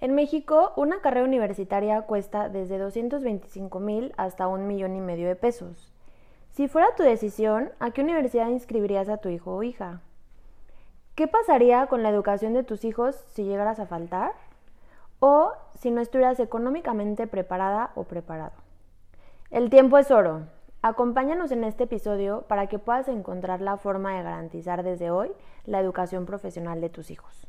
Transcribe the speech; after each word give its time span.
En 0.00 0.14
México, 0.14 0.72
una 0.76 1.00
carrera 1.00 1.26
universitaria 1.26 2.02
cuesta 2.02 2.48
desde 2.48 2.78
225 2.78 3.80
mil 3.80 4.14
hasta 4.16 4.46
un 4.46 4.68
millón 4.68 4.94
y 4.94 5.00
medio 5.00 5.26
de 5.26 5.34
pesos. 5.34 5.92
Si 6.50 6.68
fuera 6.68 6.94
tu 6.96 7.02
decisión, 7.02 7.72
¿a 7.80 7.90
qué 7.90 8.02
universidad 8.02 8.48
inscribirías 8.48 9.08
a 9.08 9.16
tu 9.16 9.28
hijo 9.28 9.56
o 9.56 9.62
hija? 9.64 10.00
¿Qué 11.16 11.26
pasaría 11.26 11.88
con 11.88 12.04
la 12.04 12.10
educación 12.10 12.54
de 12.54 12.62
tus 12.62 12.84
hijos 12.84 13.16
si 13.32 13.42
llegaras 13.42 13.80
a 13.80 13.86
faltar? 13.86 14.34
¿O 15.18 15.50
si 15.74 15.90
no 15.90 16.00
estuvieras 16.00 16.38
económicamente 16.38 17.26
preparada 17.26 17.90
o 17.96 18.04
preparado? 18.04 18.54
El 19.50 19.68
tiempo 19.68 19.98
es 19.98 20.12
oro. 20.12 20.42
Acompáñanos 20.80 21.50
en 21.50 21.64
este 21.64 21.84
episodio 21.84 22.42
para 22.42 22.68
que 22.68 22.78
puedas 22.78 23.08
encontrar 23.08 23.60
la 23.60 23.76
forma 23.78 24.16
de 24.16 24.22
garantizar 24.22 24.84
desde 24.84 25.10
hoy 25.10 25.32
la 25.64 25.80
educación 25.80 26.24
profesional 26.24 26.80
de 26.80 26.88
tus 26.88 27.10
hijos. 27.10 27.48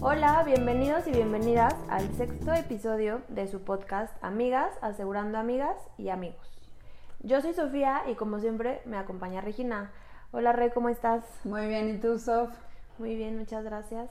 Hola, 0.00 0.44
bienvenidos 0.44 1.08
y 1.08 1.10
bienvenidas 1.10 1.74
al 1.90 2.08
sexto 2.14 2.52
episodio 2.52 3.20
de 3.28 3.48
su 3.48 3.62
podcast 3.62 4.14
Amigas 4.22 4.70
Asegurando 4.80 5.38
Amigas 5.38 5.76
y 5.98 6.10
Amigos. 6.10 6.48
Yo 7.20 7.40
soy 7.40 7.52
Sofía 7.52 8.02
y 8.06 8.14
como 8.14 8.38
siempre 8.38 8.80
me 8.84 8.96
acompaña 8.96 9.40
Regina. 9.40 9.90
Hola 10.30 10.52
Re, 10.52 10.70
¿cómo 10.70 10.88
estás? 10.88 11.24
Muy 11.42 11.66
bien, 11.66 11.88
¿y 11.88 11.98
tú, 11.98 12.16
Sof? 12.20 12.50
Muy 12.98 13.16
bien, 13.16 13.36
muchas 13.36 13.64
gracias. 13.64 14.08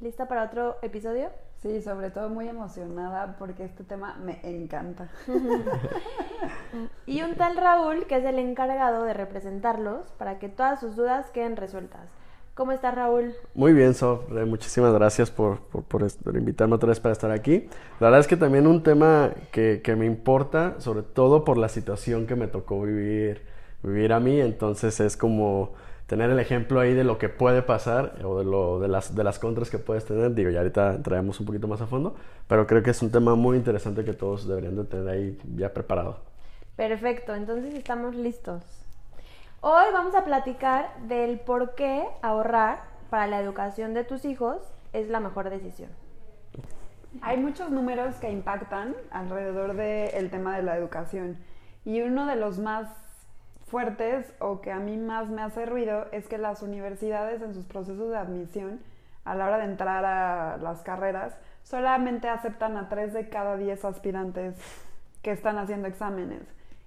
¿Lista 0.00 0.28
para 0.28 0.44
otro 0.44 0.76
episodio? 0.80 1.28
Sí, 1.60 1.82
sobre 1.82 2.10
todo 2.10 2.30
muy 2.30 2.48
emocionada 2.48 3.36
porque 3.38 3.64
este 3.64 3.84
tema 3.84 4.16
me 4.16 4.40
encanta. 4.42 5.10
Y 7.06 7.22
un 7.22 7.36
tal 7.36 7.56
Raúl 7.56 8.06
que 8.06 8.16
es 8.16 8.24
el 8.24 8.38
encargado 8.38 9.04
de 9.04 9.14
representarlos 9.14 10.10
para 10.12 10.38
que 10.38 10.48
todas 10.48 10.80
sus 10.80 10.96
dudas 10.96 11.30
queden 11.30 11.56
resueltas. 11.56 12.08
¿Cómo 12.54 12.72
estás 12.72 12.94
Raúl? 12.94 13.34
Muy 13.54 13.72
bien, 13.72 13.94
Sof. 13.94 14.30
Eh, 14.32 14.44
Muchísimas 14.44 14.92
gracias 14.94 15.30
por, 15.30 15.58
por, 15.60 15.84
por 15.84 16.36
invitarme 16.36 16.74
otra 16.74 16.88
vez 16.88 17.00
para 17.00 17.12
estar 17.12 17.30
aquí. 17.30 17.68
La 18.00 18.08
verdad 18.08 18.20
es 18.20 18.26
que 18.28 18.36
también 18.36 18.66
un 18.66 18.82
tema 18.82 19.32
que, 19.52 19.80
que 19.82 19.96
me 19.96 20.06
importa, 20.06 20.76
sobre 20.80 21.02
todo 21.02 21.44
por 21.44 21.56
la 21.58 21.68
situación 21.68 22.26
que 22.26 22.36
me 22.36 22.46
tocó 22.48 22.82
vivir, 22.82 23.42
vivir 23.82 24.12
a 24.12 24.20
mí. 24.20 24.40
Entonces 24.40 25.00
es 25.00 25.16
como 25.16 25.74
tener 26.06 26.30
el 26.30 26.38
ejemplo 26.38 26.80
ahí 26.80 26.94
de 26.94 27.04
lo 27.04 27.18
que 27.18 27.28
puede 27.28 27.62
pasar 27.62 28.16
o 28.24 28.38
de, 28.38 28.44
lo, 28.44 28.78
de, 28.80 28.88
las, 28.88 29.14
de 29.14 29.24
las 29.24 29.38
contras 29.38 29.70
que 29.70 29.78
puedes 29.78 30.04
tener. 30.04 30.34
Digo, 30.34 30.50
ya 30.50 30.58
ahorita 30.60 30.94
entraremos 30.94 31.40
un 31.40 31.46
poquito 31.46 31.68
más 31.68 31.80
a 31.80 31.86
fondo, 31.86 32.14
pero 32.48 32.66
creo 32.66 32.82
que 32.82 32.90
es 32.90 33.02
un 33.02 33.10
tema 33.10 33.34
muy 33.34 33.56
interesante 33.56 34.04
que 34.04 34.12
todos 34.12 34.46
deberían 34.46 34.76
de 34.76 34.84
tener 34.84 35.08
ahí 35.08 35.38
ya 35.56 35.72
preparado. 35.72 36.18
Perfecto, 36.76 37.34
entonces 37.34 37.74
estamos 37.74 38.14
listos. 38.14 38.83
Hoy 39.66 39.86
vamos 39.94 40.14
a 40.14 40.24
platicar 40.24 40.90
del 41.08 41.40
por 41.40 41.74
qué 41.74 42.06
ahorrar 42.20 42.80
para 43.08 43.26
la 43.26 43.40
educación 43.40 43.94
de 43.94 44.04
tus 44.04 44.26
hijos 44.26 44.58
es 44.92 45.08
la 45.08 45.20
mejor 45.20 45.48
decisión. 45.48 45.88
Hay 47.22 47.38
muchos 47.38 47.70
números 47.70 48.14
que 48.16 48.30
impactan 48.30 48.94
alrededor 49.10 49.74
del 49.74 50.28
tema 50.28 50.54
de 50.54 50.64
la 50.64 50.76
educación 50.76 51.38
y 51.86 52.02
uno 52.02 52.26
de 52.26 52.36
los 52.36 52.58
más 52.58 52.90
fuertes 53.66 54.34
o 54.38 54.60
que 54.60 54.70
a 54.70 54.80
mí 54.80 54.98
más 54.98 55.30
me 55.30 55.40
hace 55.40 55.64
ruido 55.64 56.08
es 56.12 56.28
que 56.28 56.36
las 56.36 56.60
universidades 56.60 57.40
en 57.40 57.54
sus 57.54 57.64
procesos 57.64 58.10
de 58.10 58.18
admisión 58.18 58.80
a 59.24 59.34
la 59.34 59.46
hora 59.46 59.56
de 59.56 59.64
entrar 59.64 60.04
a 60.04 60.58
las 60.58 60.82
carreras 60.82 61.38
solamente 61.62 62.28
aceptan 62.28 62.76
a 62.76 62.90
3 62.90 63.14
de 63.14 63.30
cada 63.30 63.56
10 63.56 63.82
aspirantes 63.86 64.56
que 65.22 65.30
están 65.30 65.56
haciendo 65.56 65.88
exámenes. 65.88 66.42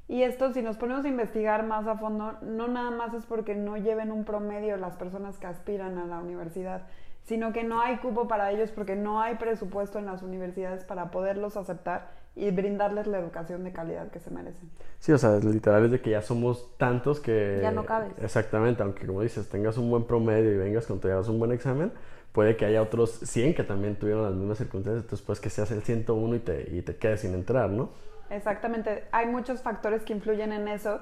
Y 0.09 0.23
esto, 0.23 0.53
si 0.53 0.61
nos 0.61 0.77
ponemos 0.77 1.03
a 1.03 1.09
investigar 1.09 1.65
más 1.65 1.85
a 1.85 1.97
fondo, 1.97 2.33
no 2.41 2.67
nada 2.67 2.91
más 2.91 3.13
es 3.13 3.25
porque 3.25 3.55
no 3.55 3.75
lleven 3.75 4.11
un 4.11 4.23
promedio 4.23 4.77
las 4.77 4.95
personas 4.95 5.37
que 5.37 5.47
aspiran 5.47 5.97
a 5.97 6.05
la 6.05 6.19
universidad, 6.19 6.83
sino 7.23 7.51
que 7.51 7.65
no 7.65 7.81
hay 7.81 7.97
cupo 7.97 8.27
para 8.27 8.51
ellos 8.51 8.71
porque 8.71 8.95
no 8.95 9.21
hay 9.21 9.35
presupuesto 9.35 9.99
en 9.99 10.05
las 10.05 10.23
universidades 10.23 10.85
para 10.85 11.11
poderlos 11.11 11.57
aceptar 11.57 12.09
y 12.37 12.51
brindarles 12.51 13.07
la 13.07 13.19
educación 13.19 13.65
de 13.65 13.73
calidad 13.73 14.09
que 14.09 14.19
se 14.19 14.29
merecen. 14.29 14.69
Sí, 14.99 15.11
o 15.11 15.17
sea, 15.17 15.37
literal 15.39 15.85
es 15.85 15.91
de 15.91 15.99
que 15.99 16.11
ya 16.11 16.21
somos 16.21 16.77
tantos 16.77 17.19
que... 17.19 17.59
Ya 17.61 17.71
no 17.71 17.85
cabes. 17.85 18.13
Exactamente, 18.21 18.83
aunque 18.83 19.05
como 19.05 19.21
dices, 19.21 19.49
tengas 19.49 19.77
un 19.77 19.89
buen 19.89 20.05
promedio 20.05 20.53
y 20.53 20.57
vengas 20.57 20.85
con 20.85 21.01
te 21.01 21.11
hagas 21.11 21.27
un 21.27 21.39
buen 21.39 21.51
examen, 21.51 21.91
puede 22.31 22.55
que 22.55 22.65
haya 22.65 22.81
otros 22.81 23.11
100 23.11 23.55
que 23.55 23.63
también 23.63 23.97
tuvieron 23.97 24.23
las 24.23 24.33
mismas 24.35 24.59
circunstancias, 24.59 25.03
entonces 25.03 25.25
pues 25.25 25.41
que 25.41 25.49
seas 25.49 25.71
el 25.71 25.81
101 25.81 26.35
y 26.35 26.39
te, 26.39 26.75
y 26.75 26.81
te 26.81 26.95
quedes 26.95 27.21
sin 27.21 27.33
entrar, 27.33 27.69
¿no? 27.71 27.89
Exactamente, 28.29 29.05
hay 29.11 29.27
muchos 29.27 29.61
factores 29.61 30.03
que 30.03 30.13
influyen 30.13 30.51
en 30.51 30.67
eso. 30.67 30.99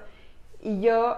Y 0.62 0.82
yo 0.82 1.18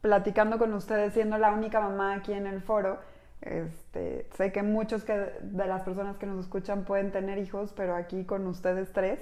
platicando 0.00 0.58
con 0.58 0.74
ustedes, 0.74 1.14
siendo 1.14 1.38
la 1.38 1.52
única 1.52 1.80
mamá 1.80 2.14
aquí 2.14 2.32
en 2.32 2.46
el 2.46 2.60
foro, 2.60 2.98
este, 3.40 4.28
sé 4.36 4.52
que 4.52 4.62
muchos 4.62 5.04
que, 5.04 5.12
de 5.40 5.66
las 5.66 5.82
personas 5.82 6.16
que 6.16 6.26
nos 6.26 6.44
escuchan 6.44 6.84
pueden 6.84 7.12
tener 7.12 7.38
hijos, 7.38 7.72
pero 7.74 7.94
aquí 7.94 8.24
con 8.24 8.46
ustedes 8.46 8.92
tres, 8.92 9.20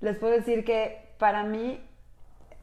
les 0.00 0.16
puedo 0.18 0.32
decir 0.32 0.64
que 0.64 1.14
para 1.18 1.42
mí 1.42 1.82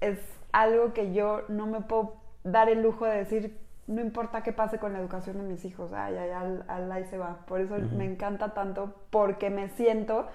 es 0.01 0.19
algo 0.51 0.93
que 0.93 1.13
yo 1.13 1.43
no 1.49 1.67
me 1.67 1.81
puedo 1.81 2.15
dar 2.43 2.69
el 2.69 2.81
lujo 2.81 3.05
de 3.05 3.17
decir, 3.17 3.57
no 3.87 4.01
importa 4.01 4.41
qué 4.41 4.53
pase 4.53 4.79
con 4.79 4.93
la 4.93 4.99
educación 4.99 5.37
de 5.37 5.43
mis 5.43 5.65
hijos, 5.65 5.91
ay, 5.93 6.15
ay, 6.17 6.29
al, 6.31 6.65
al 6.67 6.91
ahí 6.91 7.05
se 7.05 7.17
va. 7.17 7.39
Por 7.45 7.61
eso 7.61 7.77
me 7.95 8.05
encanta 8.05 8.53
tanto, 8.53 8.95
porque 9.09 9.49
me 9.49 9.69
siento 9.69 10.27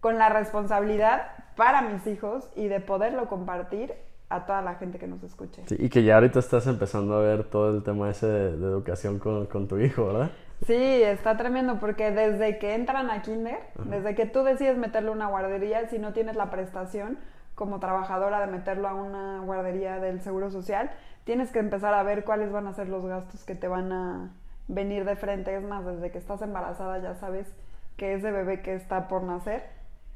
con 0.00 0.18
la 0.18 0.28
responsabilidad 0.28 1.43
para 1.56 1.82
mis 1.82 2.06
hijos 2.06 2.48
y 2.56 2.68
de 2.68 2.80
poderlo 2.80 3.28
compartir 3.28 3.94
a 4.28 4.46
toda 4.46 4.62
la 4.62 4.74
gente 4.74 4.98
que 4.98 5.06
nos 5.06 5.22
escuche. 5.22 5.62
Sí, 5.66 5.76
y 5.78 5.88
que 5.88 6.02
ya 6.02 6.16
ahorita 6.16 6.38
estás 6.38 6.66
empezando 6.66 7.14
a 7.14 7.20
ver 7.20 7.44
todo 7.44 7.76
el 7.76 7.82
tema 7.82 8.10
ese 8.10 8.26
de, 8.26 8.56
de 8.56 8.66
educación 8.66 9.18
con, 9.18 9.46
con 9.46 9.68
tu 9.68 9.78
hijo, 9.78 10.06
¿verdad? 10.06 10.30
Sí, 10.66 11.02
está 11.02 11.36
tremendo 11.36 11.78
porque 11.78 12.10
desde 12.10 12.58
que 12.58 12.74
entran 12.74 13.10
a 13.10 13.22
kinder, 13.22 13.58
desde 13.84 14.14
que 14.14 14.24
tú 14.24 14.42
decides 14.44 14.78
meterlo 14.78 15.10
a 15.10 15.14
una 15.14 15.26
guardería, 15.26 15.88
si 15.88 15.98
no 15.98 16.12
tienes 16.12 16.36
la 16.36 16.50
prestación 16.50 17.18
como 17.54 17.80
trabajadora 17.80 18.40
de 18.40 18.46
meterlo 18.46 18.88
a 18.88 18.94
una 18.94 19.40
guardería 19.40 20.00
del 20.00 20.20
Seguro 20.22 20.50
Social, 20.50 20.90
tienes 21.24 21.50
que 21.50 21.58
empezar 21.58 21.92
a 21.92 22.02
ver 22.02 22.24
cuáles 22.24 22.50
van 22.50 22.66
a 22.66 22.72
ser 22.72 22.88
los 22.88 23.04
gastos 23.04 23.44
que 23.44 23.54
te 23.54 23.68
van 23.68 23.92
a 23.92 24.30
venir 24.68 25.04
de 25.04 25.16
frente. 25.16 25.54
Es 25.54 25.62
más, 25.62 25.84
desde 25.84 26.10
que 26.10 26.18
estás 26.18 26.40
embarazada 26.40 26.98
ya 26.98 27.14
sabes 27.14 27.52
que 27.96 28.14
ese 28.14 28.30
bebé 28.30 28.62
que 28.62 28.74
está 28.74 29.06
por 29.06 29.22
nacer 29.22 29.64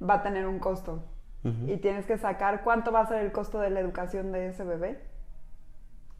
va 0.02 0.14
a 0.14 0.22
tener 0.22 0.46
un 0.46 0.58
costo. 0.58 1.02
Y 1.66 1.78
tienes 1.78 2.04
que 2.06 2.18
sacar 2.18 2.62
cuánto 2.62 2.92
va 2.92 3.00
a 3.00 3.06
ser 3.06 3.24
el 3.24 3.32
costo 3.32 3.60
de 3.60 3.70
la 3.70 3.80
educación 3.80 4.32
de 4.32 4.48
ese 4.48 4.64
bebé 4.64 5.00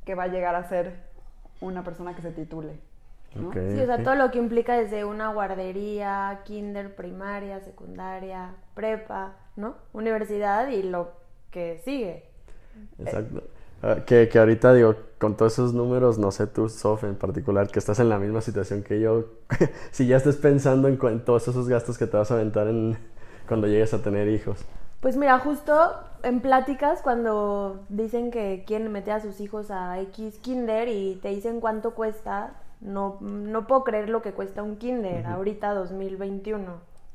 que 0.05 0.15
va 0.15 0.25
a 0.25 0.29
llegar 0.29 0.55
a 0.55 0.65
ser 0.65 1.09
una 1.61 1.85
persona 1.85 2.15
que 2.15 2.23
se 2.23 2.33
titule. 2.33 2.81
Sí, 3.69 3.81
o 3.81 3.87
sea, 3.87 4.03
todo 4.03 4.15
lo 4.15 4.31
que 4.31 4.39
implica 4.39 4.77
desde 4.77 5.05
una 5.05 5.33
guardería, 5.33 6.41
kinder, 6.45 6.97
primaria, 6.97 7.61
secundaria, 7.61 8.55
prepa, 8.75 9.37
¿no? 9.57 9.77
Universidad 9.93 10.69
y 10.69 10.83
lo 10.83 11.13
que 11.51 11.81
sigue. 11.85 12.25
Exacto. 12.99 13.43
Ah, 13.83 14.05
Que, 14.07 14.29
que 14.29 14.39
ahorita 14.39 14.75
digo, 14.75 14.97
con 15.19 15.37
todos 15.37 15.53
esos 15.55 15.73
números, 15.75 16.19
no 16.19 16.31
sé 16.33 16.47
tú, 16.49 16.69
Sof, 16.69 17.05
en 17.05 17.17
particular, 17.17 17.69
que 17.71 17.79
estás 17.79 18.01
en 18.01 18.09
la 18.09 18.19
misma 18.19 18.41
situación 18.41 18.83
que 18.83 19.01
yo, 19.01 19.27
si 19.93 20.07
ya 20.07 20.17
estés 20.17 20.37
pensando 20.37 20.89
en, 20.89 20.99
en 21.01 21.25
todos 21.25 21.47
esos 21.49 21.69
gastos 21.69 21.99
que 21.99 22.07
te 22.07 22.17
vas 22.17 22.31
a 22.31 22.35
aventar 22.35 22.67
en, 22.69 22.99
cuando 23.47 23.67
llegues 23.69 23.95
a 23.95 24.03
tener 24.03 24.29
hijos. 24.29 24.65
Pues 25.01 25.17
mira, 25.17 25.39
justo 25.39 25.95
en 26.23 26.41
pláticas 26.41 27.03
cuando 27.03 27.85
dicen 27.89 28.31
que 28.31 28.65
quieren 28.67 28.91
meter 28.91 29.15
a 29.15 29.21
sus 29.21 29.41
hijos 29.41 29.71
a 29.71 30.01
X 30.01 30.39
kinder 30.41 30.89
y 30.89 31.21
te 31.23 31.29
dicen 31.29 31.61
cuánto 31.61 31.95
cuesta, 31.95 32.55
no, 32.81 33.19
no 33.21 33.67
puedo 33.67 33.85
creer 33.85 34.09
lo 34.09 34.23
que 34.23 34.33
cuesta 34.33 34.63
un 34.63 34.77
kinder 34.77 35.27
ahorita 35.27 35.75
2021, 35.75 36.65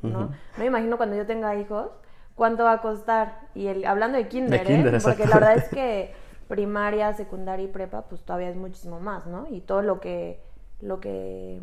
¿no? 0.02 0.10
No 0.10 0.30
me 0.58 0.66
imagino 0.66 0.98
cuando 0.98 1.16
yo 1.16 1.26
tenga 1.26 1.56
hijos 1.56 1.90
cuánto 2.36 2.64
va 2.64 2.74
a 2.74 2.82
costar. 2.82 3.40
Y 3.54 3.68
el, 3.68 3.86
hablando 3.86 4.18
de 4.18 4.28
kinder, 4.28 4.62
¿eh? 4.62 4.64
kinder, 4.64 5.02
porque 5.02 5.26
la 5.26 5.36
verdad 5.36 5.56
es 5.58 5.70
que 5.70 6.14
primaria, 6.48 7.14
secundaria 7.14 7.66
y 7.66 7.70
prepa 7.70 8.04
pues 8.04 8.24
todavía 8.24 8.50
es 8.50 8.56
muchísimo 8.56 9.00
más, 9.00 9.26
¿no? 9.28 9.48
Y 9.50 9.62
todo 9.62 9.82
lo 9.82 10.00
que, 10.00 10.42
lo 10.82 11.00
que 11.00 11.62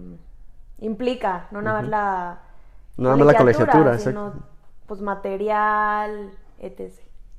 implica, 0.79 1.49
no 1.51 1.63
nada 1.63 1.81
más 1.81 1.89
la 1.89 2.39
No 2.97 3.05
nada 3.05 3.17
más 3.17 3.27
la 3.27 3.39
colegiatura, 3.39 3.99
sino 3.99 4.29
exacto. 4.29 4.50
Pues 4.91 5.03
material, 5.03 6.33
etc. 6.59 6.93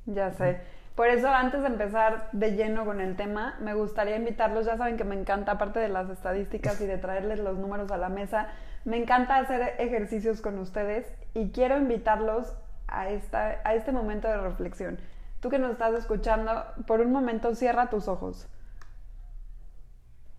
Ya 0.06 0.32
sé. 0.32 0.62
Por 0.94 1.08
eso, 1.08 1.28
antes 1.28 1.60
de 1.60 1.66
empezar 1.66 2.30
de 2.32 2.52
lleno 2.52 2.86
con 2.86 2.98
el 2.98 3.14
tema, 3.14 3.58
me 3.60 3.74
gustaría 3.74 4.16
invitarlos, 4.16 4.64
ya 4.64 4.78
saben 4.78 4.96
que 4.96 5.04
me 5.04 5.14
encanta, 5.14 5.52
aparte 5.52 5.78
de 5.78 5.90
las 5.90 6.08
estadísticas 6.08 6.80
y 6.80 6.86
de 6.86 6.96
traerles 6.96 7.40
los 7.40 7.58
números 7.58 7.90
a 7.90 7.98
la 7.98 8.08
mesa, 8.08 8.48
me 8.86 8.96
encanta 8.96 9.36
hacer 9.36 9.74
ejercicios 9.78 10.40
con 10.40 10.58
ustedes 10.58 11.14
y 11.34 11.50
quiero 11.50 11.76
invitarlos 11.76 12.56
a, 12.88 13.10
esta, 13.10 13.60
a 13.64 13.74
este 13.74 13.92
momento 13.92 14.28
de 14.28 14.38
reflexión. 14.38 14.98
Tú 15.40 15.50
que 15.50 15.58
nos 15.58 15.72
estás 15.72 15.92
escuchando, 15.92 16.64
por 16.86 17.02
un 17.02 17.12
momento 17.12 17.54
cierra 17.54 17.90
tus 17.90 18.08
ojos. 18.08 18.48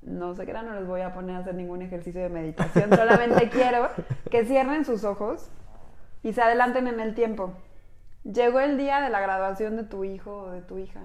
No 0.02 0.34
sé 0.34 0.48
qué 0.48 0.54
no 0.54 0.74
les 0.74 0.88
voy 0.88 1.02
a 1.02 1.14
poner 1.14 1.36
a 1.36 1.40
hacer 1.40 1.54
ningún 1.54 1.84
ejercicio 1.84 2.24
de 2.24 2.30
meditación, 2.30 2.90
solamente 2.90 3.50
quiero 3.52 3.90
que 4.32 4.46
cierren 4.46 4.84
sus 4.84 5.04
ojos 5.04 5.52
y 6.24 6.34
se 6.34 6.42
adelanten 6.42 6.88
en 6.88 7.00
el 7.00 7.14
tiempo. 7.14 7.54
Llegó 8.24 8.62
el 8.62 8.78
día 8.78 9.02
de 9.02 9.10
la 9.10 9.20
graduación 9.20 9.76
de 9.76 9.84
tu 9.84 10.04
hijo 10.06 10.44
o 10.44 10.52
de 10.52 10.62
tu 10.62 10.78
hija. 10.78 11.02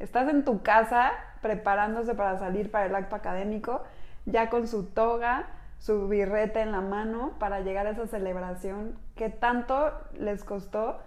Estás 0.00 0.28
en 0.28 0.44
tu 0.44 0.62
casa 0.62 1.12
preparándose 1.40 2.14
para 2.14 2.38
salir 2.38 2.70
para 2.70 2.86
el 2.86 2.94
acto 2.94 3.14
académico, 3.14 3.82
ya 4.26 4.50
con 4.50 4.66
su 4.66 4.86
toga, 4.86 5.46
su 5.78 6.08
birrete 6.08 6.60
en 6.60 6.72
la 6.72 6.80
mano 6.80 7.32
para 7.38 7.60
llegar 7.60 7.86
a 7.86 7.90
esa 7.90 8.06
celebración 8.06 8.98
que 9.14 9.28
tanto 9.28 9.92
les 10.14 10.44
costó 10.44 10.98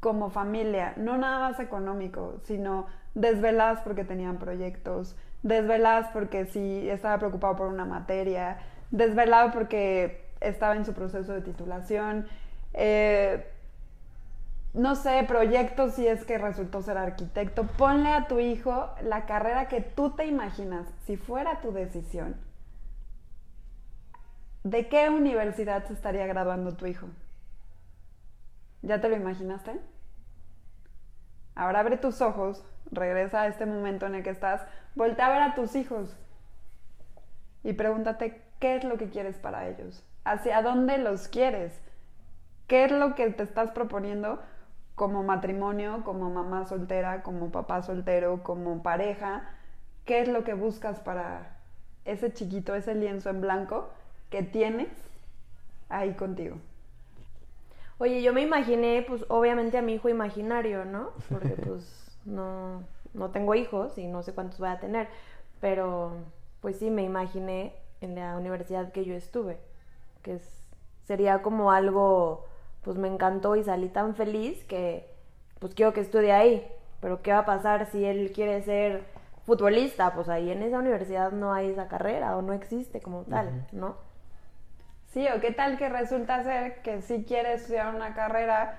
como 0.00 0.30
familia, 0.30 0.94
no 0.96 1.18
nada 1.18 1.38
más 1.40 1.60
económico, 1.60 2.36
sino 2.44 2.86
desveladas 3.14 3.80
porque 3.80 4.04
tenían 4.04 4.38
proyectos, 4.38 5.16
desveladas 5.42 6.08
porque 6.12 6.46
sí 6.46 6.88
estaba 6.88 7.18
preocupado 7.18 7.56
por 7.56 7.68
una 7.68 7.84
materia, 7.84 8.58
desvelado 8.90 9.50
porque 9.50 10.27
estaba 10.40 10.76
en 10.76 10.84
su 10.84 10.92
proceso 10.92 11.32
de 11.32 11.40
titulación, 11.40 12.26
eh, 12.74 13.46
no 14.74 14.94
sé, 14.94 15.24
proyectos 15.26 15.94
si 15.94 16.06
es 16.06 16.24
que 16.24 16.38
resultó 16.38 16.82
ser 16.82 16.98
arquitecto. 16.98 17.66
Ponle 17.66 18.12
a 18.12 18.28
tu 18.28 18.38
hijo 18.38 18.90
la 19.02 19.26
carrera 19.26 19.68
que 19.68 19.80
tú 19.80 20.10
te 20.10 20.26
imaginas, 20.26 20.86
si 21.04 21.16
fuera 21.16 21.60
tu 21.60 21.72
decisión. 21.72 22.36
¿De 24.64 24.88
qué 24.88 25.08
universidad 25.08 25.84
se 25.86 25.94
estaría 25.94 26.26
graduando 26.26 26.76
tu 26.76 26.86
hijo? 26.86 27.08
¿Ya 28.82 29.00
te 29.00 29.08
lo 29.08 29.16
imaginaste? 29.16 29.80
Ahora 31.54 31.80
abre 31.80 31.96
tus 31.96 32.20
ojos, 32.20 32.62
regresa 32.90 33.42
a 33.42 33.46
este 33.48 33.66
momento 33.66 34.06
en 34.06 34.14
el 34.14 34.22
que 34.22 34.30
estás, 34.30 34.62
voltea 34.94 35.26
a 35.26 35.30
ver 35.30 35.42
a 35.42 35.54
tus 35.54 35.74
hijos 35.74 36.16
y 37.64 37.72
pregúntate 37.72 38.42
qué 38.60 38.76
es 38.76 38.84
lo 38.84 38.96
que 38.96 39.10
quieres 39.10 39.38
para 39.38 39.68
ellos, 39.68 40.04
hacia 40.30 40.62
dónde 40.62 40.98
los 40.98 41.28
quieres, 41.28 41.80
qué 42.66 42.84
es 42.84 42.92
lo 42.92 43.14
que 43.14 43.30
te 43.30 43.42
estás 43.42 43.70
proponiendo 43.70 44.40
como 44.94 45.22
matrimonio, 45.22 46.02
como 46.04 46.28
mamá 46.28 46.66
soltera, 46.66 47.22
como 47.22 47.50
papá 47.50 47.82
soltero, 47.82 48.42
como 48.42 48.82
pareja, 48.82 49.48
qué 50.04 50.20
es 50.20 50.28
lo 50.28 50.44
que 50.44 50.54
buscas 50.54 51.00
para 51.00 51.56
ese 52.04 52.32
chiquito, 52.32 52.74
ese 52.74 52.94
lienzo 52.94 53.30
en 53.30 53.40
blanco 53.40 53.88
que 54.30 54.42
tienes 54.42 54.88
ahí 55.88 56.14
contigo. 56.14 56.56
Oye, 57.98 58.22
yo 58.22 58.32
me 58.32 58.42
imaginé, 58.42 59.04
pues 59.06 59.24
obviamente 59.28 59.78
a 59.78 59.82
mi 59.82 59.94
hijo 59.94 60.08
imaginario, 60.08 60.84
¿no? 60.84 61.10
Porque 61.30 61.48
pues 61.66 62.18
no, 62.24 62.82
no 63.14 63.30
tengo 63.30 63.54
hijos 63.54 63.98
y 63.98 64.06
no 64.06 64.22
sé 64.22 64.34
cuántos 64.34 64.58
voy 64.58 64.68
a 64.68 64.80
tener, 64.80 65.08
pero 65.60 66.12
pues 66.60 66.78
sí 66.78 66.90
me 66.90 67.02
imaginé 67.02 67.74
en 68.00 68.14
la 68.14 68.36
universidad 68.36 68.92
que 68.92 69.04
yo 69.04 69.14
estuve, 69.14 69.58
que 70.28 70.34
es, 70.34 70.62
sería 71.04 71.40
como 71.40 71.72
algo, 71.72 72.44
pues 72.82 72.98
me 72.98 73.08
encantó 73.08 73.56
y 73.56 73.64
salí 73.64 73.88
tan 73.88 74.14
feliz 74.14 74.62
que 74.64 75.10
pues 75.58 75.74
quiero 75.74 75.94
que 75.94 76.00
estudie 76.00 76.32
ahí, 76.32 76.70
pero 77.00 77.22
¿qué 77.22 77.32
va 77.32 77.38
a 77.38 77.46
pasar 77.46 77.86
si 77.86 78.04
él 78.04 78.32
quiere 78.34 78.60
ser 78.60 79.04
futbolista? 79.46 80.12
Pues 80.12 80.28
ahí 80.28 80.50
en 80.50 80.62
esa 80.62 80.78
universidad 80.78 81.32
no 81.32 81.54
hay 81.54 81.70
esa 81.70 81.88
carrera 81.88 82.36
o 82.36 82.42
no 82.42 82.52
existe 82.52 83.00
como 83.00 83.22
tal, 83.22 83.66
¿no? 83.72 83.96
Sí, 85.06 85.26
o 85.34 85.40
qué 85.40 85.50
tal 85.50 85.78
que 85.78 85.88
resulta 85.88 86.44
ser 86.44 86.82
que 86.82 87.00
si 87.00 87.24
quiere 87.24 87.54
estudiar 87.54 87.94
una 87.94 88.14
carrera, 88.14 88.78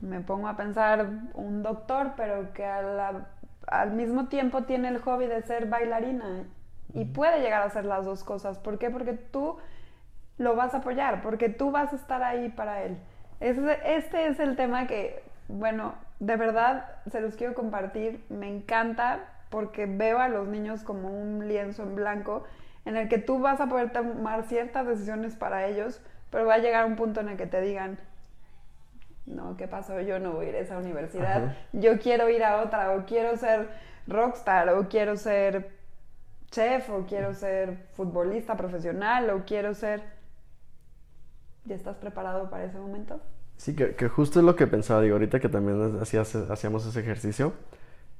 me 0.00 0.20
pongo 0.20 0.48
a 0.48 0.56
pensar 0.56 1.06
un 1.34 1.62
doctor, 1.62 2.14
pero 2.16 2.54
que 2.54 2.64
al 2.64 3.92
mismo 3.92 4.28
tiempo 4.28 4.62
tiene 4.62 4.88
el 4.88 4.98
hobby 4.98 5.26
de 5.26 5.42
ser 5.42 5.66
bailarina 5.66 6.46
y 6.94 7.04
puede 7.04 7.42
llegar 7.42 7.60
a 7.60 7.66
hacer 7.66 7.84
las 7.84 8.06
dos 8.06 8.24
cosas. 8.24 8.58
¿Por 8.58 8.78
qué? 8.78 8.88
Porque 8.88 9.12
tú 9.12 9.58
lo 10.38 10.54
vas 10.54 10.74
a 10.74 10.78
apoyar, 10.78 11.22
porque 11.22 11.48
tú 11.48 11.70
vas 11.70 11.92
a 11.92 11.96
estar 11.96 12.22
ahí 12.22 12.48
para 12.48 12.82
él. 12.82 12.98
Este 13.40 14.28
es 14.28 14.40
el 14.40 14.56
tema 14.56 14.86
que, 14.86 15.22
bueno, 15.48 15.94
de 16.20 16.36
verdad 16.36 16.88
se 17.10 17.20
los 17.20 17.36
quiero 17.36 17.54
compartir. 17.54 18.24
Me 18.28 18.48
encanta 18.48 19.24
porque 19.50 19.86
veo 19.86 20.18
a 20.18 20.28
los 20.28 20.48
niños 20.48 20.82
como 20.82 21.08
un 21.08 21.48
lienzo 21.48 21.82
en 21.82 21.94
blanco 21.94 22.44
en 22.84 22.96
el 22.96 23.08
que 23.08 23.18
tú 23.18 23.40
vas 23.40 23.60
a 23.60 23.66
poder 23.66 23.92
tomar 23.92 24.44
ciertas 24.44 24.86
decisiones 24.86 25.34
para 25.34 25.66
ellos, 25.66 26.00
pero 26.30 26.46
va 26.46 26.54
a 26.54 26.58
llegar 26.58 26.86
un 26.86 26.96
punto 26.96 27.20
en 27.20 27.28
el 27.28 27.36
que 27.36 27.46
te 27.46 27.60
digan, 27.60 27.98
no, 29.26 29.56
¿qué 29.56 29.66
pasó? 29.66 30.00
Yo 30.00 30.20
no 30.20 30.32
voy 30.32 30.46
a 30.46 30.48
ir 30.50 30.54
a 30.56 30.58
esa 30.60 30.78
universidad, 30.78 31.56
yo 31.72 31.98
quiero 31.98 32.28
ir 32.28 32.44
a 32.44 32.62
otra, 32.62 32.92
o 32.92 33.04
quiero 33.04 33.36
ser 33.36 33.68
rockstar, 34.06 34.68
o 34.70 34.88
quiero 34.88 35.16
ser 35.16 35.70
chef, 36.52 36.88
o 36.90 37.06
quiero 37.06 37.34
ser 37.34 37.76
futbolista 37.94 38.56
profesional, 38.56 39.30
o 39.30 39.44
quiero 39.44 39.74
ser... 39.74 40.15
¿Ya 41.66 41.74
estás 41.74 41.96
preparado 41.96 42.48
para 42.50 42.64
ese 42.64 42.78
momento? 42.78 43.20
Sí, 43.56 43.74
que, 43.74 44.08
justo 44.08 44.40
es 44.40 44.44
lo 44.44 44.54
que 44.54 44.66
pensaba, 44.66 45.00
digo, 45.00 45.14
ahorita 45.14 45.40
que 45.40 45.48
también 45.48 45.98
hacíamos 46.00 46.86
ese 46.86 47.00
ejercicio, 47.00 47.52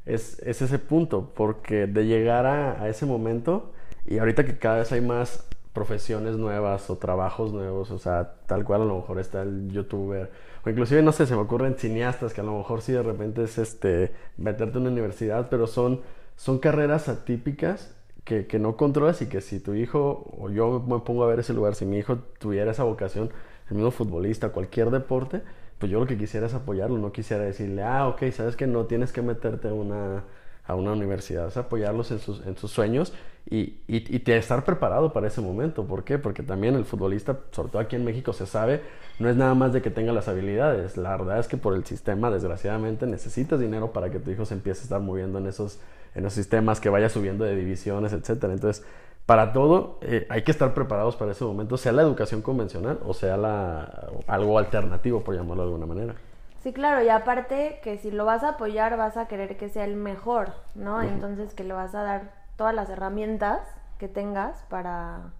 es, 0.04 0.38
ese 0.40 0.78
punto, 0.78 1.32
porque 1.34 1.86
de 1.86 2.06
llegar 2.06 2.46
a 2.46 2.88
ese 2.88 3.06
momento, 3.06 3.72
y 4.06 4.18
ahorita 4.18 4.44
que 4.44 4.58
cada 4.58 4.78
vez 4.78 4.92
hay 4.92 5.00
más 5.00 5.46
profesiones 5.76 6.38
nuevas 6.38 6.88
o 6.88 6.96
trabajos 6.96 7.52
nuevos, 7.52 7.90
o 7.90 7.98
sea, 7.98 8.36
tal 8.46 8.64
cual 8.64 8.80
a 8.80 8.84
lo 8.86 8.96
mejor 8.96 9.20
está 9.20 9.42
el 9.42 9.70
youtuber, 9.70 10.30
o 10.64 10.70
inclusive, 10.70 11.02
no 11.02 11.12
sé, 11.12 11.26
se 11.26 11.34
me 11.34 11.42
ocurren 11.42 11.74
cineastas 11.74 12.32
que 12.32 12.40
a 12.40 12.44
lo 12.44 12.56
mejor 12.56 12.80
sí 12.80 12.92
de 12.92 13.02
repente 13.02 13.42
es 13.42 13.58
este, 13.58 14.14
meterte 14.38 14.78
en 14.78 14.84
una 14.84 14.92
universidad, 14.92 15.48
pero 15.50 15.66
son, 15.66 16.00
son 16.34 16.60
carreras 16.60 17.10
atípicas 17.10 17.94
que, 18.26 18.58
no 18.58 18.76
controlas 18.76 19.22
y 19.22 19.28
que 19.28 19.40
si 19.40 19.60
tu 19.60 19.74
hijo, 19.74 20.34
o 20.36 20.50
yo 20.50 20.84
me 20.86 20.98
pongo 20.98 21.24
a 21.24 21.28
ver 21.28 21.38
ese 21.38 21.54
lugar, 21.54 21.76
si 21.76 21.86
mi 21.86 21.98
hijo 21.98 22.18
tuviera 22.38 22.72
esa 22.72 22.82
vocación, 22.82 23.30
el 23.70 23.76
mismo 23.76 23.92
futbolista, 23.92 24.50
cualquier 24.50 24.90
deporte, 24.90 25.42
pues 25.78 25.92
yo 25.92 26.00
lo 26.00 26.06
que 26.06 26.18
quisiera 26.18 26.46
es 26.46 26.54
apoyarlo, 26.54 26.98
no 26.98 27.12
quisiera 27.12 27.44
decirle, 27.44 27.82
ah, 27.84 28.08
ok, 28.08 28.30
sabes 28.32 28.56
que 28.56 28.66
no 28.66 28.86
tienes 28.86 29.12
que 29.12 29.22
meterte 29.22 29.68
a 29.68 29.74
una 29.74 30.24
a 30.66 30.74
una 30.74 30.92
universidad, 30.92 31.46
es 31.46 31.56
apoyarlos 31.56 32.10
en 32.10 32.18
sus, 32.18 32.44
en 32.46 32.56
sus 32.56 32.70
sueños 32.72 33.12
y, 33.48 33.78
y, 33.86 34.16
y, 34.16 34.32
estar 34.32 34.64
preparado 34.64 35.12
para 35.12 35.28
ese 35.28 35.40
momento. 35.40 35.84
¿Por 35.84 36.04
qué? 36.04 36.18
Porque 36.18 36.42
también 36.42 36.74
el 36.74 36.84
futbolista, 36.84 37.38
sobre 37.52 37.70
todo 37.70 37.80
aquí 37.80 37.94
en 37.96 38.04
México, 38.04 38.32
se 38.32 38.46
sabe, 38.46 38.82
no 39.18 39.28
es 39.28 39.36
nada 39.36 39.54
más 39.54 39.72
de 39.72 39.82
que 39.82 39.90
tenga 39.90 40.12
las 40.12 40.28
habilidades. 40.28 40.96
La 40.96 41.16
verdad 41.16 41.38
es 41.38 41.46
que 41.46 41.56
por 41.56 41.74
el 41.74 41.84
sistema, 41.84 42.30
desgraciadamente, 42.30 43.06
necesitas 43.06 43.60
dinero 43.60 43.92
para 43.92 44.10
que 44.10 44.18
tu 44.18 44.30
hijo 44.30 44.44
se 44.44 44.54
empiece 44.54 44.80
a 44.80 44.82
estar 44.84 45.00
moviendo 45.00 45.38
en 45.38 45.46
esos, 45.46 45.78
en 46.14 46.24
los 46.24 46.32
sistemas, 46.32 46.80
que 46.80 46.88
vaya 46.88 47.08
subiendo 47.08 47.44
de 47.44 47.54
divisiones, 47.54 48.12
etcétera. 48.12 48.52
Entonces, 48.52 48.84
para 49.26 49.52
todo 49.52 49.98
eh, 50.02 50.26
hay 50.30 50.42
que 50.42 50.52
estar 50.52 50.72
preparados 50.72 51.16
para 51.16 51.32
ese 51.32 51.44
momento, 51.44 51.76
sea 51.76 51.92
la 51.92 52.02
educación 52.02 52.42
convencional 52.42 53.00
o 53.04 53.12
sea 53.12 53.36
la, 53.36 54.08
algo 54.28 54.56
alternativo, 54.56 55.22
por 55.22 55.34
llamarlo 55.34 55.64
de 55.64 55.68
alguna 55.68 55.86
manera. 55.86 56.14
Sí, 56.62 56.72
claro, 56.72 57.04
y 57.04 57.08
aparte 57.08 57.80
que 57.82 57.98
si 57.98 58.10
lo 58.10 58.24
vas 58.24 58.42
a 58.42 58.50
apoyar 58.50 58.96
vas 58.96 59.16
a 59.16 59.28
querer 59.28 59.56
que 59.56 59.68
sea 59.68 59.84
el 59.84 59.96
mejor, 59.96 60.52
¿no? 60.74 61.02
Entonces 61.02 61.54
que 61.54 61.64
le 61.64 61.74
vas 61.74 61.94
a 61.94 62.02
dar 62.02 62.35
todas 62.56 62.74
las 62.74 62.90
herramientas 62.90 63.66
que 63.98 64.08
tengas 64.08 64.64
para 64.64 65.32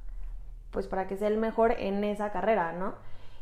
pues 0.70 0.86
para 0.88 1.06
que 1.06 1.16
sea 1.16 1.28
el 1.28 1.38
mejor 1.38 1.72
en 1.72 2.04
esa 2.04 2.30
carrera, 2.30 2.72
¿no? 2.72 2.94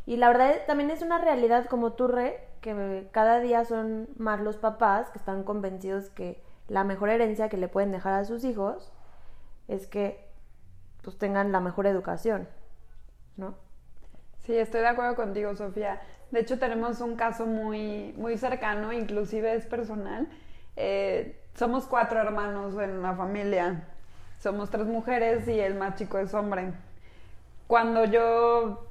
Y 0.06 0.16
la 0.16 0.28
verdad 0.28 0.54
también 0.66 0.90
es 0.90 1.02
una 1.02 1.18
realidad 1.18 1.66
como 1.66 1.94
tú, 1.94 2.06
Re, 2.06 2.46
que 2.60 3.08
cada 3.10 3.40
día 3.40 3.64
son 3.64 4.08
más 4.16 4.40
los 4.40 4.56
papás 4.56 5.10
que 5.10 5.18
están 5.18 5.42
convencidos 5.42 6.10
que 6.10 6.42
la 6.68 6.84
mejor 6.84 7.08
herencia 7.08 7.48
que 7.48 7.56
le 7.56 7.68
pueden 7.68 7.90
dejar 7.90 8.14
a 8.14 8.24
sus 8.24 8.44
hijos 8.44 8.92
es 9.68 9.86
que 9.86 10.28
pues 11.02 11.18
tengan 11.18 11.52
la 11.52 11.60
mejor 11.60 11.86
educación, 11.86 12.48
¿no? 13.36 13.56
Sí, 14.44 14.56
estoy 14.56 14.80
de 14.80 14.88
acuerdo 14.88 15.16
contigo, 15.16 15.54
Sofía. 15.56 16.00
De 16.30 16.40
hecho, 16.40 16.58
tenemos 16.58 17.00
un 17.00 17.16
caso 17.16 17.46
muy, 17.46 18.14
muy 18.16 18.36
cercano, 18.36 18.92
inclusive 18.92 19.54
es 19.54 19.66
personal. 19.66 20.28
Eh, 20.76 21.43
somos 21.54 21.86
cuatro 21.86 22.20
hermanos 22.20 22.76
en 22.78 23.02
la 23.02 23.14
familia. 23.14 23.84
Somos 24.38 24.70
tres 24.70 24.86
mujeres 24.86 25.48
y 25.48 25.58
el 25.58 25.74
más 25.74 25.94
chico 25.94 26.18
es 26.18 26.34
hombre. 26.34 26.74
Cuando 27.66 28.04
yo 28.04 28.86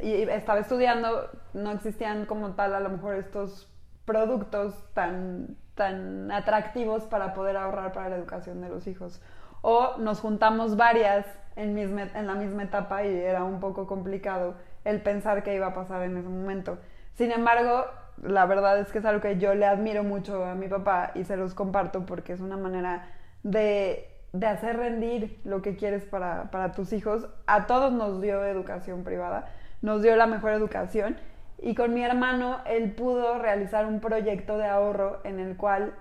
estaba 0.00 0.60
estudiando, 0.60 1.30
no 1.52 1.72
existían 1.72 2.26
como 2.26 2.52
tal 2.54 2.74
a 2.74 2.80
lo 2.80 2.88
mejor 2.88 3.16
estos 3.16 3.70
productos 4.04 4.74
tan, 4.94 5.56
tan 5.74 6.30
atractivos 6.32 7.04
para 7.04 7.34
poder 7.34 7.56
ahorrar 7.56 7.92
para 7.92 8.08
la 8.08 8.16
educación 8.16 8.60
de 8.62 8.68
los 8.68 8.86
hijos. 8.86 9.20
O 9.60 9.96
nos 9.98 10.20
juntamos 10.20 10.76
varias 10.76 11.26
en, 11.56 11.76
en 11.76 12.26
la 12.26 12.34
misma 12.34 12.62
etapa 12.62 13.04
y 13.04 13.14
era 13.14 13.44
un 13.44 13.60
poco 13.60 13.86
complicado 13.86 14.54
el 14.84 15.02
pensar 15.02 15.42
qué 15.42 15.54
iba 15.54 15.66
a 15.66 15.74
pasar 15.74 16.02
en 16.02 16.16
ese 16.16 16.28
momento. 16.28 16.78
Sin 17.14 17.32
embargo, 17.32 17.84
la 18.22 18.46
verdad 18.46 18.78
es 18.78 18.90
que 18.90 18.98
es 18.98 19.04
algo 19.04 19.20
que 19.20 19.38
yo 19.38 19.54
le 19.54 19.66
admiro 19.66 20.02
mucho 20.04 20.44
a 20.44 20.54
mi 20.54 20.68
papá 20.68 21.12
y 21.14 21.24
se 21.24 21.36
los 21.36 21.54
comparto 21.54 22.06
porque 22.06 22.32
es 22.32 22.40
una 22.40 22.56
manera 22.56 23.08
de, 23.42 24.08
de 24.32 24.46
hacer 24.46 24.76
rendir 24.76 25.40
lo 25.44 25.62
que 25.62 25.76
quieres 25.76 26.04
para, 26.04 26.50
para 26.50 26.72
tus 26.72 26.92
hijos. 26.92 27.28
A 27.46 27.66
todos 27.66 27.92
nos 27.92 28.20
dio 28.20 28.44
educación 28.44 29.04
privada, 29.04 29.48
nos 29.82 30.02
dio 30.02 30.16
la 30.16 30.26
mejor 30.26 30.52
educación 30.52 31.16
y 31.60 31.74
con 31.74 31.94
mi 31.94 32.02
hermano 32.02 32.58
él 32.66 32.92
pudo 32.92 33.38
realizar 33.38 33.86
un 33.86 34.00
proyecto 34.00 34.58
de 34.58 34.66
ahorro 34.66 35.20
en 35.24 35.40
el 35.40 35.56
cual 35.56 35.94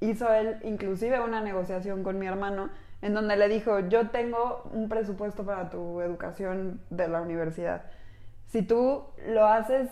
hizo 0.00 0.32
él 0.32 0.58
inclusive 0.62 1.20
una 1.20 1.40
negociación 1.40 2.02
con 2.02 2.18
mi 2.18 2.26
hermano 2.26 2.70
en 3.00 3.14
donde 3.14 3.36
le 3.36 3.48
dijo, 3.48 3.80
yo 3.80 4.08
tengo 4.08 4.68
un 4.72 4.88
presupuesto 4.88 5.44
para 5.44 5.70
tu 5.70 6.00
educación 6.00 6.80
de 6.90 7.08
la 7.08 7.20
universidad. 7.20 7.82
Si 8.46 8.62
tú 8.62 9.04
lo 9.28 9.46
haces 9.46 9.88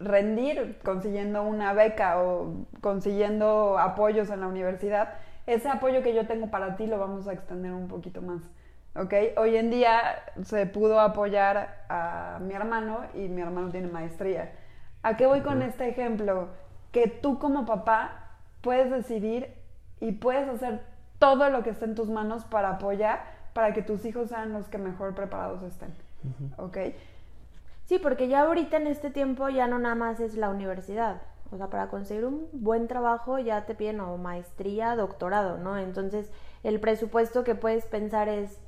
rendir 0.00 0.78
consiguiendo 0.84 1.42
una 1.42 1.72
beca 1.72 2.22
o 2.22 2.66
consiguiendo 2.80 3.78
apoyos 3.78 4.30
en 4.30 4.40
la 4.40 4.46
universidad, 4.46 5.14
ese 5.46 5.68
apoyo 5.68 6.02
que 6.02 6.14
yo 6.14 6.26
tengo 6.26 6.50
para 6.50 6.76
ti 6.76 6.86
lo 6.86 6.98
vamos 6.98 7.26
a 7.26 7.32
extender 7.32 7.72
un 7.72 7.88
poquito 7.88 8.22
más. 8.22 8.42
¿Ok? 8.94 9.14
Hoy 9.36 9.56
en 9.56 9.70
día 9.70 10.00
se 10.42 10.66
pudo 10.66 11.00
apoyar 11.00 11.84
a 11.88 12.38
mi 12.40 12.54
hermano 12.54 13.00
y 13.14 13.28
mi 13.28 13.42
hermano 13.42 13.70
tiene 13.70 13.88
maestría. 13.88 14.52
¿A 15.02 15.16
qué 15.16 15.26
voy 15.26 15.40
con 15.40 15.62
este 15.62 15.88
ejemplo? 15.88 16.48
Que 16.90 17.06
tú 17.06 17.38
como 17.38 17.64
papá 17.64 18.30
puedes 18.60 18.90
decidir 18.90 19.54
y 20.00 20.12
puedes 20.12 20.48
hacer 20.48 20.82
todo 21.18 21.50
lo 21.50 21.62
que 21.62 21.70
esté 21.70 21.84
en 21.84 21.94
tus 21.94 22.08
manos 22.08 22.44
para 22.44 22.70
apoyar 22.70 23.38
para 23.52 23.72
que 23.72 23.82
tus 23.82 24.04
hijos 24.04 24.28
sean 24.28 24.52
los 24.52 24.68
que 24.68 24.78
mejor 24.78 25.14
preparados 25.14 25.62
estén. 25.62 25.94
¿Ok? 26.56 26.76
Sí, 27.88 27.98
porque 27.98 28.28
ya 28.28 28.42
ahorita 28.42 28.76
en 28.76 28.86
este 28.86 29.08
tiempo 29.08 29.48
ya 29.48 29.66
no 29.66 29.78
nada 29.78 29.94
más 29.94 30.20
es 30.20 30.34
la 30.34 30.50
universidad. 30.50 31.22
O 31.50 31.56
sea, 31.56 31.70
para 31.70 31.88
conseguir 31.88 32.26
un 32.26 32.46
buen 32.52 32.86
trabajo 32.86 33.38
ya 33.38 33.64
te 33.64 33.74
piden 33.74 34.00
o 34.00 34.18
maestría, 34.18 34.94
doctorado, 34.94 35.56
¿no? 35.56 35.78
Entonces, 35.78 36.30
el 36.62 36.80
presupuesto 36.80 37.44
que 37.44 37.54
puedes 37.54 37.86
pensar 37.86 38.28
es 38.28 38.58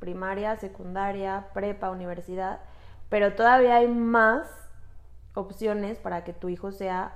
primaria, 0.00 0.56
secundaria, 0.56 1.46
prepa, 1.54 1.92
universidad, 1.92 2.58
pero 3.10 3.34
todavía 3.34 3.76
hay 3.76 3.86
más 3.86 4.48
opciones 5.34 5.98
para 5.98 6.24
que 6.24 6.32
tu 6.32 6.48
hijo 6.48 6.72
sea 6.72 7.14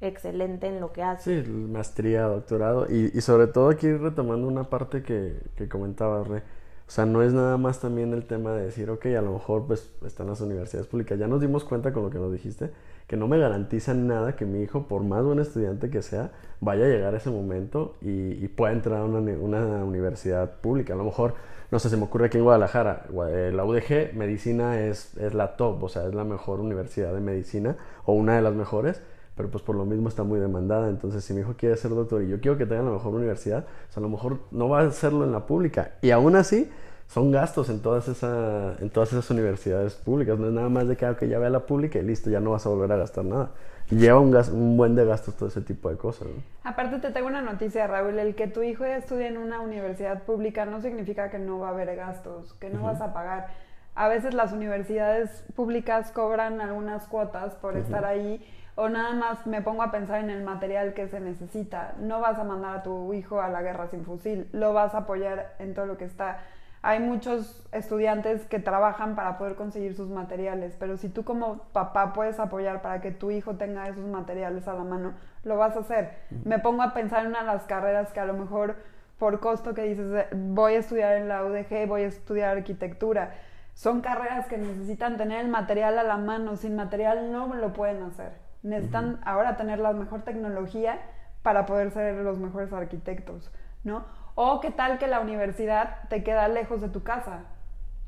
excelente 0.00 0.68
en 0.68 0.80
lo 0.80 0.92
que 0.92 1.02
hace. 1.02 1.42
Sí, 1.42 1.50
maestría, 1.50 2.22
doctorado 2.22 2.86
y, 2.88 3.10
y 3.12 3.20
sobre 3.22 3.48
todo 3.48 3.70
aquí 3.70 3.92
retomando 3.92 4.46
una 4.46 4.70
parte 4.70 5.02
que, 5.02 5.36
que 5.56 5.68
comentabas, 5.68 6.28
Re 6.28 6.63
o 6.86 6.90
sea, 6.90 7.06
no 7.06 7.22
es 7.22 7.32
nada 7.32 7.56
más 7.56 7.80
también 7.80 8.12
el 8.12 8.26
tema 8.26 8.52
de 8.52 8.66
decir, 8.66 8.90
ok, 8.90 9.06
a 9.06 9.22
lo 9.22 9.32
mejor 9.32 9.66
pues 9.66 9.90
están 10.04 10.26
las 10.26 10.40
universidades 10.42 10.86
públicas. 10.86 11.18
Ya 11.18 11.26
nos 11.26 11.40
dimos 11.40 11.64
cuenta 11.64 11.94
con 11.94 12.02
lo 12.02 12.10
que 12.10 12.18
nos 12.18 12.30
dijiste, 12.30 12.70
que 13.06 13.16
no 13.16 13.26
me 13.26 13.38
garantiza 13.38 13.94
nada 13.94 14.36
que 14.36 14.44
mi 14.44 14.60
hijo, 14.62 14.86
por 14.86 15.02
más 15.02 15.24
buen 15.24 15.38
estudiante 15.38 15.88
que 15.88 16.02
sea, 16.02 16.32
vaya 16.60 16.84
a 16.84 16.88
llegar 16.88 17.14
a 17.14 17.16
ese 17.16 17.30
momento 17.30 17.96
y, 18.02 18.46
pueda 18.48 18.72
entrar 18.72 19.00
a 19.00 19.04
una, 19.04 19.84
universidad 19.84 20.60
pública. 20.60 20.92
A 20.92 20.96
lo 20.96 21.04
mejor, 21.04 21.34
no 21.70 21.78
sé, 21.78 21.88
se 21.88 21.96
me 21.96 22.04
ocurre 22.04 22.26
aquí 22.26 22.36
en 22.36 22.44
Guadalajara, 22.44 23.06
eh, 23.30 23.50
la 23.54 23.64
UDG, 23.64 24.14
medicina 24.14 24.80
es, 24.80 25.16
es 25.16 25.32
la 25.32 25.56
top, 25.56 25.82
o 25.84 25.88
sea, 25.88 26.06
es 26.06 26.14
la 26.14 26.24
mejor 26.24 26.60
universidad 26.60 27.14
de 27.14 27.20
medicina 27.20 27.76
o 28.04 28.12
una 28.12 28.36
de 28.36 28.42
las 28.42 28.54
mejores 28.54 29.00
pero 29.36 29.50
pues 29.50 29.62
por 29.64 29.76
lo 29.76 29.84
mismo 29.84 30.08
está 30.08 30.22
muy 30.22 30.38
demandada. 30.38 30.88
Entonces, 30.88 31.24
si 31.24 31.34
mi 31.34 31.40
hijo 31.40 31.54
quiere 31.56 31.76
ser 31.76 31.90
doctor 31.90 32.22
y 32.22 32.28
yo 32.28 32.40
quiero 32.40 32.56
que 32.56 32.66
tenga 32.66 32.82
la 32.82 32.90
mejor 32.90 33.14
universidad, 33.14 33.64
pues 33.86 33.96
a 33.96 34.00
lo 34.00 34.08
mejor 34.08 34.38
no 34.50 34.68
va 34.68 34.80
a 34.80 34.86
hacerlo 34.86 35.24
en 35.24 35.32
la 35.32 35.46
pública. 35.46 35.92
Y 36.02 36.10
aún 36.10 36.36
así, 36.36 36.70
son 37.08 37.30
gastos 37.30 37.68
en 37.68 37.80
todas, 37.80 38.08
esa, 38.08 38.76
en 38.80 38.90
todas 38.90 39.12
esas 39.12 39.28
universidades 39.30 39.94
públicas. 39.94 40.38
No 40.38 40.48
es 40.48 40.52
nada 40.52 40.68
más 40.68 40.88
de 40.88 40.96
que, 40.96 41.06
ah, 41.06 41.16
que 41.16 41.28
ya 41.28 41.38
vea 41.38 41.50
la 41.50 41.66
pública 41.66 41.98
y 41.98 42.02
listo, 42.02 42.30
ya 42.30 42.40
no 42.40 42.52
vas 42.52 42.66
a 42.66 42.68
volver 42.68 42.90
a 42.92 42.96
gastar 42.96 43.24
nada. 43.24 43.50
lleva 43.90 44.20
un, 44.20 44.34
un 44.34 44.76
buen 44.76 44.94
de 44.94 45.04
gastos 45.04 45.36
todo 45.36 45.48
ese 45.48 45.60
tipo 45.60 45.90
de 45.90 45.96
cosas. 45.96 46.28
Aparte, 46.62 46.98
te 46.98 47.10
tengo 47.10 47.26
una 47.26 47.42
noticia, 47.42 47.86
Raúl. 47.86 48.18
El 48.18 48.34
que 48.34 48.46
tu 48.46 48.62
hijo 48.62 48.84
estudie 48.84 49.28
en 49.28 49.36
una 49.36 49.60
universidad 49.60 50.22
pública 50.22 50.64
no 50.64 50.80
significa 50.80 51.30
que 51.30 51.38
no 51.38 51.58
va 51.58 51.68
a 51.68 51.70
haber 51.70 51.94
gastos, 51.96 52.54
que 52.54 52.70
no 52.70 52.82
vas 52.82 53.00
a 53.00 53.12
pagar. 53.12 53.48
A 53.96 54.08
veces 54.08 54.34
las 54.34 54.52
universidades 54.52 55.44
públicas 55.54 56.10
cobran 56.10 56.60
algunas 56.60 57.06
cuotas 57.06 57.54
por 57.54 57.76
estar 57.76 58.04
ahí 58.04 58.44
o 58.76 58.88
nada 58.88 59.12
más 59.12 59.46
me 59.46 59.62
pongo 59.62 59.82
a 59.82 59.90
pensar 59.90 60.20
en 60.20 60.30
el 60.30 60.42
material 60.42 60.94
que 60.94 61.08
se 61.08 61.20
necesita. 61.20 61.94
No 61.98 62.20
vas 62.20 62.38
a 62.38 62.44
mandar 62.44 62.78
a 62.78 62.82
tu 62.82 63.12
hijo 63.14 63.40
a 63.40 63.48
la 63.48 63.62
guerra 63.62 63.88
sin 63.88 64.04
fusil, 64.04 64.48
lo 64.52 64.72
vas 64.72 64.94
a 64.94 64.98
apoyar 64.98 65.54
en 65.58 65.74
todo 65.74 65.86
lo 65.86 65.96
que 65.96 66.04
está. 66.04 66.38
Hay 66.82 67.00
muchos 67.00 67.66
estudiantes 67.72 68.44
que 68.46 68.58
trabajan 68.58 69.14
para 69.14 69.38
poder 69.38 69.54
conseguir 69.54 69.94
sus 69.96 70.10
materiales, 70.10 70.76
pero 70.78 70.98
si 70.98 71.08
tú 71.08 71.24
como 71.24 71.58
papá 71.72 72.12
puedes 72.12 72.38
apoyar 72.38 72.82
para 72.82 73.00
que 73.00 73.10
tu 73.10 73.30
hijo 73.30 73.56
tenga 73.56 73.88
esos 73.88 74.04
materiales 74.04 74.68
a 74.68 74.74
la 74.74 74.84
mano, 74.84 75.14
lo 75.44 75.56
vas 75.56 75.76
a 75.76 75.80
hacer. 75.80 76.10
Me 76.44 76.58
pongo 76.58 76.82
a 76.82 76.92
pensar 76.92 77.22
en 77.22 77.28
una 77.28 77.40
de 77.40 77.46
las 77.46 77.64
carreras 77.64 78.12
que 78.12 78.20
a 78.20 78.26
lo 78.26 78.34
mejor 78.34 78.76
por 79.18 79.40
costo 79.40 79.72
que 79.72 79.84
dices, 79.84 80.26
voy 80.34 80.74
a 80.74 80.78
estudiar 80.80 81.16
en 81.16 81.28
la 81.28 81.44
UDG, 81.44 81.86
voy 81.88 82.02
a 82.02 82.08
estudiar 82.08 82.58
arquitectura. 82.58 83.32
Son 83.72 84.02
carreras 84.02 84.46
que 84.46 84.58
necesitan 84.58 85.16
tener 85.16 85.40
el 85.40 85.48
material 85.48 85.98
a 85.98 86.02
la 86.02 86.18
mano, 86.18 86.56
sin 86.56 86.76
material 86.76 87.32
no 87.32 87.54
lo 87.54 87.72
pueden 87.72 88.02
hacer 88.02 88.43
necesitan 88.64 89.20
ahora 89.24 89.56
tener 89.56 89.78
la 89.78 89.92
mejor 89.92 90.22
tecnología 90.22 90.98
para 91.42 91.66
poder 91.66 91.92
ser 91.92 92.16
los 92.16 92.38
mejores 92.38 92.72
arquitectos, 92.72 93.52
¿no? 93.84 94.04
O 94.34 94.60
qué 94.60 94.70
tal 94.70 94.98
que 94.98 95.06
la 95.06 95.20
universidad 95.20 96.08
te 96.08 96.24
queda 96.24 96.48
lejos 96.48 96.80
de 96.80 96.88
tu 96.88 97.04
casa, 97.04 97.42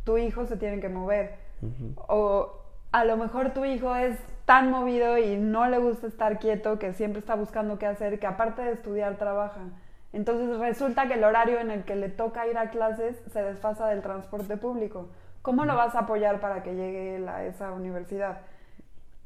tu 0.02 0.18
hijo 0.18 0.46
se 0.46 0.56
tiene 0.56 0.80
que 0.80 0.88
mover, 0.88 1.36
o 2.08 2.62
a 2.90 3.04
lo 3.04 3.16
mejor 3.16 3.52
tu 3.52 3.64
hijo 3.64 3.94
es 3.94 4.18
tan 4.46 4.70
movido 4.70 5.18
y 5.18 5.36
no 5.36 5.68
le 5.68 5.78
gusta 5.78 6.06
estar 6.06 6.38
quieto 6.38 6.78
que 6.78 6.94
siempre 6.94 7.20
está 7.20 7.34
buscando 7.34 7.78
qué 7.78 7.86
hacer, 7.86 8.18
que 8.18 8.26
aparte 8.26 8.62
de 8.62 8.72
estudiar 8.72 9.16
trabaja. 9.16 9.60
Entonces 10.12 10.58
resulta 10.58 11.08
que 11.08 11.14
el 11.14 11.24
horario 11.24 11.60
en 11.60 11.70
el 11.70 11.84
que 11.84 11.96
le 11.96 12.08
toca 12.08 12.46
ir 12.46 12.56
a 12.56 12.70
clases 12.70 13.20
se 13.30 13.42
desfasa 13.42 13.88
del 13.88 14.02
transporte 14.02 14.56
público. 14.56 15.08
¿Cómo 15.42 15.64
lo 15.64 15.76
vas 15.76 15.94
a 15.94 16.00
apoyar 16.00 16.40
para 16.40 16.62
que 16.62 16.74
llegue 16.74 17.28
a 17.28 17.44
esa 17.44 17.72
universidad? 17.72 18.38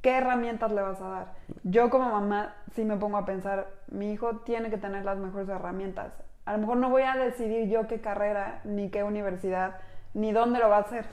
¿Qué 0.03 0.17
herramientas 0.17 0.73
le 0.73 0.81
vas 0.81 1.01
a 1.01 1.09
dar? 1.09 1.35
Yo 1.63 1.91
como 1.91 2.11
mamá 2.11 2.55
sí 2.75 2.85
me 2.85 2.97
pongo 2.97 3.19
a 3.19 3.27
pensar, 3.27 3.69
mi 3.89 4.13
hijo 4.13 4.37
tiene 4.39 4.71
que 4.71 4.79
tener 4.79 5.05
las 5.05 5.19
mejores 5.19 5.49
herramientas. 5.49 6.13
A 6.47 6.55
lo 6.55 6.59
mejor 6.61 6.79
no 6.79 6.89
voy 6.89 7.03
a 7.03 7.17
decidir 7.17 7.69
yo 7.69 7.87
qué 7.87 8.01
carrera, 8.01 8.61
ni 8.65 8.91
qué 8.91 9.05
universidad, 9.05 9.77
ni 10.15 10.33
dónde 10.33 10.59
lo 10.59 10.71
va 10.71 10.79
a 10.79 10.81
hacer, 10.81 11.05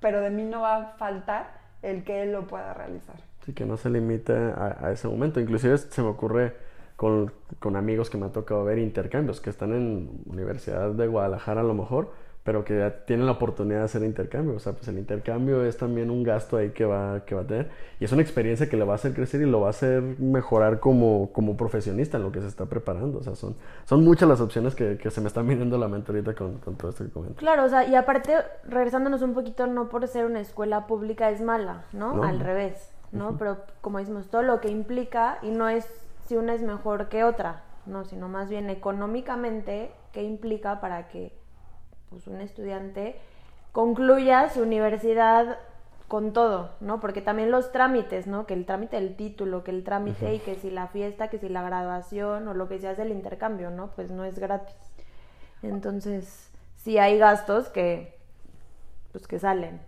pero 0.00 0.20
de 0.20 0.30
mí 0.30 0.44
no 0.44 0.60
va 0.60 0.76
a 0.76 0.86
faltar 0.98 1.60
el 1.82 2.04
que 2.04 2.22
él 2.22 2.32
lo 2.32 2.46
pueda 2.46 2.72
realizar. 2.74 3.16
Sí, 3.44 3.54
que 3.54 3.66
no 3.66 3.76
se 3.76 3.90
limite 3.90 4.32
a, 4.32 4.92
ese 4.92 5.08
momento. 5.08 5.40
Inclusive 5.40 5.76
se 5.78 6.00
me 6.00 6.08
ocurre 6.08 6.56
con, 6.94 7.32
con 7.58 7.74
amigos 7.74 8.08
que 8.08 8.18
me 8.18 8.26
ha 8.26 8.32
tocado 8.32 8.64
ver 8.64 8.78
intercambios, 8.78 9.40
que 9.40 9.50
están 9.50 9.72
en 9.72 10.22
Universidad 10.26 10.92
de 10.92 11.08
Guadalajara 11.08 11.62
a 11.62 11.64
lo 11.64 11.74
mejor, 11.74 12.12
pero 12.44 12.64
que 12.64 12.76
ya 12.76 13.04
tienen 13.04 13.26
la 13.26 13.32
oportunidad 13.32 13.78
de 13.78 13.84
hacer 13.84 14.02
intercambio. 14.02 14.56
O 14.56 14.58
sea, 14.58 14.72
pues 14.72 14.88
el 14.88 14.98
intercambio 14.98 15.64
es 15.64 15.76
también 15.76 16.10
un 16.10 16.24
gasto 16.24 16.56
ahí 16.56 16.70
que 16.70 16.84
va, 16.84 17.24
que 17.24 17.36
va 17.36 17.42
a 17.42 17.46
tener. 17.46 17.70
Y 18.00 18.04
es 18.04 18.12
una 18.12 18.22
experiencia 18.22 18.68
que 18.68 18.76
le 18.76 18.84
va 18.84 18.92
a 18.92 18.96
hacer 18.96 19.14
crecer 19.14 19.42
y 19.42 19.46
lo 19.46 19.60
va 19.60 19.68
a 19.68 19.70
hacer 19.70 20.02
mejorar 20.02 20.80
como, 20.80 21.30
como 21.32 21.56
profesionista 21.56 22.16
en 22.16 22.24
lo 22.24 22.32
que 22.32 22.40
se 22.40 22.48
está 22.48 22.66
preparando. 22.66 23.18
O 23.18 23.22
sea, 23.22 23.36
son, 23.36 23.54
son 23.84 24.02
muchas 24.02 24.28
las 24.28 24.40
opciones 24.40 24.74
que, 24.74 24.98
que 24.98 25.10
se 25.10 25.20
me 25.20 25.28
están 25.28 25.46
viniendo 25.46 25.76
a 25.76 25.78
la 25.78 25.86
mente 25.86 26.10
ahorita 26.10 26.34
con, 26.34 26.58
con, 26.58 26.74
todo 26.74 26.90
esto 26.90 27.04
que 27.04 27.10
comento. 27.10 27.36
Claro, 27.36 27.64
o 27.64 27.68
sea, 27.68 27.86
y 27.86 27.94
aparte, 27.94 28.34
regresándonos 28.64 29.22
un 29.22 29.34
poquito, 29.34 29.68
no 29.68 29.88
por 29.88 30.08
ser 30.08 30.24
una 30.24 30.40
escuela 30.40 30.88
pública 30.88 31.30
es 31.30 31.40
mala, 31.40 31.84
¿no? 31.92 32.24
Al 32.24 32.40
revés, 32.40 32.92
¿no? 33.12 33.38
Pero 33.38 33.58
como 33.80 33.98
decimos, 33.98 34.28
todo 34.28 34.42
lo 34.42 34.60
que 34.60 34.68
implica, 34.68 35.38
y 35.42 35.50
no 35.50 35.68
es 35.68 35.86
si 36.26 36.36
una 36.36 36.54
es 36.54 36.62
mejor 36.62 37.08
que 37.08 37.22
otra, 37.22 37.62
no, 37.86 38.04
sino 38.04 38.28
más 38.28 38.48
bien 38.48 38.68
económicamente, 38.68 39.92
qué 40.12 40.24
implica 40.24 40.80
para 40.80 41.08
que 41.08 41.41
pues, 42.12 42.26
un 42.28 42.40
estudiante 42.40 43.16
concluya 43.72 44.48
su 44.50 44.62
universidad 44.62 45.58
con 46.06 46.34
todo, 46.34 46.72
¿no? 46.80 47.00
Porque 47.00 47.22
también 47.22 47.50
los 47.50 47.72
trámites, 47.72 48.26
¿no? 48.26 48.46
Que 48.46 48.52
el 48.52 48.66
trámite 48.66 48.96
del 48.96 49.16
título, 49.16 49.64
que 49.64 49.70
el 49.70 49.82
trámite 49.82 50.34
y 50.34 50.38
que 50.40 50.56
si 50.56 50.70
la 50.70 50.88
fiesta, 50.88 51.28
que 51.28 51.38
si 51.38 51.48
la 51.48 51.62
graduación 51.62 52.46
o 52.48 52.54
lo 52.54 52.68
que 52.68 52.78
se 52.78 52.88
hace 52.88 53.02
el 53.02 53.12
intercambio, 53.12 53.70
¿no? 53.70 53.88
Pues 53.96 54.10
no 54.10 54.24
es 54.24 54.38
gratis. 54.38 54.76
Entonces, 55.62 56.50
sí 56.76 56.98
hay 56.98 57.16
gastos 57.16 57.68
que, 57.68 58.18
pues 59.12 59.26
que 59.26 59.38
salen. 59.38 59.80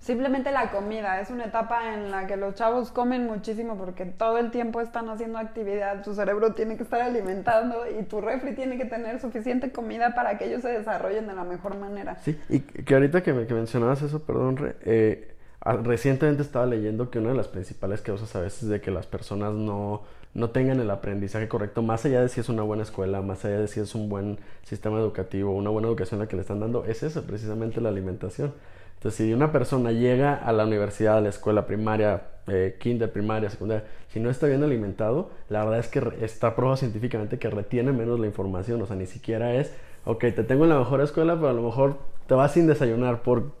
Simplemente 0.00 0.50
la 0.50 0.70
comida, 0.70 1.20
es 1.20 1.28
una 1.28 1.44
etapa 1.44 1.92
en 1.92 2.10
la 2.10 2.26
que 2.26 2.38
los 2.38 2.54
chavos 2.54 2.90
comen 2.90 3.26
muchísimo 3.26 3.76
porque 3.76 4.06
todo 4.06 4.38
el 4.38 4.50
tiempo 4.50 4.80
están 4.80 5.10
haciendo 5.10 5.38
actividad, 5.38 6.02
su 6.04 6.14
cerebro 6.14 6.54
tiene 6.54 6.78
que 6.78 6.84
estar 6.84 7.02
alimentando 7.02 7.84
y 7.86 8.02
tu 8.04 8.22
refri 8.22 8.54
tiene 8.54 8.78
que 8.78 8.86
tener 8.86 9.20
suficiente 9.20 9.72
comida 9.72 10.14
para 10.14 10.38
que 10.38 10.46
ellos 10.46 10.62
se 10.62 10.70
desarrollen 10.70 11.26
de 11.26 11.34
la 11.34 11.44
mejor 11.44 11.76
manera. 11.76 12.16
Sí, 12.16 12.40
y 12.48 12.60
que 12.60 12.94
ahorita 12.94 13.22
que, 13.22 13.34
me, 13.34 13.44
mencionabas 13.44 14.00
eso, 14.00 14.22
perdón, 14.24 14.74
eh, 14.86 15.34
recientemente 15.82 16.42
estaba 16.42 16.64
leyendo 16.64 17.10
que 17.10 17.18
una 17.18 17.30
de 17.30 17.36
las 17.36 17.48
principales 17.48 18.00
causas 18.00 18.34
a 18.36 18.40
veces 18.40 18.70
de 18.70 18.80
que 18.80 18.90
las 18.90 19.06
personas 19.06 19.52
no, 19.52 20.00
no 20.34 20.50
tengan 20.50 20.80
el 20.80 20.90
aprendizaje 20.90 21.48
correcto, 21.48 21.82
más 21.82 22.04
allá 22.04 22.20
de 22.22 22.28
si 22.28 22.40
es 22.40 22.48
una 22.48 22.62
buena 22.62 22.82
escuela, 22.82 23.20
más 23.20 23.44
allá 23.44 23.58
de 23.60 23.68
si 23.68 23.80
es 23.80 23.94
un 23.94 24.08
buen 24.08 24.38
sistema 24.62 24.98
educativo, 24.98 25.52
una 25.54 25.70
buena 25.70 25.88
educación 25.88 26.20
la 26.20 26.28
que 26.28 26.36
le 26.36 26.42
están 26.42 26.60
dando, 26.60 26.84
es 26.84 27.02
eso, 27.02 27.24
precisamente 27.24 27.80
la 27.80 27.88
alimentación. 27.88 28.52
Entonces, 28.94 29.26
si 29.26 29.32
una 29.32 29.50
persona 29.50 29.92
llega 29.92 30.34
a 30.34 30.52
la 30.52 30.66
universidad, 30.66 31.16
a 31.16 31.20
la 31.22 31.30
escuela 31.30 31.66
primaria, 31.66 32.22
eh, 32.46 32.76
kinder, 32.78 33.10
primaria, 33.10 33.48
secundaria, 33.48 33.84
si 34.08 34.20
no 34.20 34.28
está 34.28 34.46
bien 34.46 34.62
alimentado, 34.62 35.30
la 35.48 35.64
verdad 35.64 35.80
es 35.80 35.88
que 35.88 36.02
está 36.20 36.54
probado 36.54 36.76
científicamente 36.76 37.38
que 37.38 37.48
retiene 37.48 37.92
menos 37.92 38.20
la 38.20 38.26
información, 38.26 38.82
o 38.82 38.86
sea, 38.86 38.96
ni 38.96 39.06
siquiera 39.06 39.54
es, 39.54 39.72
ok, 40.04 40.20
te 40.20 40.44
tengo 40.44 40.64
en 40.64 40.70
la 40.70 40.78
mejor 40.78 41.00
escuela, 41.00 41.34
pero 41.36 41.48
a 41.48 41.52
lo 41.54 41.62
mejor 41.62 41.96
te 42.30 42.36
vas 42.36 42.52
sin 42.52 42.68
desayunar 42.68 43.22
por 43.22 43.54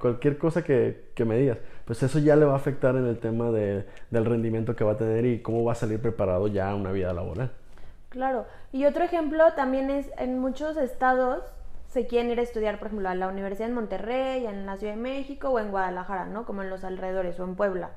cualquier 0.00 0.36
cosa 0.36 0.64
que, 0.64 1.10
que, 1.14 1.24
me 1.24 1.38
digas, 1.38 1.58
pues 1.84 2.02
eso 2.02 2.18
ya 2.18 2.34
le 2.34 2.44
va 2.44 2.54
a 2.54 2.56
afectar 2.56 2.96
en 2.96 3.06
el 3.06 3.20
tema 3.20 3.52
de, 3.52 3.86
del 4.10 4.24
rendimiento 4.24 4.74
que 4.74 4.82
va 4.82 4.94
a 4.94 4.96
tener 4.96 5.24
y 5.24 5.42
cómo 5.42 5.62
va 5.62 5.70
a 5.70 5.74
salir 5.76 6.02
preparado 6.02 6.48
ya 6.48 6.70
a 6.70 6.74
una 6.74 6.90
vida 6.90 7.12
laboral. 7.12 7.52
Claro, 8.08 8.46
y 8.72 8.84
otro 8.84 9.04
ejemplo 9.04 9.44
también 9.54 9.90
es 9.90 10.10
en 10.18 10.40
muchos 10.40 10.76
estados 10.76 11.44
se 11.86 12.08
quieren 12.08 12.28
ir 12.32 12.40
a 12.40 12.42
estudiar, 12.42 12.80
por 12.80 12.88
ejemplo, 12.88 13.08
a 13.08 13.14
la 13.14 13.28
Universidad 13.28 13.68
en 13.68 13.76
Monterrey, 13.76 14.44
en 14.44 14.66
la 14.66 14.76
Ciudad 14.76 14.94
de 14.94 15.00
México 15.00 15.50
o 15.50 15.60
en 15.60 15.70
Guadalajara, 15.70 16.24
¿no? 16.24 16.46
Como 16.46 16.62
en 16.62 16.70
los 16.70 16.82
alrededores 16.82 17.38
o 17.38 17.44
en 17.44 17.54
Puebla. 17.54 17.90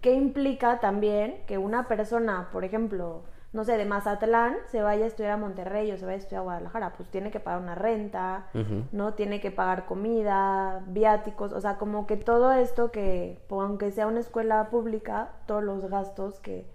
¿Qué 0.00 0.14
implica 0.14 0.80
también 0.80 1.42
que 1.46 1.58
una 1.58 1.88
persona, 1.88 2.48
por 2.52 2.64
ejemplo, 2.64 3.20
no 3.54 3.64
sé, 3.64 3.78
de 3.78 3.84
Mazatlán, 3.86 4.56
se 4.66 4.82
vaya 4.82 5.04
a 5.04 5.06
estudiar 5.06 5.32
a 5.32 5.36
Monterrey 5.36 5.90
o 5.92 5.96
se 5.96 6.04
vaya 6.04 6.16
a 6.16 6.18
estudiar 6.18 6.40
a 6.40 6.42
Guadalajara? 6.42 6.92
Pues 6.94 7.08
tiene 7.08 7.30
que 7.30 7.38
pagar 7.38 7.62
una 7.62 7.76
renta, 7.76 8.48
¿no? 8.90 9.14
Tiene 9.14 9.40
que 9.40 9.52
pagar 9.52 9.86
comida, 9.86 10.82
viáticos, 10.88 11.52
o 11.52 11.60
sea, 11.60 11.78
como 11.78 12.06
que 12.06 12.16
todo 12.16 12.52
esto 12.52 12.90
que, 12.90 13.40
aunque 13.48 13.92
sea 13.92 14.08
una 14.08 14.18
escuela 14.18 14.70
pública, 14.70 15.30
todos 15.46 15.62
los 15.62 15.88
gastos 15.88 16.40
que 16.40 16.66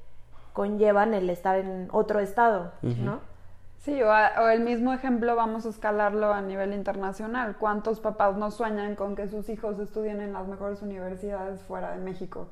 conllevan 0.53 1.13
el 1.13 1.29
estar 1.29 1.57
en 1.57 1.89
otro 1.91 2.19
estado, 2.19 2.71
¿no? 2.81 3.19
Sí, 3.79 4.01
o, 4.01 4.49
el 4.49 4.61
mismo 4.61 4.93
ejemplo 4.93 5.35
vamos 5.35 5.65
a 5.65 5.69
escalarlo 5.69 6.33
a 6.33 6.41
nivel 6.41 6.73
internacional. 6.73 7.57
¿Cuántos 7.57 7.99
papás 7.99 8.37
no 8.37 8.51
sueñan 8.51 8.95
con 8.95 9.15
que 9.15 9.27
sus 9.27 9.49
hijos 9.49 9.79
estudien 9.79 10.21
en 10.21 10.33
las 10.33 10.47
mejores 10.47 10.81
universidades 10.81 11.61
fuera 11.63 11.91
de 11.91 11.97
México? 11.97 12.47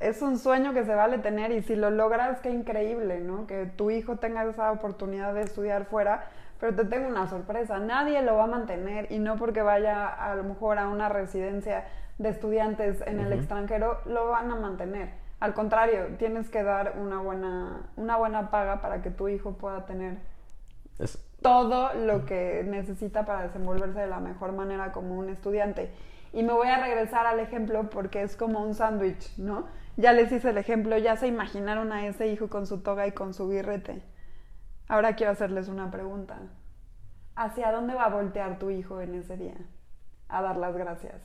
Es 0.00 0.22
un 0.22 0.38
sueño 0.38 0.74
que 0.74 0.84
se 0.84 0.94
vale 0.94 1.18
tener 1.18 1.52
y 1.52 1.62
si 1.62 1.76
lo 1.76 1.90
logras, 1.90 2.40
qué 2.40 2.50
increíble, 2.50 3.20
¿no? 3.20 3.46
Que 3.46 3.66
tu 3.66 3.90
hijo 3.90 4.16
tenga 4.16 4.44
esa 4.44 4.72
oportunidad 4.72 5.34
de 5.34 5.42
estudiar 5.42 5.86
fuera, 5.86 6.26
pero 6.60 6.74
te 6.74 6.84
tengo 6.84 7.08
una 7.08 7.28
sorpresa, 7.28 7.78
nadie 7.78 8.20
lo 8.22 8.36
va 8.36 8.44
a 8.44 8.48
mantener 8.48 9.10
y 9.10 9.18
no 9.18 9.36
porque 9.36 9.62
vaya 9.62 10.06
a 10.06 10.34
lo 10.34 10.44
mejor 10.44 10.78
a 10.78 10.88
una 10.88 11.08
residencia 11.08 11.84
de 12.18 12.28
estudiantes 12.28 13.02
en 13.06 13.20
el 13.20 13.32
extranjero, 13.32 14.00
lo 14.04 14.28
van 14.28 14.50
a 14.50 14.56
mantener 14.56 15.24
al 15.44 15.52
contrario, 15.52 16.06
tienes 16.18 16.48
que 16.48 16.62
dar 16.62 16.94
una 16.98 17.20
buena, 17.20 17.82
una 17.96 18.16
buena 18.16 18.50
paga 18.50 18.80
para 18.80 19.02
que 19.02 19.10
tu 19.10 19.28
hijo 19.28 19.52
pueda 19.52 19.84
tener 19.84 20.16
todo 21.42 21.92
lo 21.92 22.24
que 22.24 22.64
necesita 22.66 23.26
para 23.26 23.42
desenvolverse 23.42 24.00
de 24.00 24.06
la 24.06 24.20
mejor 24.20 24.52
manera 24.52 24.92
como 24.92 25.18
un 25.18 25.28
estudiante. 25.28 25.90
Y 26.32 26.42
me 26.44 26.54
voy 26.54 26.68
a 26.68 26.80
regresar 26.80 27.26
al 27.26 27.40
ejemplo 27.40 27.90
porque 27.90 28.22
es 28.22 28.36
como 28.36 28.62
un 28.62 28.74
sándwich, 28.74 29.36
¿no? 29.36 29.66
Ya 29.96 30.12
les 30.12 30.32
hice 30.32 30.50
el 30.50 30.58
ejemplo, 30.58 30.98
ya 30.98 31.16
se 31.16 31.28
imaginaron 31.28 31.92
a 31.92 32.06
ese 32.06 32.26
hijo 32.26 32.48
con 32.48 32.66
su 32.66 32.82
toga 32.82 33.06
y 33.06 33.12
con 33.12 33.32
su 33.32 33.48
birrete. 33.48 34.02
Ahora 34.88 35.14
quiero 35.14 35.32
hacerles 35.32 35.68
una 35.68 35.90
pregunta. 35.90 36.38
¿Hacia 37.36 37.72
dónde 37.72 37.94
va 37.94 38.06
a 38.06 38.10
voltear 38.10 38.58
tu 38.58 38.70
hijo 38.70 39.00
en 39.00 39.14
ese 39.14 39.36
día? 39.36 39.56
A 40.28 40.42
dar 40.42 40.56
las 40.56 40.76
gracias. 40.76 41.22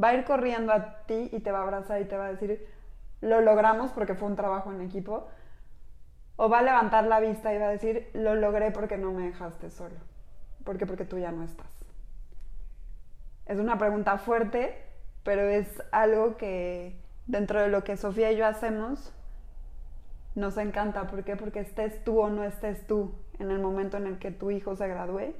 Va 0.00 0.08
a 0.08 0.14
ir 0.14 0.24
corriendo 0.24 0.72
a 0.72 1.02
ti 1.06 1.30
y 1.32 1.40
te 1.40 1.50
va 1.50 1.58
a 1.58 1.62
abrazar 1.62 2.00
y 2.00 2.04
te 2.04 2.16
va 2.16 2.26
a 2.26 2.32
decir, 2.32 2.66
lo 3.20 3.40
logramos 3.40 3.90
porque 3.92 4.14
fue 4.14 4.28
un 4.28 4.36
trabajo 4.36 4.72
en 4.72 4.82
equipo, 4.82 5.28
o 6.36 6.48
va 6.48 6.58
a 6.58 6.62
levantar 6.62 7.06
la 7.06 7.18
vista 7.18 7.54
y 7.54 7.58
va 7.58 7.66
a 7.66 7.70
decir, 7.70 8.10
lo 8.12 8.34
logré 8.34 8.70
porque 8.70 8.98
no 8.98 9.12
me 9.12 9.24
dejaste 9.24 9.70
solo, 9.70 9.96
porque 10.64 10.86
porque 10.86 11.04
tú 11.04 11.18
ya 11.18 11.32
no 11.32 11.42
estás. 11.42 11.70
Es 13.46 13.58
una 13.58 13.78
pregunta 13.78 14.18
fuerte, 14.18 14.82
pero 15.22 15.42
es 15.42 15.82
algo 15.92 16.36
que 16.36 17.00
dentro 17.26 17.60
de 17.60 17.68
lo 17.68 17.84
que 17.84 17.96
Sofía 17.96 18.32
y 18.32 18.36
yo 18.36 18.46
hacemos 18.46 19.12
nos 20.34 20.56
encanta. 20.58 21.06
¿Por 21.06 21.24
qué? 21.24 21.36
Porque 21.36 21.60
estés 21.60 22.04
tú 22.04 22.20
o 22.20 22.28
no 22.28 22.44
estés 22.44 22.86
tú 22.86 23.14
en 23.38 23.50
el 23.50 23.58
momento 23.58 23.96
en 23.96 24.06
el 24.06 24.18
que 24.18 24.30
tu 24.30 24.50
hijo 24.50 24.76
se 24.76 24.86
gradúe, 24.86 25.34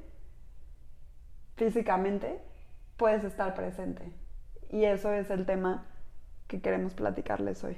físicamente 1.55 2.41
puedes 2.97 3.23
estar 3.23 3.53
presente. 3.53 4.11
Y 4.69 4.85
eso 4.85 5.11
es 5.13 5.29
el 5.29 5.45
tema 5.45 5.85
que 6.47 6.61
queremos 6.61 6.93
platicarles 6.93 7.63
hoy. 7.63 7.77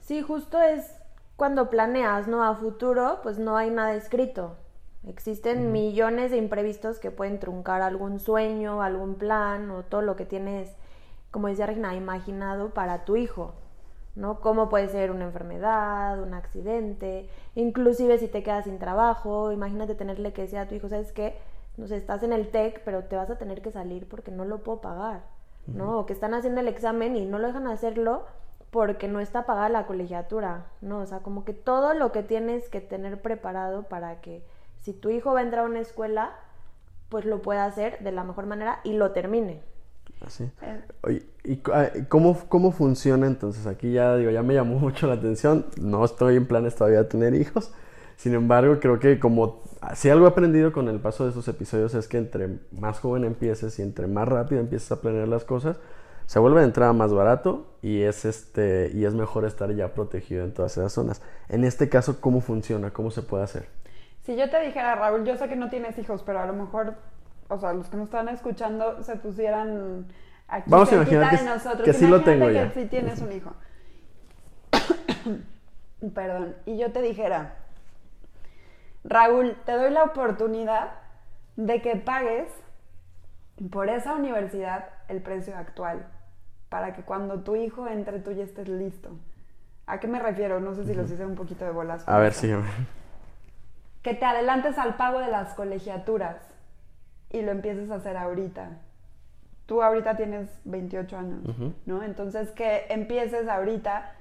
Sí, 0.00 0.22
justo 0.22 0.60
es 0.60 0.94
cuando 1.36 1.70
planeas, 1.70 2.26
¿no? 2.28 2.44
A 2.44 2.54
futuro, 2.54 3.20
pues 3.22 3.38
no 3.38 3.56
hay 3.56 3.70
nada 3.70 3.94
escrito. 3.94 4.56
Existen 5.06 5.72
millones 5.72 6.30
de 6.30 6.38
imprevistos 6.38 6.98
que 6.98 7.10
pueden 7.10 7.38
truncar 7.38 7.82
algún 7.82 8.18
sueño, 8.18 8.82
algún 8.82 9.16
plan 9.16 9.70
o 9.70 9.84
todo 9.84 10.02
lo 10.02 10.16
que 10.16 10.24
tienes, 10.24 10.74
como 11.36 11.48
decía 11.48 11.66
Regina, 11.66 11.94
imaginado 11.94 12.70
para 12.70 13.04
tu 13.04 13.16
hijo, 13.16 13.52
¿no? 14.14 14.40
Cómo 14.40 14.70
puede 14.70 14.88
ser 14.88 15.10
una 15.10 15.26
enfermedad, 15.26 16.18
un 16.22 16.32
accidente, 16.32 17.28
inclusive 17.54 18.16
si 18.16 18.26
te 18.26 18.42
quedas 18.42 18.64
sin 18.64 18.78
trabajo, 18.78 19.52
imagínate 19.52 19.94
tenerle 19.94 20.32
que 20.32 20.40
decir 20.40 20.58
a 20.58 20.66
tu 20.66 20.74
hijo, 20.74 20.88
¿sabes 20.88 21.12
qué? 21.12 21.36
No 21.76 21.88
sé, 21.88 21.98
estás 21.98 22.22
en 22.22 22.32
el 22.32 22.48
TEC, 22.48 22.82
pero 22.86 23.04
te 23.04 23.16
vas 23.16 23.28
a 23.28 23.36
tener 23.36 23.60
que 23.60 23.70
salir 23.70 24.08
porque 24.08 24.30
no 24.30 24.46
lo 24.46 24.62
puedo 24.62 24.80
pagar. 24.80 25.24
¿no? 25.66 25.98
O 25.98 26.06
que 26.06 26.14
están 26.14 26.32
haciendo 26.32 26.62
el 26.62 26.68
examen 26.68 27.16
y 27.16 27.26
no 27.26 27.38
lo 27.38 27.48
dejan 27.48 27.66
hacerlo 27.66 28.24
porque 28.70 29.06
no 29.06 29.20
está 29.20 29.44
pagada 29.44 29.68
la 29.68 29.86
colegiatura, 29.86 30.68
¿no? 30.80 31.00
O 31.00 31.06
sea, 31.06 31.18
como 31.18 31.44
que 31.44 31.52
todo 31.52 31.92
lo 31.92 32.12
que 32.12 32.22
tienes 32.22 32.70
que 32.70 32.80
tener 32.80 33.20
preparado 33.20 33.82
para 33.82 34.22
que 34.22 34.42
si 34.80 34.94
tu 34.94 35.10
hijo 35.10 35.34
va 35.34 35.40
a 35.40 35.42
entrar 35.42 35.66
a 35.66 35.68
una 35.68 35.80
escuela, 35.80 36.32
pues 37.10 37.26
lo 37.26 37.42
pueda 37.42 37.66
hacer 37.66 37.98
de 37.98 38.12
la 38.12 38.24
mejor 38.24 38.46
manera 38.46 38.80
y 38.84 38.94
lo 38.94 39.12
termine. 39.12 39.75
Así. 40.26 40.44
Eh. 40.62 40.80
Oye, 41.02 41.22
¿y 41.44 41.60
ah, 41.72 41.90
cómo, 42.08 42.38
cómo 42.48 42.72
funciona 42.72 43.26
entonces? 43.26 43.66
Aquí 43.66 43.92
ya 43.92 44.16
digo, 44.16 44.30
ya 44.30 44.42
me 44.42 44.54
llamó 44.54 44.78
mucho 44.80 45.06
la 45.06 45.14
atención. 45.14 45.66
No 45.80 46.04
estoy 46.04 46.36
en 46.36 46.46
planes 46.46 46.74
todavía 46.74 46.98
de 46.98 47.08
tener 47.08 47.34
hijos. 47.34 47.72
Sin 48.16 48.34
embargo, 48.34 48.78
creo 48.80 48.98
que 48.98 49.18
como 49.20 49.62
si 49.94 50.08
algo 50.08 50.26
he 50.26 50.28
aprendido 50.28 50.72
con 50.72 50.88
el 50.88 51.00
paso 51.00 51.24
de 51.24 51.30
esos 51.30 51.46
episodios 51.48 51.94
es 51.94 52.08
que 52.08 52.18
entre 52.18 52.58
más 52.72 52.98
joven 52.98 53.24
empieces 53.24 53.78
y 53.78 53.82
entre 53.82 54.06
más 54.06 54.26
rápido 54.26 54.60
empieces 54.60 54.90
a 54.90 55.00
planear 55.00 55.28
las 55.28 55.44
cosas, 55.44 55.78
se 56.26 56.38
vuelve 56.38 56.60
de 56.60 56.66
entrada 56.66 56.92
más 56.92 57.12
barato 57.12 57.76
y 57.82 58.02
es 58.02 58.24
este 58.24 58.90
y 58.92 59.04
es 59.04 59.14
mejor 59.14 59.44
estar 59.44 59.72
ya 59.74 59.94
protegido 59.94 60.44
en 60.44 60.52
todas 60.52 60.76
esas 60.76 60.92
zonas. 60.92 61.22
En 61.48 61.64
este 61.64 61.88
caso, 61.88 62.20
¿cómo 62.20 62.40
funciona? 62.40 62.90
¿Cómo 62.90 63.10
se 63.10 63.22
puede 63.22 63.44
hacer? 63.44 63.68
Si 64.22 64.36
yo 64.36 64.50
te 64.50 64.60
dijera, 64.60 64.96
Raúl, 64.96 65.24
yo 65.24 65.36
sé 65.36 65.48
que 65.48 65.54
no 65.54 65.70
tienes 65.70 65.96
hijos, 65.98 66.22
pero 66.24 66.40
a 66.40 66.46
lo 66.46 66.52
mejor, 66.52 66.94
o 67.48 67.58
sea, 67.58 67.72
los 67.72 67.88
que 67.88 67.96
nos 67.96 68.06
están 68.06 68.28
escuchando 68.28 69.02
se 69.02 69.16
pusieran 69.16 70.06
aquí 70.48 70.70
Vamos 70.70 70.90
a 70.92 70.96
imaginar 70.96 71.38
que, 71.38 71.44
nosotros. 71.44 71.82
que 71.84 71.92
sí 71.92 72.06
lo 72.06 72.22
tengo 72.22 72.50
ya. 72.50 72.70
si 72.72 72.86
tienes 72.86 73.20
un 73.20 73.32
hijo. 73.32 73.52
Perdón. 76.14 76.56
Y 76.66 76.76
yo 76.76 76.92
te 76.92 77.02
dijera, 77.02 77.54
Raúl, 79.04 79.56
te 79.64 79.72
doy 79.72 79.90
la 79.90 80.04
oportunidad 80.04 80.90
de 81.56 81.80
que 81.80 81.96
pagues 81.96 82.48
por 83.70 83.88
esa 83.88 84.14
universidad 84.14 84.90
el 85.08 85.22
precio 85.22 85.56
actual, 85.56 86.06
para 86.68 86.94
que 86.94 87.02
cuando 87.02 87.40
tu 87.40 87.56
hijo 87.56 87.86
entre 87.86 88.18
tú 88.18 88.32
ya 88.32 88.44
estés 88.44 88.68
listo. 88.68 89.10
¿A 89.86 90.00
qué 90.00 90.08
me 90.08 90.18
refiero? 90.18 90.58
No 90.60 90.74
sé 90.74 90.84
si 90.84 90.94
los 90.94 91.10
hice 91.10 91.24
un 91.24 91.36
poquito 91.36 91.64
de 91.64 91.70
bolas. 91.70 92.06
A 92.08 92.18
ver, 92.18 92.32
sí. 92.32 92.52
Que 94.02 94.14
te 94.14 94.24
adelantes 94.24 94.76
al 94.78 94.96
pago 94.96 95.20
de 95.20 95.28
las 95.28 95.54
colegiaturas 95.54 96.36
y 97.30 97.42
lo 97.42 97.52
empieces 97.52 97.90
a 97.90 97.96
hacer 97.96 98.16
ahorita. 98.16 98.78
Tú 99.66 99.82
ahorita 99.82 100.16
tienes 100.16 100.48
28 100.64 101.18
años, 101.18 101.42
¿no? 101.86 102.02
Entonces 102.02 102.50
que 102.52 102.86
empieces 102.88 103.48
ahorita 103.48 104.12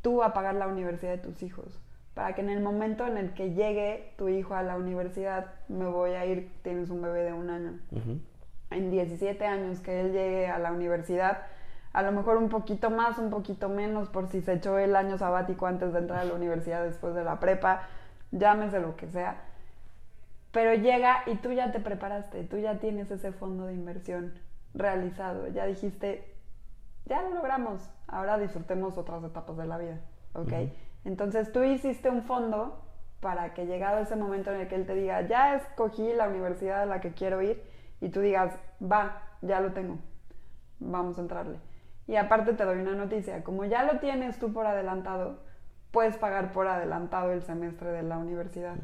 tú 0.00 0.22
a 0.22 0.32
pagar 0.32 0.54
la 0.54 0.66
universidad 0.66 1.12
de 1.12 1.18
tus 1.18 1.42
hijos 1.42 1.82
para 2.14 2.34
que 2.34 2.42
en 2.42 2.50
el 2.50 2.60
momento 2.60 3.06
en 3.06 3.16
el 3.16 3.32
que 3.32 3.54
llegue 3.54 4.12
tu 4.16 4.28
hijo 4.28 4.54
a 4.54 4.62
la 4.62 4.76
universidad, 4.76 5.46
me 5.68 5.86
voy 5.86 6.10
a 6.10 6.26
ir, 6.26 6.52
tienes 6.62 6.90
un 6.90 7.00
bebé 7.00 7.22
de 7.22 7.32
un 7.32 7.48
año, 7.48 7.78
en 8.70 8.90
17 8.90 9.44
años 9.46 9.80
que 9.80 10.00
él 10.00 10.12
llegue 10.12 10.48
a 10.48 10.58
la 10.58 10.72
universidad, 10.72 11.42
a 11.92 12.02
lo 12.02 12.12
mejor 12.12 12.36
un 12.36 12.48
poquito 12.48 12.90
más, 12.90 13.18
un 13.18 13.30
poquito 13.30 13.68
menos, 13.68 14.08
por 14.08 14.28
si 14.28 14.42
se 14.42 14.54
echó 14.54 14.78
el 14.78 14.94
año 14.94 15.16
sabático 15.18 15.66
antes 15.66 15.92
de 15.92 16.00
entrar 16.00 16.20
a 16.20 16.24
la 16.24 16.34
universidad 16.34 16.84
después 16.84 17.14
de 17.14 17.24
la 17.24 17.40
prepa, 17.40 17.82
llámese 18.30 18.80
lo 18.80 18.96
que 18.96 19.08
sea. 19.08 19.42
Pero 20.52 20.74
llega 20.74 21.22
y 21.26 21.36
tú 21.36 21.52
ya 21.52 21.72
te 21.72 21.80
preparaste, 21.80 22.44
tú 22.44 22.58
ya 22.58 22.78
tienes 22.78 23.10
ese 23.10 23.32
fondo 23.32 23.66
de 23.66 23.74
inversión 23.74 24.34
realizado, 24.74 25.48
ya 25.48 25.66
dijiste, 25.66 26.36
ya 27.06 27.22
lo 27.22 27.30
logramos, 27.30 27.90
ahora 28.06 28.38
disfrutemos 28.38 28.96
otras 28.96 29.24
etapas 29.24 29.56
de 29.56 29.66
la 29.66 29.78
vida, 29.78 30.00
¿ok? 30.34 30.52
Entonces 31.04 31.52
tú 31.52 31.62
hiciste 31.62 32.10
un 32.10 32.22
fondo 32.22 32.84
para 33.20 33.54
que 33.54 33.66
llegado 33.66 34.00
ese 34.00 34.16
momento 34.16 34.52
en 34.52 34.60
el 34.60 34.68
que 34.68 34.74
él 34.74 34.86
te 34.86 34.94
diga, 34.94 35.22
ya 35.22 35.56
escogí 35.56 36.12
la 36.12 36.28
universidad 36.28 36.82
a 36.82 36.86
la 36.86 37.00
que 37.00 37.12
quiero 37.12 37.40
ir, 37.40 37.62
y 38.00 38.08
tú 38.08 38.20
digas, 38.20 38.54
va, 38.80 39.22
ya 39.42 39.60
lo 39.60 39.72
tengo, 39.72 39.98
vamos 40.80 41.18
a 41.18 41.22
entrarle. 41.22 41.58
Y 42.06 42.16
aparte 42.16 42.52
te 42.52 42.64
doy 42.64 42.78
una 42.78 42.94
noticia, 42.94 43.44
como 43.44 43.64
ya 43.64 43.84
lo 43.84 44.00
tienes 44.00 44.38
tú 44.38 44.52
por 44.52 44.66
adelantado, 44.66 45.38
puedes 45.92 46.16
pagar 46.16 46.52
por 46.52 46.66
adelantado 46.66 47.32
el 47.32 47.42
semestre 47.42 47.90
de 47.90 48.02
la 48.02 48.18
universidad. 48.18 48.76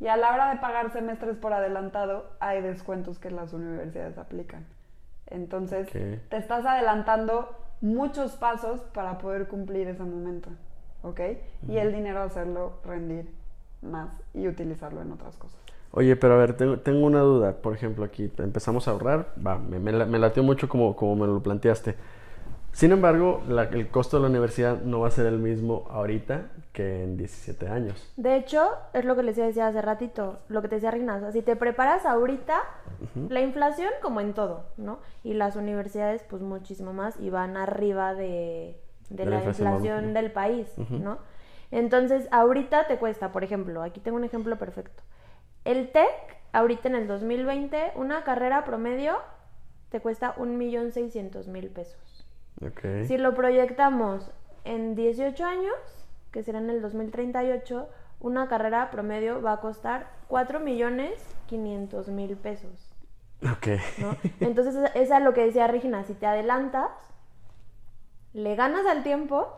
Y 0.00 0.08
a 0.08 0.16
la 0.16 0.34
hora 0.34 0.50
de 0.52 0.60
pagar 0.60 0.92
semestres 0.92 1.36
por 1.36 1.52
adelantado, 1.52 2.26
hay 2.40 2.60
descuentos 2.60 3.18
que 3.18 3.30
las 3.30 3.52
universidades 3.52 4.18
aplican. 4.18 4.66
Entonces, 5.26 5.88
te 5.90 6.36
estás 6.36 6.66
adelantando 6.66 7.56
muchos 7.80 8.32
pasos 8.32 8.80
para 8.92 9.18
poder 9.18 9.46
cumplir 9.46 9.86
ese 9.88 10.02
momento, 10.02 10.50
¿ok? 11.02 11.20
Y 11.68 11.76
el 11.76 11.92
dinero 11.92 12.22
hacerlo 12.22 12.74
rendir 12.84 13.30
más 13.80 14.10
y 14.34 14.48
utilizarlo 14.48 15.00
en 15.00 15.12
otras 15.12 15.36
cosas. 15.36 15.60
Oye, 15.92 16.16
pero 16.16 16.34
a 16.34 16.36
ver, 16.38 16.54
tengo, 16.54 17.06
una 17.06 17.20
duda. 17.20 17.52
Por 17.62 17.74
ejemplo, 17.74 18.04
aquí 18.04 18.30
empezamos 18.38 18.88
a 18.88 18.90
ahorrar, 18.90 19.32
va, 19.44 19.58
me, 19.58 19.78
me, 19.78 20.18
latió 20.18 20.42
mucho 20.42 20.68
como, 20.68 20.94
como 20.96 21.16
me 21.16 21.26
lo 21.26 21.42
planteaste. 21.42 21.94
Sin 22.78 22.92
embargo, 22.92 23.42
el 23.72 23.88
costo 23.88 24.18
de 24.18 24.22
la 24.22 24.28
universidad 24.28 24.82
no 24.82 25.00
va 25.00 25.08
a 25.08 25.10
ser 25.10 25.26
el 25.26 25.40
mismo 25.40 25.88
ahorita 25.90 26.52
que 26.72 27.02
en 27.02 27.16
17 27.16 27.66
años. 27.66 28.12
De 28.16 28.36
hecho, 28.36 28.70
es 28.92 29.04
lo 29.04 29.16
que 29.16 29.24
les 29.24 29.34
decía 29.34 29.66
hace 29.66 29.82
ratito, 29.82 30.38
lo 30.46 30.62
que 30.62 30.68
te 30.68 30.76
decía 30.76 30.92
Rignaza, 30.92 31.32
si 31.32 31.42
te 31.42 31.56
preparas 31.56 32.06
ahorita, 32.06 32.56
la 33.30 33.40
inflación 33.40 33.90
como 34.00 34.20
en 34.20 34.32
todo, 34.32 34.66
¿no? 34.76 35.00
Y 35.24 35.34
las 35.34 35.56
universidades 35.56 36.22
pues 36.30 36.40
muchísimo 36.40 36.92
más 36.92 37.18
y 37.18 37.30
van 37.30 37.56
arriba 37.56 38.14
de, 38.14 38.80
la, 39.10 39.42
inflación, 39.42 40.14
del 40.14 40.30
país, 40.30 40.68
¿no? 40.88 41.18
Entonces, 41.72 42.28
ahorita 42.30 42.86
te 42.86 42.98
cuesta, 42.98 43.32
por 43.32 43.42
ejemplo, 43.42 43.82
aquí 43.82 43.98
tengo 43.98 44.18
un 44.18 44.24
ejemplo 44.24 44.56
perfecto. 44.56 45.02
El 45.64 45.90
TEC, 45.90 46.06
ahorita 46.52 46.86
en 46.86 46.94
el 46.94 47.08
2020, 47.08 47.94
una 47.96 48.22
carrera 48.22 48.64
promedio 48.64 49.16
te 49.88 49.98
cuesta 49.98 50.34
un 50.36 50.58
millón 50.58 50.92
pesos. 52.60 53.08
Si 53.08 53.18
lo 53.18 53.34
proyectamos 53.34 54.30
en 54.64 54.94
18 54.94 55.44
años, 55.44 55.74
que 56.32 56.42
será 56.42 56.58
en 56.58 56.70
el 56.70 56.82
2038, 56.82 57.88
una 58.20 58.48
carrera 58.48 58.90
promedio 58.90 59.40
va 59.40 59.54
a 59.54 59.60
costar 59.60 60.10
4 60.28 60.60
millones 60.60 61.12
500 61.46 62.08
mil 62.08 62.36
pesos. 62.36 62.94
Ok. 63.42 63.68
Entonces, 64.40 64.90
es 64.94 65.10
a 65.10 65.20
lo 65.20 65.32
que 65.32 65.44
decía 65.44 65.66
Regina, 65.68 66.04
si 66.04 66.14
te 66.14 66.26
adelantas, 66.26 66.90
le 68.32 68.56
ganas 68.56 68.86
al 68.86 69.02
tiempo 69.02 69.48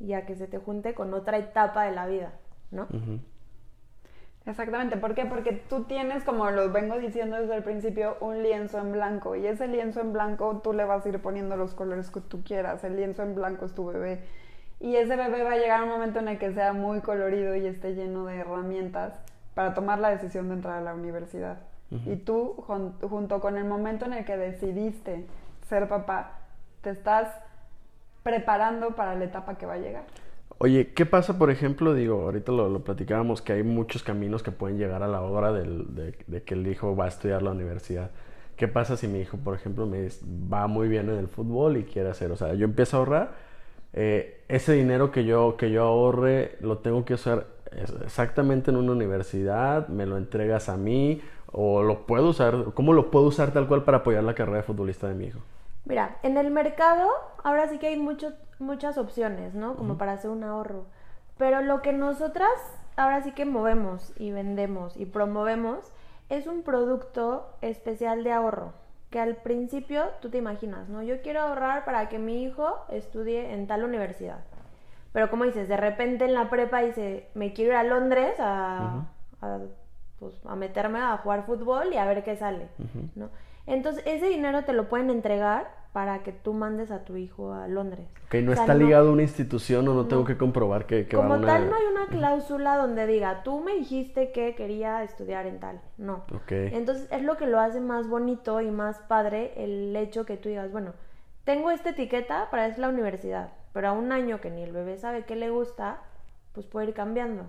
y 0.00 0.14
a 0.14 0.26
que 0.26 0.34
se 0.34 0.46
te 0.46 0.58
junte 0.58 0.94
con 0.94 1.12
otra 1.14 1.38
etapa 1.38 1.84
de 1.84 1.92
la 1.92 2.06
vida, 2.06 2.32
¿no? 2.70 2.88
Exactamente, 4.48 4.96
¿por 4.96 5.14
qué? 5.14 5.26
Porque 5.26 5.52
tú 5.52 5.84
tienes, 5.84 6.24
como 6.24 6.50
lo 6.50 6.72
vengo 6.72 6.96
diciendo 6.98 7.36
desde 7.36 7.54
el 7.54 7.62
principio, 7.62 8.16
un 8.20 8.42
lienzo 8.42 8.78
en 8.78 8.92
blanco 8.92 9.36
y 9.36 9.46
ese 9.46 9.68
lienzo 9.68 10.00
en 10.00 10.14
blanco 10.14 10.62
tú 10.64 10.72
le 10.72 10.86
vas 10.86 11.04
a 11.04 11.08
ir 11.10 11.20
poniendo 11.20 11.54
los 11.58 11.74
colores 11.74 12.10
que 12.10 12.22
tú 12.22 12.42
quieras, 12.42 12.82
el 12.82 12.96
lienzo 12.96 13.22
en 13.22 13.34
blanco 13.34 13.66
es 13.66 13.74
tu 13.74 13.84
bebé 13.84 14.20
y 14.80 14.96
ese 14.96 15.16
bebé 15.16 15.42
va 15.42 15.52
a 15.52 15.56
llegar 15.58 15.80
a 15.80 15.84
un 15.84 15.90
momento 15.90 16.20
en 16.20 16.28
el 16.28 16.38
que 16.38 16.54
sea 16.54 16.72
muy 16.72 17.02
colorido 17.02 17.54
y 17.56 17.66
esté 17.66 17.94
lleno 17.94 18.24
de 18.24 18.38
herramientas 18.38 19.20
para 19.52 19.74
tomar 19.74 19.98
la 19.98 20.08
decisión 20.08 20.48
de 20.48 20.54
entrar 20.54 20.78
a 20.78 20.80
la 20.80 20.94
universidad. 20.94 21.58
Y 21.90 22.16
tú, 22.16 22.54
junto 23.02 23.40
con 23.40 23.58
el 23.58 23.64
momento 23.64 24.06
en 24.06 24.14
el 24.14 24.24
que 24.24 24.36
decidiste 24.36 25.26
ser 25.68 25.88
papá, 25.88 26.38
te 26.82 26.90
estás 26.90 27.28
preparando 28.22 28.94
para 28.94 29.14
la 29.14 29.24
etapa 29.24 29.56
que 29.56 29.66
va 29.66 29.74
a 29.74 29.78
llegar. 29.78 30.04
Oye, 30.60 30.92
¿qué 30.92 31.06
pasa, 31.06 31.38
por 31.38 31.50
ejemplo? 31.50 31.94
Digo, 31.94 32.22
ahorita 32.22 32.50
lo, 32.50 32.80
platicábamos 32.82 33.42
que 33.42 33.52
hay 33.52 33.62
muchos 33.62 34.02
caminos 34.02 34.42
que 34.42 34.50
pueden 34.50 34.76
llegar 34.76 35.04
a 35.04 35.08
la 35.08 35.20
hora 35.20 35.52
de, 35.52 36.42
que 36.44 36.54
el 36.54 36.66
hijo 36.66 36.96
va 36.96 37.04
a 37.04 37.08
estudiar 37.08 37.42
la 37.42 37.52
universidad. 37.52 38.10
¿Qué 38.56 38.66
pasa 38.66 38.96
si 38.96 39.06
mi 39.06 39.20
hijo, 39.20 39.36
por 39.36 39.54
ejemplo, 39.54 39.86
me 39.86 40.08
va 40.52 40.66
muy 40.66 40.88
bien 40.88 41.08
en 41.10 41.18
el 41.18 41.28
fútbol 41.28 41.76
y 41.76 41.84
quiere 41.84 42.10
hacer? 42.10 42.32
O 42.32 42.36
sea, 42.36 42.54
yo 42.54 42.64
empiezo 42.64 42.96
a 42.96 42.98
ahorrar, 42.98 43.30
eh, 43.92 44.42
ese 44.48 44.72
dinero 44.72 45.12
que 45.12 45.24
yo, 45.24 45.56
que 45.56 45.70
yo 45.70 45.84
ahorre 45.84 46.56
lo 46.60 46.78
tengo 46.78 47.04
que 47.04 47.14
usar 47.14 47.46
exactamente 48.04 48.72
en 48.72 48.78
una 48.78 48.90
universidad, 48.92 49.86
me 49.86 50.06
lo 50.06 50.16
entregas 50.16 50.68
a 50.68 50.76
mí 50.76 51.22
o 51.52 51.84
lo 51.84 52.04
puedo 52.04 52.30
usar, 52.30 52.72
¿cómo 52.74 52.92
lo 52.94 53.12
puedo 53.12 53.26
usar 53.26 53.52
tal 53.52 53.68
cual 53.68 53.84
para 53.84 53.98
apoyar 53.98 54.24
la 54.24 54.34
carrera 54.34 54.58
de 54.58 54.62
futbolista 54.64 55.06
de 55.06 55.14
mi 55.14 55.26
hijo? 55.26 55.38
Mira, 55.84 56.18
en 56.24 56.36
el 56.36 56.50
mercado 56.50 57.08
ahora 57.44 57.68
sí 57.68 57.78
que 57.78 57.86
hay 57.86 57.96
mucho, 57.96 58.32
muchas 58.58 58.98
opciones, 58.98 59.54
¿no? 59.54 59.76
Como 59.76 59.98
para 59.98 60.12
hacer 60.12 60.30
un 60.30 60.44
ahorro. 60.44 60.86
Pero 61.36 61.62
lo 61.62 61.82
que 61.82 61.92
nosotras 61.92 62.50
ahora 62.96 63.22
sí 63.22 63.32
que 63.32 63.44
movemos 63.44 64.12
y 64.16 64.32
vendemos 64.32 64.96
y 64.96 65.06
promovemos 65.06 65.92
es 66.28 66.46
un 66.46 66.62
producto 66.62 67.48
especial 67.60 68.24
de 68.24 68.32
ahorro. 68.32 68.72
Que 69.10 69.20
al 69.20 69.36
principio 69.36 70.04
tú 70.20 70.28
te 70.28 70.38
imaginas, 70.38 70.88
¿no? 70.88 71.02
Yo 71.02 71.22
quiero 71.22 71.40
ahorrar 71.40 71.84
para 71.84 72.08
que 72.08 72.18
mi 72.18 72.42
hijo 72.42 72.76
estudie 72.90 73.54
en 73.54 73.66
tal 73.66 73.84
universidad. 73.84 74.40
Pero 75.12 75.30
como 75.30 75.44
dices, 75.44 75.68
de 75.68 75.78
repente 75.78 76.26
en 76.26 76.34
la 76.34 76.50
prepa 76.50 76.80
dice, 76.80 77.28
me 77.34 77.54
quiero 77.54 77.72
ir 77.72 77.76
a 77.78 77.84
Londres 77.84 78.34
a, 78.38 79.06
pues, 80.18 80.34
a 80.44 80.56
meterme 80.56 80.98
a 81.00 81.16
jugar 81.18 81.46
fútbol 81.46 81.92
y 81.92 81.96
a 81.96 82.04
ver 82.04 82.22
qué 82.22 82.36
sale, 82.36 82.68
¿no? 83.14 83.30
Entonces, 83.66 84.02
ese 84.06 84.26
dinero 84.26 84.64
te 84.64 84.72
lo 84.72 84.88
pueden 84.88 85.08
entregar 85.08 85.70
para 85.92 86.22
que 86.22 86.32
tú 86.32 86.52
mandes 86.52 86.90
a 86.90 87.04
tu 87.04 87.16
hijo 87.16 87.52
a 87.52 87.66
Londres. 87.66 88.06
Que 88.28 88.42
no 88.42 88.52
está 88.52 88.74
ligado 88.74 89.08
a 89.08 89.12
una 89.12 89.22
institución 89.22 89.88
o 89.88 89.94
no, 89.94 90.06
tengo 90.06 90.24
que 90.24 90.36
comprobar 90.36 90.86
que, 90.86 91.06
que 91.06 91.16
Como 91.16 91.40
tal, 91.40 91.68
no 91.68 91.74
hay 91.74 91.84
una 91.90 92.06
cláusula 92.06 92.76
donde 92.76 93.06
diga, 93.06 93.42
tú 93.42 93.60
me 93.60 93.74
dijiste 93.74 94.30
que 94.32 94.54
quería 94.54 95.02
estudiar 95.02 95.46
en 95.46 95.60
tal. 95.60 95.80
No. 95.96 96.24
Entonces, 96.48 97.08
es 97.10 97.22
lo 97.22 97.36
que 97.36 97.46
lo 97.46 97.58
hace 97.58 97.80
más 97.80 98.08
bonito 98.08 98.60
y 98.60 98.70
más 98.70 98.98
padre 99.08 99.52
el 99.56 99.96
hecho 99.96 100.26
que 100.26 100.36
tú 100.36 100.48
digas, 100.48 100.70
bueno, 100.70 100.92
tengo 101.44 101.70
esta 101.70 101.90
etiqueta 101.90 102.50
para 102.50 102.66
es 102.66 102.76
la 102.76 102.90
universidad, 102.90 103.52
pero 103.72 103.88
a 103.88 103.92
un 103.92 104.12
año 104.12 104.40
que 104.40 104.50
ni 104.50 104.62
el 104.62 104.72
bebé 104.72 104.98
sabe 104.98 105.24
qué 105.24 105.34
le 105.34 105.48
gusta, 105.48 106.02
pues 106.52 106.66
puede 106.66 106.88
ir 106.88 106.94
cambiando. 106.94 107.46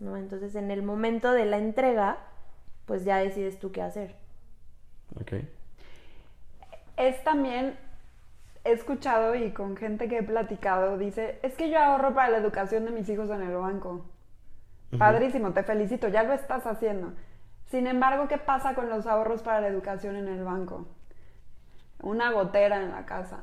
¿no? 0.00 0.16
Entonces, 0.16 0.54
en 0.56 0.70
el 0.70 0.82
momento 0.82 1.32
de 1.32 1.44
la 1.44 1.58
entrega, 1.58 2.18
pues 2.86 3.04
ya 3.04 3.18
decides 3.18 3.58
tú 3.58 3.70
qué 3.70 3.82
hacer. 3.82 4.16
Es 6.96 7.22
también, 7.24 7.76
he 8.64 8.72
escuchado 8.72 9.34
y 9.34 9.50
con 9.52 9.76
gente 9.76 10.08
que 10.08 10.18
he 10.18 10.22
platicado, 10.22 10.98
dice, 10.98 11.38
es 11.42 11.54
que 11.54 11.70
yo 11.70 11.78
ahorro 11.78 12.14
para 12.14 12.30
la 12.30 12.38
educación 12.38 12.84
de 12.84 12.90
mis 12.90 13.08
hijos 13.08 13.30
en 13.30 13.42
el 13.42 13.56
banco. 13.56 14.04
Padrísimo, 14.98 15.52
te 15.52 15.62
felicito, 15.62 16.08
ya 16.08 16.22
lo 16.22 16.34
estás 16.34 16.66
haciendo. 16.66 17.12
Sin 17.70 17.86
embargo, 17.86 18.28
¿qué 18.28 18.36
pasa 18.36 18.74
con 18.74 18.90
los 18.90 19.06
ahorros 19.06 19.42
para 19.42 19.62
la 19.62 19.68
educación 19.68 20.16
en 20.16 20.28
el 20.28 20.44
banco? 20.44 20.86
Una 22.02 22.30
gotera 22.30 22.82
en 22.82 22.90
la 22.90 23.06
casa. 23.06 23.38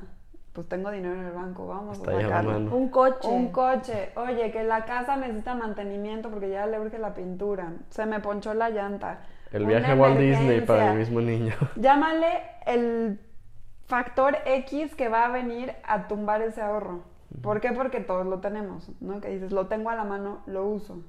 Pues 0.54 0.68
tengo 0.68 0.92
dinero 0.92 1.16
en 1.16 1.26
el 1.26 1.32
banco, 1.32 1.68
vamos 1.68 2.00
a 2.00 2.06
sacarlo. 2.06 2.58
Un 2.58 2.90
coche. 2.90 3.28
Un 3.28 3.52
coche. 3.52 4.12
Oye, 4.16 4.52
que 4.52 4.64
la 4.64 4.86
casa 4.86 5.16
necesita 5.16 5.56
mantenimiento 5.56 6.30
porque 6.30 6.50
ya 6.50 6.68
le 6.68 6.80
urge 6.80 7.00
la 7.00 7.16
pintura. 7.16 7.72
Se 7.90 8.06
me 8.06 8.20
ponchó 8.20 8.54
la 8.54 8.70
llanta 8.70 9.22
el 9.52 9.66
viaje 9.66 9.92
a 9.92 9.96
Walt 9.96 10.20
Disney 10.20 10.62
para 10.62 10.92
el 10.92 11.00
mismo 11.00 11.22
niño. 11.22 11.54
Llámale 11.76 12.28
el 12.66 13.20
factor 13.90 14.38
X 14.46 14.96
que 14.96 15.10
va 15.10 15.26
a 15.26 15.32
venir 15.32 15.74
a 15.84 16.08
tumbar 16.08 16.42
ese 16.42 16.62
ahorro. 16.62 17.04
¿Por 17.42 17.60
qué? 17.60 17.74
Porque 17.74 18.00
todos 18.00 18.26
lo 18.26 18.40
tenemos, 18.40 18.90
¿no? 19.02 19.20
Que 19.20 19.30
dices, 19.30 19.52
lo 19.52 19.68
tengo 19.68 19.90
a 19.90 19.96
la 19.96 20.06
mano, 20.06 20.42
lo 20.46 20.66
uso. 20.66 21.04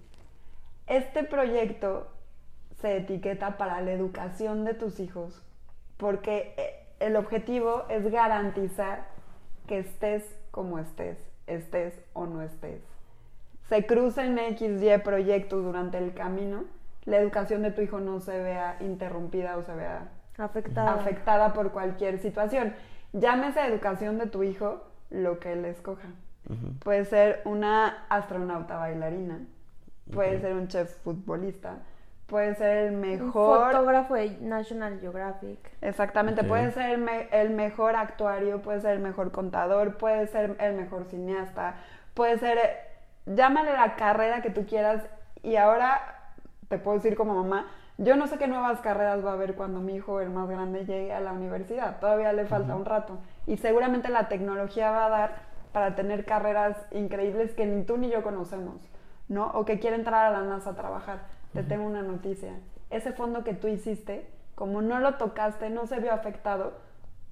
Este 0.87 1.23
proyecto 1.23 2.09
se 2.81 2.97
etiqueta 2.97 3.59
para 3.59 3.81
la 3.81 3.93
educación 3.93 4.65
de 4.65 4.75
tus 4.75 4.99
hijos, 4.99 5.41
porque 5.99 6.55
eh, 6.57 6.87
el 6.99 7.17
objetivo 7.17 7.85
es 7.89 8.11
garantizar 8.11 9.07
que 9.69 9.79
estés 9.79 10.25
como 10.51 10.79
estés, 10.79 11.19
estés 11.47 11.95
o 12.15 12.27
no 12.27 12.43
estés. 12.43 12.83
Se 13.69 13.87
crucen 13.87 14.37
X, 14.39 14.83
Y 14.83 14.99
proyectos 14.99 15.63
durante 15.63 15.99
el 15.99 16.13
camino 16.13 16.65
la 17.05 17.19
educación 17.19 17.63
de 17.63 17.71
tu 17.71 17.81
hijo 17.81 17.99
no 17.99 18.21
se 18.21 18.39
vea 18.39 18.77
interrumpida 18.81 19.57
o 19.57 19.63
se 19.63 19.75
vea 19.75 20.09
afectada, 20.41 20.95
afectada 20.95 21.53
por 21.53 21.73
cualquier 21.73 22.19
situación. 22.19 22.75
Llámese 23.13 23.65
educación 23.65 24.19
de 24.19 24.27
tu 24.27 24.43
hijo 24.43 24.85
lo 25.11 25.39
que 25.39 25.53
él 25.53 25.65
escoja. 25.65 26.09
Puede 26.83 27.05
ser 27.05 27.43
una 27.45 28.07
astronauta 28.09 28.77
bailarina, 28.77 29.41
puede 30.13 30.41
ser 30.41 30.55
un 30.55 30.67
chef 30.67 30.91
futbolista, 31.05 31.79
puede 32.27 32.55
ser 32.57 32.89
el 32.89 32.93
mejor... 32.93 33.59
Un 33.59 33.73
fotógrafo 33.73 34.15
de 34.15 34.31
National 34.41 34.99
Geographic. 35.01 35.59
Exactamente, 35.81 36.43
puede 36.43 36.73
ser 36.73 36.99
el, 37.31 37.51
mejor 37.51 37.95
actuario, 37.95 38.63
puede 38.63 38.81
ser 38.81 38.93
el 38.93 39.01
mejor 39.01 39.31
contador, 39.31 39.97
puede 39.97 40.27
ser 40.27 40.57
el 40.59 40.75
mejor 40.75 41.05
cineasta, 41.05 41.75
puede 42.15 42.39
ser... 42.39 42.59
Llámale 43.27 43.73
la 43.73 43.95
carrera 43.95 44.43
que 44.43 44.51
tú 44.51 44.67
quieras 44.67 45.05
y 45.43 45.57
ahora 45.57 46.01
te 46.69 46.79
puedo 46.79 46.97
decir 46.97 47.17
como 47.17 47.35
mamá, 47.35 47.67
yo 48.01 48.17
no 48.17 48.27
sé 48.27 48.39
qué 48.39 48.49
nuevas 48.49 48.81
carreras 48.81 49.25
va 49.25 49.31
a 49.31 49.35
haber 49.35 49.55
cuando 49.55 49.81
mi 49.81 49.95
hijo, 49.95 50.21
el 50.21 50.31
más 50.31 50.49
grande, 50.49 50.87
llegue 50.87 51.13
a 51.13 51.21
la 51.21 51.33
universidad. 51.33 52.01
Todavía 52.01 52.33
le 52.33 52.47
falta 52.47 52.75
un 52.75 52.87
rato. 52.87 53.19
Y 53.47 53.59
seguramente 53.59 54.09
la 54.09 54.29
tecnología 54.29 54.91
va 54.91 55.07
a 55.07 55.11
dar 55.11 55.43
para 55.73 55.95
tener 55.95 56.25
carreras 56.25 56.79
increíbles 56.93 57.53
que 57.53 57.67
ni 57.67 57.85
tú 57.85 57.99
ni 57.99 58.11
yo 58.11 58.23
conocemos, 58.23 58.77
¿no? 59.29 59.49
O 59.53 59.67
que 59.67 59.79
quiere 59.79 59.97
entrar 59.97 60.27
a 60.27 60.31
la 60.31 60.43
NASA 60.43 60.71
a 60.71 60.77
trabajar. 60.77 61.27
Te 61.53 61.63
tengo 61.63 61.85
una 61.85 62.01
noticia. 62.01 62.55
Ese 62.89 63.13
fondo 63.13 63.45
que 63.45 63.53
tú 63.53 63.69
hiciste, 63.69 64.27
como 64.55 64.81
no 64.81 64.99
lo 64.99 65.17
tocaste, 65.17 65.69
no 65.69 65.87
se 65.87 66.01
vio 66.01 66.13
afectado 66.13 66.73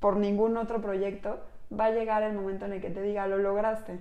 por 0.00 0.16
ningún 0.16 0.56
otro 0.58 0.82
proyecto, 0.82 1.40
va 1.72 1.86
a 1.86 1.90
llegar 1.92 2.22
el 2.22 2.34
momento 2.34 2.66
en 2.66 2.74
el 2.74 2.82
que 2.82 2.90
te 2.90 3.00
diga, 3.00 3.26
lo 3.26 3.38
lograste. 3.38 3.98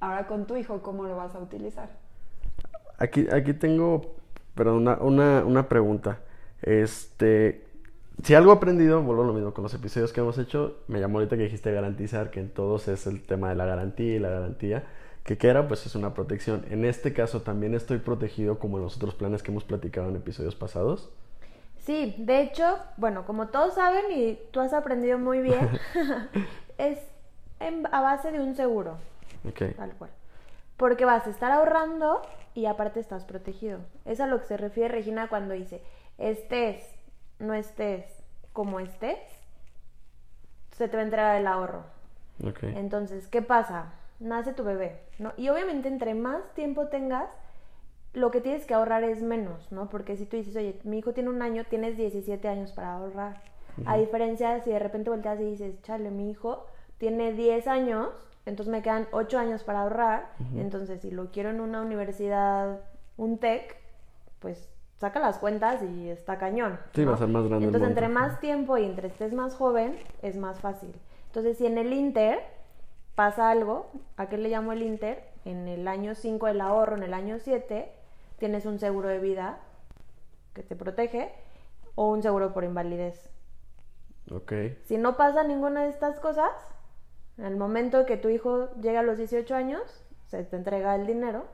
Ahora 0.00 0.26
con 0.26 0.46
tu 0.46 0.56
hijo, 0.56 0.82
¿cómo 0.82 1.04
lo 1.04 1.16
vas 1.16 1.34
a 1.36 1.38
utilizar? 1.38 1.90
Aquí, 2.98 3.26
aquí 3.32 3.54
tengo, 3.54 4.16
perdón, 4.54 4.76
una, 4.76 4.96
una, 4.96 5.44
una 5.44 5.68
pregunta. 5.68 6.20
Este, 6.62 7.64
si 8.22 8.34
algo 8.34 8.52
he 8.52 8.56
aprendido, 8.56 9.02
vuelvo 9.02 9.22
a 9.22 9.26
lo 9.26 9.32
mismo 9.32 9.54
con 9.54 9.62
los 9.62 9.74
episodios 9.74 10.12
que 10.12 10.20
hemos 10.20 10.38
hecho, 10.38 10.78
me 10.88 11.00
llamó 11.00 11.18
ahorita 11.18 11.36
que 11.36 11.44
dijiste 11.44 11.72
garantizar, 11.72 12.30
que 12.30 12.40
en 12.40 12.50
todos 12.50 12.88
es 12.88 13.06
el 13.06 13.22
tema 13.22 13.48
de 13.48 13.54
la 13.54 13.64
garantía 13.64 14.14
y 14.14 14.18
la 14.18 14.30
garantía, 14.30 14.84
que 15.24 15.38
qué 15.38 15.48
era, 15.48 15.68
pues 15.68 15.86
es 15.86 15.94
una 15.94 16.14
protección. 16.14 16.64
En 16.70 16.84
este 16.84 17.12
caso 17.12 17.42
también 17.42 17.74
estoy 17.74 17.98
protegido 17.98 18.58
como 18.58 18.78
en 18.78 18.84
los 18.84 18.96
otros 18.96 19.14
planes 19.14 19.42
que 19.42 19.50
hemos 19.50 19.64
platicado 19.64 20.08
en 20.08 20.16
episodios 20.16 20.54
pasados. 20.54 21.10
Sí, 21.78 22.14
de 22.18 22.42
hecho, 22.42 22.78
bueno, 22.98 23.24
como 23.24 23.48
todos 23.48 23.74
saben 23.74 24.04
y 24.14 24.38
tú 24.50 24.60
has 24.60 24.72
aprendido 24.74 25.18
muy 25.18 25.40
bien, 25.40 25.68
es 26.78 26.98
a 27.90 28.00
base 28.00 28.32
de 28.32 28.40
un 28.40 28.54
seguro. 28.54 28.96
Ok. 29.48 29.76
Tal 29.76 29.92
cual. 29.92 30.10
Porque 30.80 31.04
vas 31.04 31.26
a 31.26 31.30
estar 31.30 31.52
ahorrando 31.52 32.22
y 32.54 32.64
aparte 32.64 33.00
estás 33.00 33.26
protegido. 33.26 33.80
Es 34.06 34.18
a 34.18 34.26
lo 34.26 34.38
que 34.38 34.46
se 34.46 34.56
refiere 34.56 34.88
Regina 34.88 35.28
cuando 35.28 35.52
dice, 35.52 35.82
estés, 36.16 36.82
no 37.38 37.52
estés, 37.52 38.06
como 38.54 38.80
estés, 38.80 39.18
se 40.72 40.88
te 40.88 40.96
va 40.96 41.02
a 41.02 41.04
entregar 41.04 41.36
el 41.36 41.46
ahorro. 41.46 41.84
Entonces, 42.62 43.28
¿qué 43.28 43.42
pasa? 43.42 43.92
Nace 44.20 44.54
tu 44.54 44.64
bebé, 44.64 45.02
¿no? 45.18 45.34
Y 45.36 45.50
obviamente 45.50 45.86
entre 45.88 46.14
más 46.14 46.54
tiempo 46.54 46.86
tengas, 46.88 47.28
lo 48.14 48.30
que 48.30 48.40
tienes 48.40 48.64
que 48.64 48.72
ahorrar 48.72 49.04
es 49.04 49.20
menos, 49.20 49.70
¿no? 49.70 49.90
Porque 49.90 50.16
si 50.16 50.24
tú 50.24 50.38
dices, 50.38 50.56
oye, 50.56 50.80
mi 50.84 51.00
hijo 51.00 51.12
tiene 51.12 51.28
un 51.28 51.42
año, 51.42 51.64
tienes 51.68 51.98
17 51.98 52.48
años 52.48 52.72
para 52.72 52.94
ahorrar. 52.94 53.42
A 53.84 53.98
diferencia 53.98 54.54
de 54.54 54.62
si 54.62 54.70
de 54.70 54.78
repente 54.78 55.10
volteas 55.10 55.38
y 55.40 55.44
dices, 55.44 55.82
chale, 55.82 56.10
mi 56.10 56.30
hijo 56.30 56.64
tiene 56.96 57.34
10 57.34 57.66
años, 57.66 58.08
entonces 58.46 58.70
me 58.70 58.82
quedan 58.82 59.06
8 59.12 59.38
años 59.38 59.64
para 59.64 59.82
ahorrar. 59.82 60.32
Entonces, 60.56 61.00
si 61.00 61.10
lo 61.10 61.30
quiero 61.30 61.50
en 61.50 61.60
una 61.60 61.82
universidad, 61.82 62.80
un 63.16 63.38
TEC, 63.38 63.76
pues 64.38 64.70
saca 64.96 65.20
las 65.20 65.38
cuentas 65.38 65.82
y 65.82 66.08
está 66.08 66.38
cañón. 66.38 66.78
Sí, 66.94 67.02
¿no? 67.02 67.10
va 67.10 67.14
a 67.14 67.18
ser 67.18 67.28
más 67.28 67.46
grande 67.46 67.66
Entonces, 67.66 67.88
entre 67.88 68.08
más 68.08 68.40
tiempo 68.40 68.76
y 68.78 68.84
entre 68.84 69.08
estés 69.08 69.32
más 69.32 69.54
joven, 69.54 69.98
es 70.22 70.36
más 70.36 70.60
fácil. 70.60 70.94
Entonces, 71.26 71.58
si 71.58 71.66
en 71.66 71.78
el 71.78 71.92
Inter 71.92 72.40
pasa 73.14 73.50
algo, 73.50 73.90
¿a 74.16 74.28
qué 74.28 74.36
le 74.36 74.48
llamo 74.48 74.72
el 74.72 74.82
Inter? 74.82 75.24
En 75.44 75.68
el 75.68 75.86
año 75.88 76.14
5 76.14 76.48
el 76.48 76.60
ahorro, 76.60 76.96
en 76.96 77.02
el 77.02 77.14
año 77.14 77.38
7 77.38 77.92
tienes 78.38 78.66
un 78.66 78.78
seguro 78.78 79.08
de 79.08 79.18
vida 79.18 79.60
que 80.54 80.62
te 80.62 80.76
protege 80.76 81.32
o 81.94 82.08
un 82.08 82.22
seguro 82.22 82.52
por 82.52 82.64
invalidez. 82.64 83.30
Ok. 84.30 84.52
Si 84.84 84.98
no 84.98 85.16
pasa 85.16 85.44
ninguna 85.44 85.82
de 85.82 85.90
estas 85.90 86.18
cosas, 86.20 86.50
en 87.40 87.46
el 87.46 87.56
momento 87.56 88.04
que 88.06 88.16
tu 88.18 88.28
hijo 88.28 88.68
llega 88.82 89.00
a 89.00 89.02
los 89.02 89.16
18 89.16 89.54
años, 89.54 89.80
se 90.28 90.44
te 90.44 90.56
entrega 90.56 90.94
el 90.94 91.06
dinero 91.06 91.44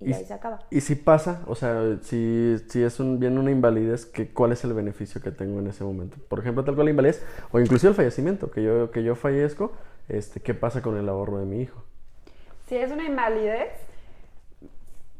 y, 0.00 0.10
Y- 0.10 0.14
ahí 0.14 0.24
se 0.24 0.32
acaba. 0.32 0.60
Y 0.70 0.80
si 0.80 0.94
pasa, 0.94 1.42
o 1.46 1.54
sea, 1.54 1.98
si, 2.02 2.56
si 2.68 2.82
es 2.82 2.98
un, 2.98 3.18
bien 3.20 3.36
una 3.38 3.50
invalidez, 3.50 4.06
¿qué, 4.06 4.32
¿cuál 4.32 4.52
es 4.52 4.64
el 4.64 4.72
beneficio 4.72 5.20
que 5.20 5.30
tengo 5.30 5.60
en 5.60 5.66
ese 5.66 5.84
momento? 5.84 6.16
Por 6.28 6.38
ejemplo, 6.40 6.64
tal 6.64 6.74
cual 6.74 6.86
la 6.86 6.90
invalidez, 6.92 7.22
o 7.52 7.60
inclusive 7.60 7.90
el 7.90 7.96
fallecimiento, 7.96 8.50
que 8.50 8.62
yo, 8.62 8.90
que 8.90 9.02
yo 9.02 9.14
fallezco, 9.14 9.72
este, 10.08 10.40
¿qué 10.40 10.54
pasa 10.54 10.80
con 10.82 10.96
el 10.96 11.08
ahorro 11.08 11.38
de 11.38 11.44
mi 11.46 11.60
hijo? 11.60 11.84
Si 12.66 12.76
es 12.76 12.90
una 12.90 13.04
invalidez, 13.04 13.68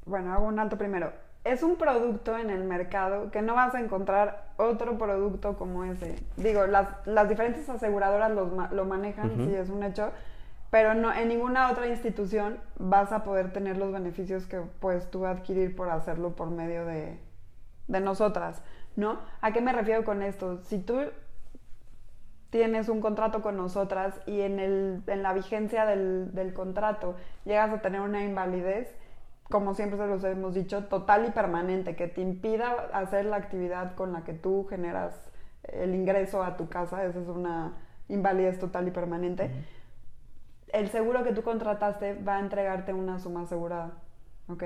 bueno, 0.06 0.32
hago 0.32 0.46
un 0.46 0.58
alto 0.58 0.78
primero. 0.78 1.12
Es 1.44 1.62
un 1.62 1.76
producto 1.76 2.36
en 2.36 2.50
el 2.50 2.64
mercado 2.64 3.30
que 3.30 3.42
no 3.42 3.54
vas 3.54 3.74
a 3.74 3.80
encontrar 3.80 4.48
otro 4.56 4.98
producto 4.98 5.56
como 5.56 5.84
ese. 5.84 6.16
Digo, 6.36 6.66
las, 6.66 6.88
las 7.06 7.28
diferentes 7.28 7.68
aseguradoras 7.68 8.30
los 8.30 8.72
lo 8.72 8.84
manejan, 8.84 9.34
sí, 9.36 9.54
es 9.54 9.70
un 9.70 9.82
hecho, 9.82 10.10
pero 10.70 10.94
no, 10.94 11.14
en 11.14 11.28
ninguna 11.28 11.70
otra 11.70 11.86
institución 11.86 12.58
vas 12.78 13.12
a 13.12 13.24
poder 13.24 13.52
tener 13.52 13.78
los 13.78 13.92
beneficios 13.92 14.46
que 14.46 14.60
puedes 14.80 15.10
tú 15.10 15.24
adquirir 15.24 15.74
por 15.74 15.88
hacerlo 15.88 16.36
por 16.36 16.50
medio 16.50 16.84
de, 16.84 17.18
de 17.86 18.00
nosotras, 18.00 18.62
¿no? 18.96 19.18
¿A 19.40 19.52
qué 19.52 19.60
me 19.60 19.72
refiero 19.72 20.04
con 20.04 20.22
esto? 20.22 20.58
Si 20.64 20.78
tú 20.78 21.00
tienes 22.50 22.88
un 22.88 23.00
contrato 23.00 23.42
con 23.42 23.56
nosotras 23.56 24.20
y 24.26 24.40
en, 24.40 24.58
el, 24.58 25.02
en 25.06 25.22
la 25.22 25.32
vigencia 25.32 25.86
del, 25.86 26.34
del 26.34 26.52
contrato 26.52 27.14
llegas 27.44 27.70
a 27.70 27.80
tener 27.80 28.00
una 28.00 28.22
invalidez, 28.24 28.94
como 29.50 29.74
siempre 29.74 29.98
se 29.98 30.06
los 30.06 30.22
hemos 30.24 30.54
dicho, 30.54 30.84
total 30.84 31.26
y 31.26 31.30
permanente, 31.30 31.96
que 31.96 32.08
te 32.08 32.20
impida 32.20 32.88
hacer 32.92 33.24
la 33.24 33.36
actividad 33.36 33.94
con 33.94 34.12
la 34.12 34.24
que 34.24 34.34
tú 34.34 34.66
generas 34.68 35.30
el 35.64 35.94
ingreso 35.94 36.42
a 36.42 36.56
tu 36.56 36.68
casa, 36.68 37.04
esa 37.04 37.20
es 37.20 37.28
una 37.28 37.72
invalidez 38.08 38.58
total 38.58 38.88
y 38.88 38.90
permanente, 38.90 39.50
el 40.72 40.88
seguro 40.88 41.24
que 41.24 41.32
tú 41.32 41.42
contrataste 41.42 42.14
va 42.22 42.36
a 42.36 42.40
entregarte 42.40 42.92
una 42.92 43.18
suma 43.18 43.42
asegurada, 43.42 43.92
¿ok? 44.48 44.64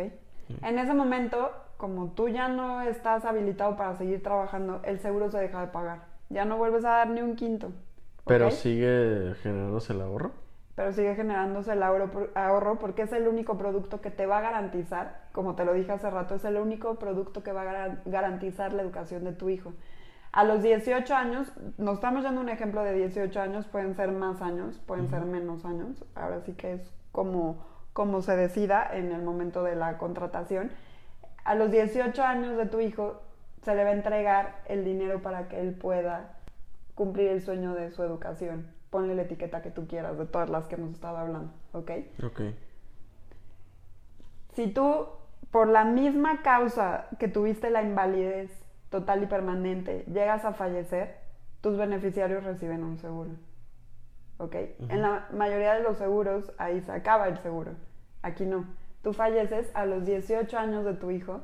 En 0.63 0.79
ese 0.79 0.93
momento, 0.95 1.51
como 1.77 2.11
tú 2.11 2.29
ya 2.29 2.49
no 2.49 2.83
estás 2.83 3.25
habilitado 3.25 3.77
para 3.77 3.97
seguir 3.97 4.23
trabajando, 4.23 4.81
el 4.85 4.99
seguro 4.99 5.31
se 5.31 5.39
deja 5.39 5.61
de 5.61 5.69
pagar. 5.69 6.07
Ya 6.29 6.45
no 6.45 6.59
vuelves 6.59 6.85
a 6.85 6.91
dar 6.91 7.09
ni 7.09 7.23
un 7.23 7.37
quinto. 7.37 7.73
Pero 8.27 8.51
sigue 8.51 9.35
generándose 9.43 9.93
el 9.93 10.03
ahorro. 10.03 10.33
Pero 10.75 10.93
sigue 10.93 11.15
generándose 11.15 11.73
el 11.73 11.83
ahorro, 11.83 12.11
por- 12.11 12.31
ahorro 12.35 12.79
porque 12.79 13.03
es 13.03 13.13
el 13.13 13.29
único 13.29 13.59
producto 13.59 14.01
que 14.01 14.11
te 14.11 14.27
va 14.27 14.39
a 14.39 14.43
garantizar, 14.43 15.21
como 15.33 15.55
te 15.55 15.65
lo 15.65 15.75
dije 15.75 15.93
hace 15.93 16.11
rato, 16.11 16.35
es 16.35 16.45
el 16.45 16.57
único 16.57 16.95
producto 16.99 17.43
que 17.43 17.53
va 17.53 17.63
a 17.63 17.65
garan- 17.65 18.01
garantizar 18.07 18.73
la 18.73 18.83
educación 18.83 19.25
de 19.25 19.33
tu 19.33 19.49
hijo. 19.51 19.73
A 20.33 20.45
los 20.45 20.63
18 20.63 21.15
años, 21.15 21.53
nos 21.77 21.97
estamos 21.97 22.25
dando 22.25 22.41
un 22.41 22.49
ejemplo 22.49 22.83
de 22.83 22.95
18 22.95 23.39
años, 23.39 23.67
pueden 23.67 23.95
ser 23.97 24.13
más 24.13 24.41
años, 24.41 24.79
pueden 24.87 25.09
ser 25.11 25.23
menos 25.27 25.67
años, 25.67 26.05
ahora 26.15 26.41
sí 26.41 26.55
que 26.55 26.73
es 26.73 26.91
como, 27.13 27.63
como 27.93 28.23
se 28.23 28.35
decida 28.35 28.89
en 28.95 29.13
el 29.13 29.21
momento 29.23 29.63
de 29.63 29.77
la 29.77 29.99
contratación. 29.99 30.71
A 31.45 31.55
los 31.55 31.71
18 31.71 32.23
años 32.23 32.57
de 32.57 32.65
tu 32.65 32.81
hijo 32.81 33.21
se 33.63 33.75
le 33.75 33.85
va 33.85 33.91
a 33.91 33.93
entregar 33.93 34.63
el 34.67 34.85
dinero 34.87 35.21
para 35.21 35.49
que 35.49 35.61
él 35.61 35.75
pueda 35.75 36.31
cumplir 36.95 37.29
el 37.29 37.43
sueño 37.43 37.75
de 37.75 37.91
su 37.91 38.03
educación. 38.03 38.67
Ponle 38.93 39.15
la 39.15 39.23
etiqueta 39.23 39.63
que 39.63 39.71
tú 39.71 39.87
quieras 39.87 40.19
de 40.19 40.27
todas 40.27 40.51
las 40.51 40.67
que 40.67 40.75
hemos 40.75 40.93
estado 40.93 41.17
hablando, 41.17 41.51
¿ok? 41.73 41.91
Ok. 42.23 42.41
Si 44.53 44.67
tú, 44.67 45.07
por 45.51 45.67
la 45.67 45.87
misma 45.87 46.43
causa 46.43 47.07
que 47.19 47.27
tuviste 47.27 47.71
la 47.71 47.83
invalidez 47.83 48.51
total 48.91 49.23
y 49.23 49.27
permanente, 49.27 50.05
llegas 50.13 50.45
a 50.45 50.53
fallecer, 50.53 51.17
tus 51.63 51.79
beneficiarios 51.79 52.45
reciben 52.45 52.85
un 52.85 52.99
seguro, 52.99 53.31
¿ok? 54.37 54.57
En 54.91 55.01
la 55.01 55.27
mayoría 55.33 55.73
de 55.73 55.83
los 55.83 55.97
seguros, 55.97 56.53
ahí 56.59 56.83
se 56.83 56.93
acaba 56.93 57.29
el 57.29 57.39
seguro. 57.39 57.73
Aquí 58.21 58.45
no. 58.45 58.67
Tú 59.03 59.15
falleces 59.15 59.71
a 59.73 59.87
los 59.87 60.05
18 60.05 60.59
años 60.59 60.85
de 60.85 60.93
tu 60.93 61.11
hijo, 61.11 61.41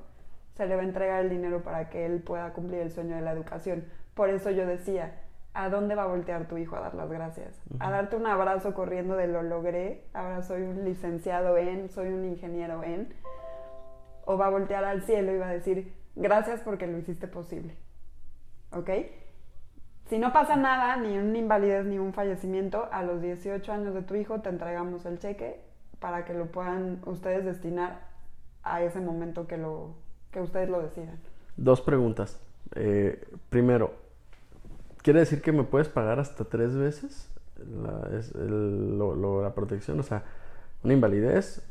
se 0.52 0.66
le 0.66 0.76
va 0.76 0.82
a 0.82 0.84
entregar 0.84 1.24
el 1.24 1.30
dinero 1.30 1.62
para 1.62 1.88
que 1.88 2.04
él 2.04 2.20
pueda 2.20 2.52
cumplir 2.52 2.80
el 2.82 2.90
sueño 2.90 3.16
de 3.16 3.22
la 3.22 3.32
educación. 3.32 3.87
Por 4.12 4.28
eso 4.28 4.50
yo 4.50 4.66
decía, 4.66 5.22
¿a 5.58 5.70
dónde 5.70 5.96
va 5.96 6.04
a 6.04 6.06
voltear 6.06 6.46
tu 6.46 6.56
hijo 6.56 6.76
a 6.76 6.80
dar 6.80 6.94
las 6.94 7.10
gracias? 7.10 7.60
A 7.80 7.90
darte 7.90 8.14
un 8.14 8.26
abrazo 8.26 8.74
corriendo 8.74 9.16
de 9.16 9.26
lo 9.26 9.42
logré, 9.42 10.04
ahora 10.14 10.40
soy 10.42 10.62
un 10.62 10.84
licenciado 10.84 11.58
en, 11.58 11.88
soy 11.88 12.08
un 12.10 12.24
ingeniero 12.24 12.84
en, 12.84 13.12
o 14.24 14.38
va 14.38 14.46
a 14.46 14.50
voltear 14.50 14.84
al 14.84 15.02
cielo 15.02 15.32
y 15.32 15.38
va 15.38 15.48
a 15.48 15.52
decir, 15.52 15.92
gracias 16.14 16.60
porque 16.60 16.86
lo 16.86 16.96
hiciste 16.96 17.26
posible. 17.26 17.74
¿Ok? 18.70 18.88
Si 20.08 20.20
no 20.20 20.32
pasa 20.32 20.54
nada, 20.54 20.96
ni 20.96 21.18
una 21.18 21.36
invalidez 21.36 21.84
ni 21.86 21.98
un 21.98 22.12
fallecimiento, 22.12 22.88
a 22.92 23.02
los 23.02 23.20
18 23.20 23.72
años 23.72 23.94
de 23.94 24.02
tu 24.02 24.14
hijo 24.14 24.40
te 24.40 24.50
entregamos 24.50 25.06
el 25.06 25.18
cheque 25.18 25.60
para 25.98 26.24
que 26.24 26.34
lo 26.34 26.46
puedan 26.46 27.00
ustedes 27.04 27.44
destinar 27.44 27.98
a 28.62 28.80
ese 28.82 29.00
momento 29.00 29.48
que, 29.48 29.56
lo, 29.56 29.96
que 30.30 30.40
ustedes 30.40 30.70
lo 30.70 30.82
decidan. 30.82 31.18
Dos 31.56 31.80
preguntas. 31.80 32.40
Eh, 32.76 33.26
primero, 33.50 34.07
¿quiere 35.08 35.20
decir 35.20 35.40
que 35.40 35.52
me 35.52 35.64
puedes 35.64 35.88
pagar 35.88 36.20
hasta 36.20 36.44
tres 36.44 36.76
veces 36.76 37.30
la, 37.56 38.14
es- 38.18 38.34
el- 38.34 38.98
lo- 38.98 39.14
lo- 39.14 39.40
la 39.42 39.54
protección? 39.54 39.98
O 40.00 40.02
sea, 40.02 40.22
una 40.84 40.92
invalidez, 40.92 41.62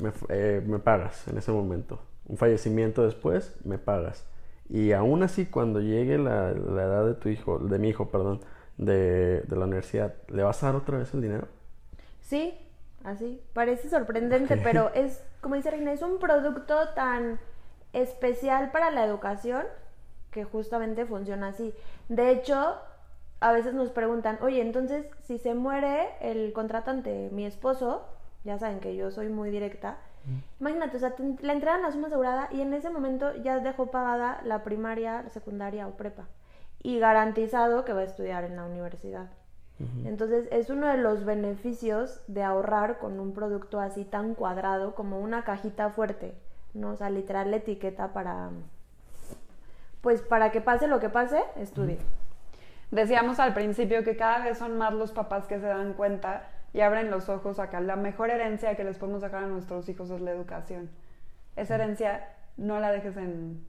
me, 0.00 0.12
eh, 0.28 0.62
me 0.64 0.78
pagas 0.78 1.26
en 1.26 1.36
ese 1.36 1.50
momento. 1.50 1.98
Un 2.28 2.36
fallecimiento 2.36 3.02
después, 3.04 3.52
me 3.64 3.78
pagas. 3.78 4.24
Y 4.68 4.92
aún 4.92 5.24
así, 5.24 5.44
cuando 5.46 5.80
llegue 5.80 6.18
la, 6.18 6.52
la 6.52 6.84
edad 6.84 7.04
de 7.04 7.14
tu 7.14 7.28
hijo, 7.30 7.58
de 7.58 7.80
mi 7.80 7.88
hijo, 7.88 8.10
perdón, 8.12 8.38
de, 8.78 9.40
de 9.40 9.56
la 9.56 9.64
universidad, 9.64 10.14
¿le 10.28 10.44
vas 10.44 10.62
a 10.62 10.66
dar 10.66 10.76
otra 10.76 10.96
vez 10.98 11.12
el 11.14 11.20
dinero? 11.22 11.48
Sí, 12.20 12.54
así. 13.02 13.42
Parece 13.54 13.90
sorprendente, 13.90 14.54
Ok. 14.54 14.60
pero 14.62 14.92
es, 14.94 15.20
como 15.40 15.56
dice 15.56 15.72
Reina, 15.72 15.92
es 15.92 16.02
un 16.02 16.20
producto 16.20 16.76
tan 16.94 17.40
especial 17.92 18.70
para 18.70 18.92
la 18.92 19.04
educación 19.04 19.64
que 20.34 20.44
justamente 20.44 21.06
funciona 21.06 21.48
así. 21.48 21.72
De 22.08 22.30
hecho, 22.32 22.74
a 23.40 23.52
veces 23.52 23.72
nos 23.72 23.90
preguntan, 23.90 24.38
oye, 24.42 24.60
entonces, 24.60 25.06
si 25.22 25.38
se 25.38 25.54
muere 25.54 26.08
el 26.20 26.52
contratante, 26.52 27.30
mi 27.32 27.46
esposo, 27.46 28.02
ya 28.42 28.58
saben 28.58 28.80
que 28.80 28.96
yo 28.96 29.10
soy 29.12 29.28
muy 29.28 29.50
directa, 29.50 29.96
imagínate, 30.58 30.96
o 30.96 31.00
sea, 31.00 31.14
te- 31.14 31.22
le 31.40 31.52
entregan 31.52 31.82
la 31.82 31.92
suma 31.92 32.08
asegurada 32.08 32.48
y 32.50 32.62
en 32.62 32.74
ese 32.74 32.90
momento 32.90 33.34
ya 33.36 33.60
dejó 33.60 33.90
pagada 33.92 34.40
la 34.44 34.64
primaria, 34.64 35.22
la 35.22 35.30
secundaria 35.30 35.86
o 35.86 35.92
prepa. 35.92 36.24
Y 36.82 36.98
garantizado 36.98 37.84
que 37.84 37.92
va 37.92 38.00
a 38.00 38.04
estudiar 38.04 38.44
en 38.44 38.56
la 38.56 38.64
universidad. 38.64 39.28
Entonces 40.06 40.48
es 40.52 40.70
uno 40.70 40.86
de 40.86 40.96
los 40.98 41.24
beneficios 41.24 42.20
de 42.26 42.42
ahorrar 42.42 42.98
con 42.98 43.18
un 43.20 43.32
producto 43.34 43.80
así 43.80 44.04
tan 44.04 44.34
cuadrado 44.34 44.94
como 44.94 45.18
una 45.20 45.42
cajita 45.44 45.90
fuerte, 45.90 46.34
¿no? 46.74 46.90
O 46.92 46.96
sea, 46.96 47.10
literal 47.10 47.50
la 47.50 47.56
etiqueta 47.56 48.12
para, 48.12 48.50
pues 50.04 50.22
para 50.22 50.52
que 50.52 50.60
pase 50.60 50.86
lo 50.86 51.00
que 51.00 51.08
pase, 51.08 51.42
estudie. 51.56 51.98
Decíamos 52.92 53.40
al 53.40 53.54
principio 53.54 54.04
que 54.04 54.16
cada 54.16 54.44
vez 54.44 54.58
son 54.58 54.78
más 54.78 54.92
los 54.92 55.10
papás 55.10 55.48
que 55.48 55.58
se 55.58 55.66
dan 55.66 55.94
cuenta 55.94 56.48
y 56.72 56.82
abren 56.82 57.10
los 57.10 57.28
ojos 57.28 57.58
acá. 57.58 57.80
La 57.80 57.96
mejor 57.96 58.30
herencia 58.30 58.76
que 58.76 58.84
les 58.84 58.98
podemos 58.98 59.22
dejar 59.22 59.44
a 59.44 59.46
nuestros 59.48 59.88
hijos 59.88 60.10
es 60.10 60.20
la 60.20 60.30
educación. 60.30 60.90
Esa 61.56 61.74
herencia 61.74 62.28
no 62.56 62.78
la 62.78 62.92
dejes 62.92 63.16
en, 63.16 63.66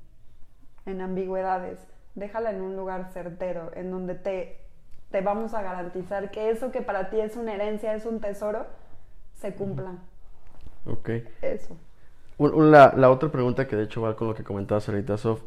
en 0.85 1.01
ambigüedades, 1.01 1.79
déjala 2.13 2.51
en 2.51 2.61
un 2.61 2.75
lugar 2.75 3.09
certero, 3.13 3.71
en 3.73 3.89
donde 3.89 4.13
te 4.13 4.61
te 5.11 5.21
vamos 5.21 5.53
a 5.53 5.61
garantizar 5.61 6.29
que 6.29 6.49
eso 6.49 6.71
que 6.71 6.81
para 6.81 7.09
ti 7.09 7.21
es 7.21 7.37
una 7.37 7.53
herencia, 7.53 7.93
es 7.95 8.05
un 8.05 8.19
tesoro, 8.19 8.65
se 9.33 9.53
cumpla. 9.53 9.93
Ok. 10.85 11.09
Eso. 11.41 11.77
La, 12.37 12.93
la 12.97 13.09
otra 13.09 13.29
pregunta 13.29 13.65
que 13.65 13.77
de 13.77 13.83
hecho 13.83 14.01
va 14.01 14.17
con 14.17 14.27
lo 14.27 14.35
que 14.35 14.43
comentabas 14.43 14.89
ahorita, 14.89 15.17
Sof, 15.17 15.41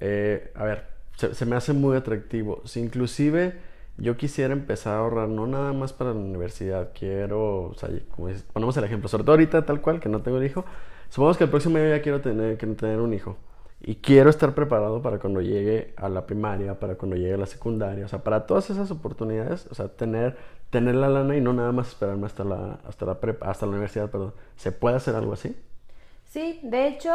eh, 0.00 0.52
a 0.54 0.64
ver, 0.64 0.86
se, 1.16 1.46
me 1.46 1.56
hace 1.56 1.72
muy 1.72 1.96
atractivo. 1.96 2.62
Si 2.64 2.80
inclusive 2.80 3.54
yo 3.96 4.16
quisiera 4.16 4.52
empezar 4.52 4.94
a 4.94 4.98
ahorrar, 5.00 5.28
no 5.28 5.46
nada 5.46 5.72
más 5.72 5.92
para 5.92 6.10
la 6.10 6.20
universidad, 6.20 6.90
quiero, 6.98 7.64
o 7.70 7.74
sea, 7.74 7.90
como 8.10 8.28
ponemos 8.52 8.76
el 8.76 8.84
ejemplo, 8.84 9.08
sobre 9.08 9.24
todo 9.24 9.32
ahorita 9.32 9.64
tal 9.64 9.80
cual, 9.80 10.00
que 10.00 10.08
no 10.08 10.22
tengo 10.22 10.38
el 10.38 10.46
hijo, 10.46 10.64
supongamos 11.08 11.36
que 11.36 11.44
el 11.44 11.50
próximo 11.50 11.76
año 11.76 11.88
ya 11.88 12.02
quiero 12.02 12.20
tener, 12.20 12.58
quiero 12.58 12.74
tener 12.74 13.00
un 13.00 13.14
hijo. 13.14 13.36
Y 13.84 13.96
quiero 13.96 14.30
estar 14.30 14.54
preparado 14.54 15.02
para 15.02 15.18
cuando 15.18 15.40
llegue 15.40 15.92
a 15.96 16.08
la 16.08 16.24
primaria, 16.24 16.78
para 16.78 16.94
cuando 16.94 17.16
llegue 17.16 17.34
a 17.34 17.36
la 17.36 17.46
secundaria, 17.46 18.04
o 18.04 18.08
sea, 18.08 18.22
para 18.22 18.46
todas 18.46 18.70
esas 18.70 18.92
oportunidades, 18.92 19.66
o 19.72 19.74
sea, 19.74 19.88
tener, 19.88 20.36
tener 20.70 20.94
la 20.94 21.08
lana 21.08 21.36
y 21.36 21.40
no 21.40 21.52
nada 21.52 21.72
más 21.72 21.88
esperarme 21.88 22.26
hasta 22.26 22.44
la, 22.44 22.78
hasta 22.86 23.06
la 23.06 23.18
prepa, 23.18 23.50
hasta 23.50 23.66
la 23.66 23.72
universidad, 23.72 24.08
perdón. 24.08 24.34
¿Se 24.54 24.70
puede 24.70 24.96
hacer 24.96 25.16
algo 25.16 25.32
así? 25.32 25.56
Sí, 26.24 26.60
de 26.62 26.86
hecho, 26.86 27.12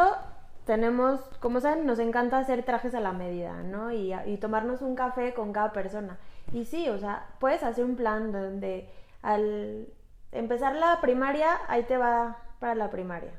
tenemos, 0.68 1.18
como 1.40 1.60
saben, 1.60 1.86
nos 1.86 1.98
encanta 1.98 2.38
hacer 2.38 2.62
trajes 2.62 2.94
a 2.94 3.00
la 3.00 3.12
medida, 3.12 3.62
¿no? 3.62 3.90
Y, 3.90 4.12
y 4.26 4.36
tomarnos 4.36 4.82
un 4.82 4.94
café 4.94 5.32
con 5.32 5.50
cada 5.54 5.72
persona. 5.72 6.18
Y 6.52 6.66
sí, 6.66 6.90
o 6.90 6.98
sea, 6.98 7.26
puedes 7.40 7.62
hacer 7.62 7.86
un 7.86 7.96
plan 7.96 8.32
donde 8.32 8.90
al 9.22 9.88
empezar 10.30 10.76
la 10.76 11.00
primaria, 11.00 11.58
ahí 11.68 11.84
te 11.84 11.96
va 11.96 12.36
para 12.60 12.74
la 12.74 12.90
primaria 12.90 13.32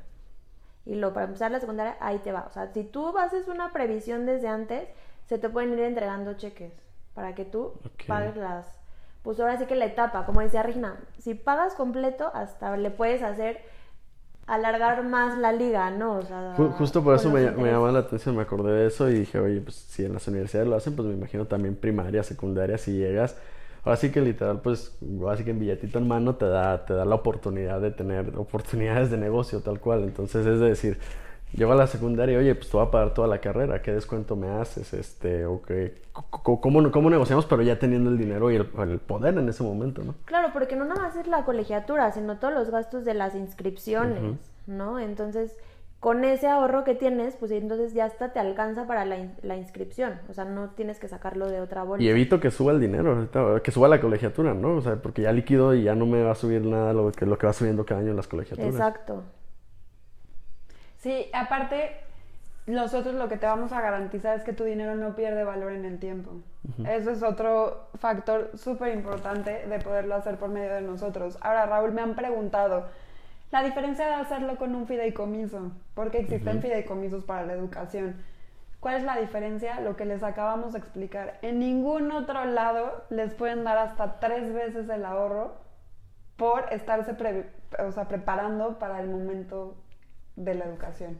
y 0.84 0.96
lo 0.96 1.12
para 1.12 1.26
empezar 1.26 1.52
la 1.52 1.60
secundaria, 1.60 1.96
ahí 2.00 2.18
te 2.18 2.32
va. 2.32 2.46
O 2.48 2.52
sea, 2.52 2.72
si 2.72 2.82
tú 2.82 3.16
haces 3.16 3.46
una 3.46 3.72
previsión 3.72 4.26
desde 4.26 4.48
antes, 4.48 4.88
se 5.26 5.38
te 5.38 5.48
pueden 5.48 5.72
ir 5.74 5.80
entregando 5.80 6.34
cheques 6.34 6.72
para 7.14 7.36
que 7.36 7.44
tú 7.44 7.74
pagues 8.08 8.36
las. 8.36 8.66
Pues 9.22 9.38
ahora 9.38 9.56
sí 9.56 9.66
que 9.66 9.76
la 9.76 9.84
etapa, 9.84 10.26
como 10.26 10.40
decía 10.40 10.64
Regina, 10.64 10.98
si 11.18 11.34
pagas 11.34 11.76
completo, 11.76 12.32
hasta 12.34 12.76
le 12.76 12.90
puedes 12.90 13.22
hacer 13.22 13.62
alargar 14.50 15.04
más 15.04 15.38
la 15.38 15.52
liga, 15.52 15.90
¿no? 15.90 16.18
O 16.18 16.22
sea, 16.22 16.54
Justo 16.56 17.02
por 17.02 17.14
eso 17.14 17.30
me, 17.30 17.50
me 17.52 17.70
llamó 17.70 17.88
la 17.88 18.00
atención, 18.00 18.36
me 18.36 18.42
acordé 18.42 18.72
de 18.72 18.86
eso 18.88 19.08
y 19.08 19.20
dije, 19.20 19.38
oye, 19.38 19.60
pues 19.60 19.76
si 19.76 20.04
en 20.04 20.12
las 20.12 20.26
universidades 20.28 20.68
lo 20.68 20.76
hacen, 20.76 20.96
pues 20.96 21.06
me 21.08 21.14
imagino 21.14 21.46
también 21.46 21.76
primaria, 21.76 22.22
secundaria, 22.22 22.76
si 22.76 22.92
llegas 22.92 23.36
ahora 23.84 23.96
sí 23.96 24.10
que 24.10 24.20
literal, 24.20 24.60
pues, 24.60 24.96
así 25.28 25.44
que 25.44 25.50
en 25.50 25.58
billetito 25.58 25.98
en 25.98 26.08
mano 26.08 26.34
te 26.36 26.46
da, 26.46 26.84
te 26.84 26.94
da 26.94 27.04
la 27.04 27.14
oportunidad 27.14 27.80
de 27.80 27.90
tener 27.90 28.36
oportunidades 28.36 29.10
de 29.10 29.16
negocio 29.16 29.60
tal 29.60 29.80
cual. 29.80 30.04
Entonces 30.04 30.46
es 30.46 30.60
de 30.60 30.68
decir, 30.68 30.98
llego 31.52 31.72
a 31.72 31.76
la 31.76 31.86
secundaria, 31.86 32.38
oye, 32.38 32.54
pues 32.54 32.70
te 32.70 32.76
voy 32.76 32.86
a 32.86 32.90
pagar 32.90 33.14
toda 33.14 33.28
la 33.28 33.40
carrera, 33.40 33.82
¿qué 33.82 33.92
descuento 33.92 34.36
me 34.36 34.48
haces? 34.48 34.92
Este, 34.94 35.44
o 35.46 35.62
qué, 35.62 36.02
cómo, 36.12 36.90
cómo 36.90 37.10
negociamos, 37.10 37.46
pero 37.46 37.62
ya 37.62 37.78
teniendo 37.78 38.10
el 38.10 38.18
dinero 38.18 38.50
y 38.50 38.56
el, 38.56 38.66
poder 38.66 39.36
en 39.38 39.48
ese 39.48 39.62
momento, 39.62 40.02
¿no? 40.02 40.14
Claro, 40.24 40.50
porque 40.52 40.76
no 40.76 40.84
nada 40.84 41.02
más 41.02 41.16
es 41.16 41.26
la 41.26 41.44
colegiatura, 41.44 42.10
sino 42.12 42.38
todos 42.38 42.54
los 42.54 42.70
gastos 42.70 43.04
de 43.04 43.14
las 43.14 43.34
inscripciones, 43.34 44.36
¿no? 44.66 44.98
Entonces 44.98 45.56
con 46.00 46.24
ese 46.24 46.48
ahorro 46.48 46.82
que 46.82 46.94
tienes, 46.94 47.36
pues 47.36 47.50
entonces 47.52 47.92
ya 47.92 48.06
hasta 48.06 48.32
te 48.32 48.40
alcanza 48.40 48.86
para 48.86 49.04
la, 49.04 49.18
la, 49.42 49.56
inscripción. 49.58 50.14
O 50.30 50.32
sea, 50.32 50.46
no 50.46 50.70
tienes 50.70 50.98
que 50.98 51.08
sacarlo 51.08 51.46
de 51.50 51.60
otra 51.60 51.82
bolsa. 51.82 52.02
Y 52.02 52.08
evito 52.08 52.40
que 52.40 52.50
suba 52.50 52.72
el 52.72 52.80
dinero, 52.80 53.28
que 53.62 53.70
suba 53.70 53.86
la 53.86 54.00
colegiatura, 54.00 54.54
¿no? 54.54 54.76
O 54.76 54.80
sea, 54.80 54.96
porque 54.96 55.22
ya 55.22 55.32
líquido 55.32 55.74
y 55.74 55.82
ya 55.82 55.94
no 55.94 56.06
me 56.06 56.22
va 56.22 56.32
a 56.32 56.34
subir 56.34 56.64
nada 56.64 56.94
lo 56.94 57.12
que, 57.12 57.26
lo 57.26 57.36
que 57.36 57.46
va 57.46 57.52
subiendo 57.52 57.84
cada 57.84 58.00
año 58.00 58.10
en 58.10 58.16
las 58.16 58.28
colegiaturas. 58.28 58.72
Exacto. 58.72 59.24
Sí, 61.00 61.30
aparte, 61.32 61.96
nosotros 62.66 63.14
lo 63.14 63.28
que 63.28 63.38
te 63.38 63.46
vamos 63.46 63.72
a 63.72 63.80
garantizar 63.80 64.36
es 64.36 64.44
que 64.44 64.52
tu 64.52 64.64
dinero 64.64 64.94
no 64.94 65.14
pierde 65.16 65.44
valor 65.44 65.72
en 65.72 65.84
el 65.86 65.98
tiempo. 65.98 66.30
Eso 66.86 67.10
es 67.10 67.22
otro 67.22 67.88
factor 67.98 68.50
súper 68.54 68.94
importante 68.94 69.66
de 69.66 69.78
poderlo 69.78 70.14
hacer 70.14 70.36
por 70.36 70.50
medio 70.50 70.74
de 70.74 70.82
nosotros. 70.82 71.38
Ahora, 71.40 71.66
Raúl, 71.66 71.92
me 71.92 72.02
han 72.02 72.14
preguntado 72.14 72.86
la 73.50 73.62
diferencia 73.62 74.06
de 74.06 74.14
hacerlo 74.14 74.56
con 74.56 74.74
un 74.74 74.86
fideicomiso, 74.86 75.72
porque 75.94 76.18
existen 76.18 76.60
fideicomisos 76.60 77.24
para 77.24 77.44
la 77.44 77.54
educación. 77.54 78.16
¿Cuál 78.78 78.96
es 78.96 79.02
la 79.04 79.16
diferencia? 79.16 79.80
Lo 79.80 79.96
que 79.96 80.04
les 80.04 80.22
acabamos 80.22 80.74
de 80.74 80.80
explicar. 80.80 81.38
En 81.40 81.58
ningún 81.58 82.12
otro 82.12 82.44
lado 82.44 83.04
les 83.08 83.34
pueden 83.34 83.64
dar 83.64 83.78
hasta 83.78 84.20
tres 84.20 84.52
veces 84.52 84.88
el 84.88 85.04
ahorro 85.04 85.54
por 86.36 86.72
estarse 86.72 87.16
o 87.78 87.92
sea, 87.92 88.06
preparando 88.06 88.78
para 88.78 89.00
el 89.00 89.08
momento 89.08 89.76
de 90.44 90.54
la 90.54 90.64
educación. 90.64 91.18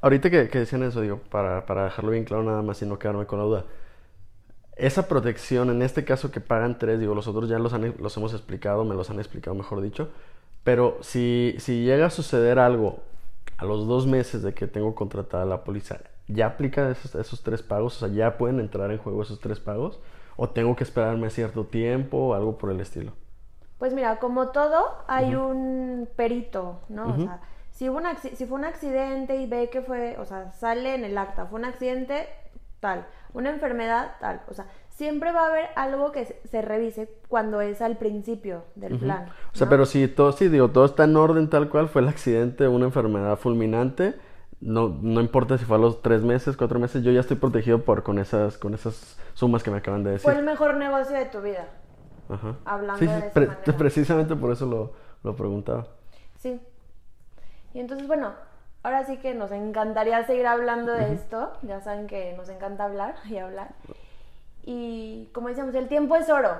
Ahorita 0.00 0.30
que, 0.30 0.46
decían 0.46 0.82
eso, 0.82 1.00
digo, 1.00 1.20
para, 1.30 1.66
para, 1.66 1.84
dejarlo 1.84 2.10
bien 2.10 2.24
claro 2.24 2.42
nada 2.42 2.62
más 2.62 2.80
y 2.82 2.86
no 2.86 2.98
quedarme 2.98 3.26
con 3.26 3.38
la 3.38 3.44
duda. 3.44 3.64
Esa 4.76 5.08
protección, 5.08 5.70
en 5.70 5.82
este 5.82 6.04
caso 6.04 6.30
que 6.30 6.40
pagan 6.40 6.78
tres, 6.78 7.00
digo, 7.00 7.14
los 7.14 7.26
otros 7.28 7.48
ya 7.48 7.58
los, 7.58 7.72
han, 7.72 7.94
los 7.98 8.16
hemos 8.16 8.32
explicado, 8.32 8.84
me 8.84 8.94
los 8.94 9.10
han 9.10 9.18
explicado 9.18 9.54
mejor 9.54 9.80
dicho, 9.80 10.10
pero 10.64 10.98
si, 11.00 11.56
si 11.58 11.84
llega 11.84 12.06
a 12.06 12.10
suceder 12.10 12.58
algo 12.58 13.00
a 13.58 13.64
los 13.64 13.86
dos 13.86 14.06
meses 14.06 14.42
de 14.42 14.54
que 14.54 14.66
tengo 14.66 14.94
contratada 14.94 15.44
la 15.44 15.64
póliza, 15.64 15.98
¿ya 16.28 16.46
aplica 16.46 16.90
esos, 16.90 17.14
esos 17.14 17.42
tres 17.42 17.62
pagos? 17.62 17.96
O 17.96 18.06
sea, 18.06 18.14
¿ya 18.14 18.38
pueden 18.38 18.60
entrar 18.60 18.90
en 18.90 18.98
juego 18.98 19.22
esos 19.22 19.40
tres 19.40 19.60
pagos? 19.60 20.00
¿O 20.36 20.48
tengo 20.48 20.74
que 20.76 20.84
esperarme 20.84 21.28
cierto 21.30 21.64
tiempo 21.64 22.18
o 22.18 22.34
algo 22.34 22.56
por 22.56 22.70
el 22.70 22.80
estilo? 22.80 23.12
Pues 23.78 23.92
mira, 23.94 24.20
como 24.20 24.48
todo, 24.48 25.04
hay 25.08 25.34
un 25.34 26.08
perito, 26.14 26.82
¿no? 26.88 27.14
O 27.14 27.16
sea, 27.16 27.40
si, 27.72 27.88
hubo 27.88 28.00
si 28.20 28.46
fue 28.46 28.58
un 28.58 28.64
accidente 28.64 29.36
y 29.36 29.46
ve 29.46 29.70
que 29.70 29.80
fue, 29.80 30.16
o 30.18 30.24
sea, 30.24 30.52
sale 30.52 30.94
en 30.94 31.04
el 31.04 31.16
acta, 31.18 31.46
fue 31.46 31.58
un 31.58 31.64
accidente, 31.64 32.28
tal, 32.80 33.06
una 33.32 33.50
enfermedad, 33.50 34.12
tal, 34.20 34.42
o 34.48 34.54
sea, 34.54 34.66
siempre 34.90 35.32
va 35.32 35.46
a 35.46 35.48
haber 35.48 35.66
algo 35.74 36.12
que 36.12 36.24
se 36.44 36.62
revise 36.62 37.08
cuando 37.28 37.60
es 37.62 37.80
al 37.80 37.96
principio 37.96 38.64
del 38.74 38.98
plan. 38.98 39.26
O 39.52 39.56
sea, 39.56 39.68
pero 39.68 39.86
si 39.86 40.06
todo, 40.06 40.32
sí, 40.32 40.48
digo, 40.48 40.68
todo 40.68 40.84
está 40.84 41.04
en 41.04 41.16
orden 41.16 41.48
tal 41.48 41.70
cual, 41.70 41.88
fue 41.88 42.02
el 42.02 42.08
accidente, 42.08 42.68
una 42.68 42.84
enfermedad 42.84 43.36
fulminante, 43.36 44.14
no, 44.60 44.96
no 45.00 45.20
importa 45.20 45.56
si 45.56 45.64
fue 45.64 45.76
a 45.76 45.80
los 45.80 46.02
tres 46.02 46.22
meses, 46.22 46.56
cuatro 46.58 46.78
meses, 46.78 47.02
yo 47.02 47.10
ya 47.10 47.20
estoy 47.20 47.38
protegido 47.38 47.82
por 47.82 48.02
con 48.02 48.18
esas, 48.18 48.58
con 48.58 48.74
esas 48.74 49.18
sumas 49.32 49.62
que 49.62 49.70
me 49.70 49.78
acaban 49.78 50.04
de 50.04 50.12
decir. 50.12 50.30
Fue 50.30 50.38
el 50.38 50.44
mejor 50.44 50.76
negocio 50.76 51.16
de 51.16 51.24
tu 51.24 51.40
vida. 51.40 51.68
Ajá. 52.28 52.56
Hablando 52.64 53.04
de 53.04 53.72
precisamente 53.78 54.36
por 54.36 54.52
eso 54.52 54.66
lo, 54.66 54.92
lo 55.24 55.34
preguntaba. 55.34 55.86
Sí. 56.38 56.60
Y 57.74 57.80
entonces, 57.80 58.06
bueno, 58.06 58.32
ahora 58.82 59.04
sí 59.04 59.18
que 59.18 59.34
nos 59.34 59.52
encantaría 59.52 60.24
seguir 60.24 60.46
hablando 60.46 60.92
de 60.92 61.12
esto. 61.12 61.52
Ya 61.62 61.80
saben 61.80 62.06
que 62.06 62.34
nos 62.34 62.48
encanta 62.48 62.84
hablar 62.84 63.14
y 63.28 63.38
hablar. 63.38 63.74
Y 64.64 65.30
como 65.32 65.48
decíamos, 65.48 65.74
el 65.74 65.88
tiempo 65.88 66.16
es 66.16 66.28
oro, 66.28 66.56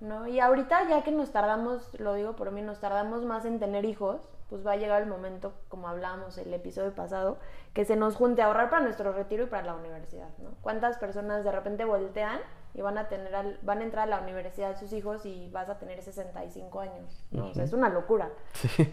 ¿no? 0.00 0.26
Y 0.26 0.40
ahorita 0.40 0.88
ya 0.88 1.02
que 1.04 1.12
nos 1.12 1.30
tardamos, 1.30 1.88
lo 2.00 2.14
digo 2.14 2.34
por 2.34 2.50
mí, 2.50 2.62
nos 2.62 2.80
tardamos 2.80 3.24
más 3.24 3.44
en 3.44 3.60
tener 3.60 3.84
hijos, 3.84 4.28
pues 4.50 4.66
va 4.66 4.72
a 4.72 4.76
llegar 4.76 5.02
el 5.02 5.08
momento, 5.08 5.52
como 5.68 5.88
hablábamos 5.88 6.36
el 6.38 6.52
episodio 6.52 6.92
pasado, 6.94 7.38
que 7.72 7.84
se 7.84 7.96
nos 7.96 8.16
junte 8.16 8.42
a 8.42 8.46
ahorrar 8.46 8.70
para 8.70 8.82
nuestro 8.82 9.12
retiro 9.12 9.44
y 9.44 9.46
para 9.46 9.64
la 9.64 9.74
universidad, 9.74 10.28
¿no? 10.38 10.50
¿Cuántas 10.62 10.98
personas 10.98 11.44
de 11.44 11.52
repente 11.52 11.84
voltean 11.84 12.40
y 12.74 12.80
van 12.80 12.98
a 12.98 13.08
tener 13.08 13.58
van 13.62 13.78
a 13.78 13.84
entrar 13.84 14.04
a 14.08 14.10
la 14.10 14.20
universidad 14.20 14.76
sus 14.76 14.92
hijos 14.92 15.24
y 15.26 15.48
vas 15.50 15.68
a 15.68 15.78
tener 15.78 16.02
65 16.02 16.80
años, 16.80 17.24
¿no? 17.30 17.46
O 17.46 17.54
sea, 17.54 17.64
es 17.64 17.72
una 17.72 17.88
locura. 17.88 18.30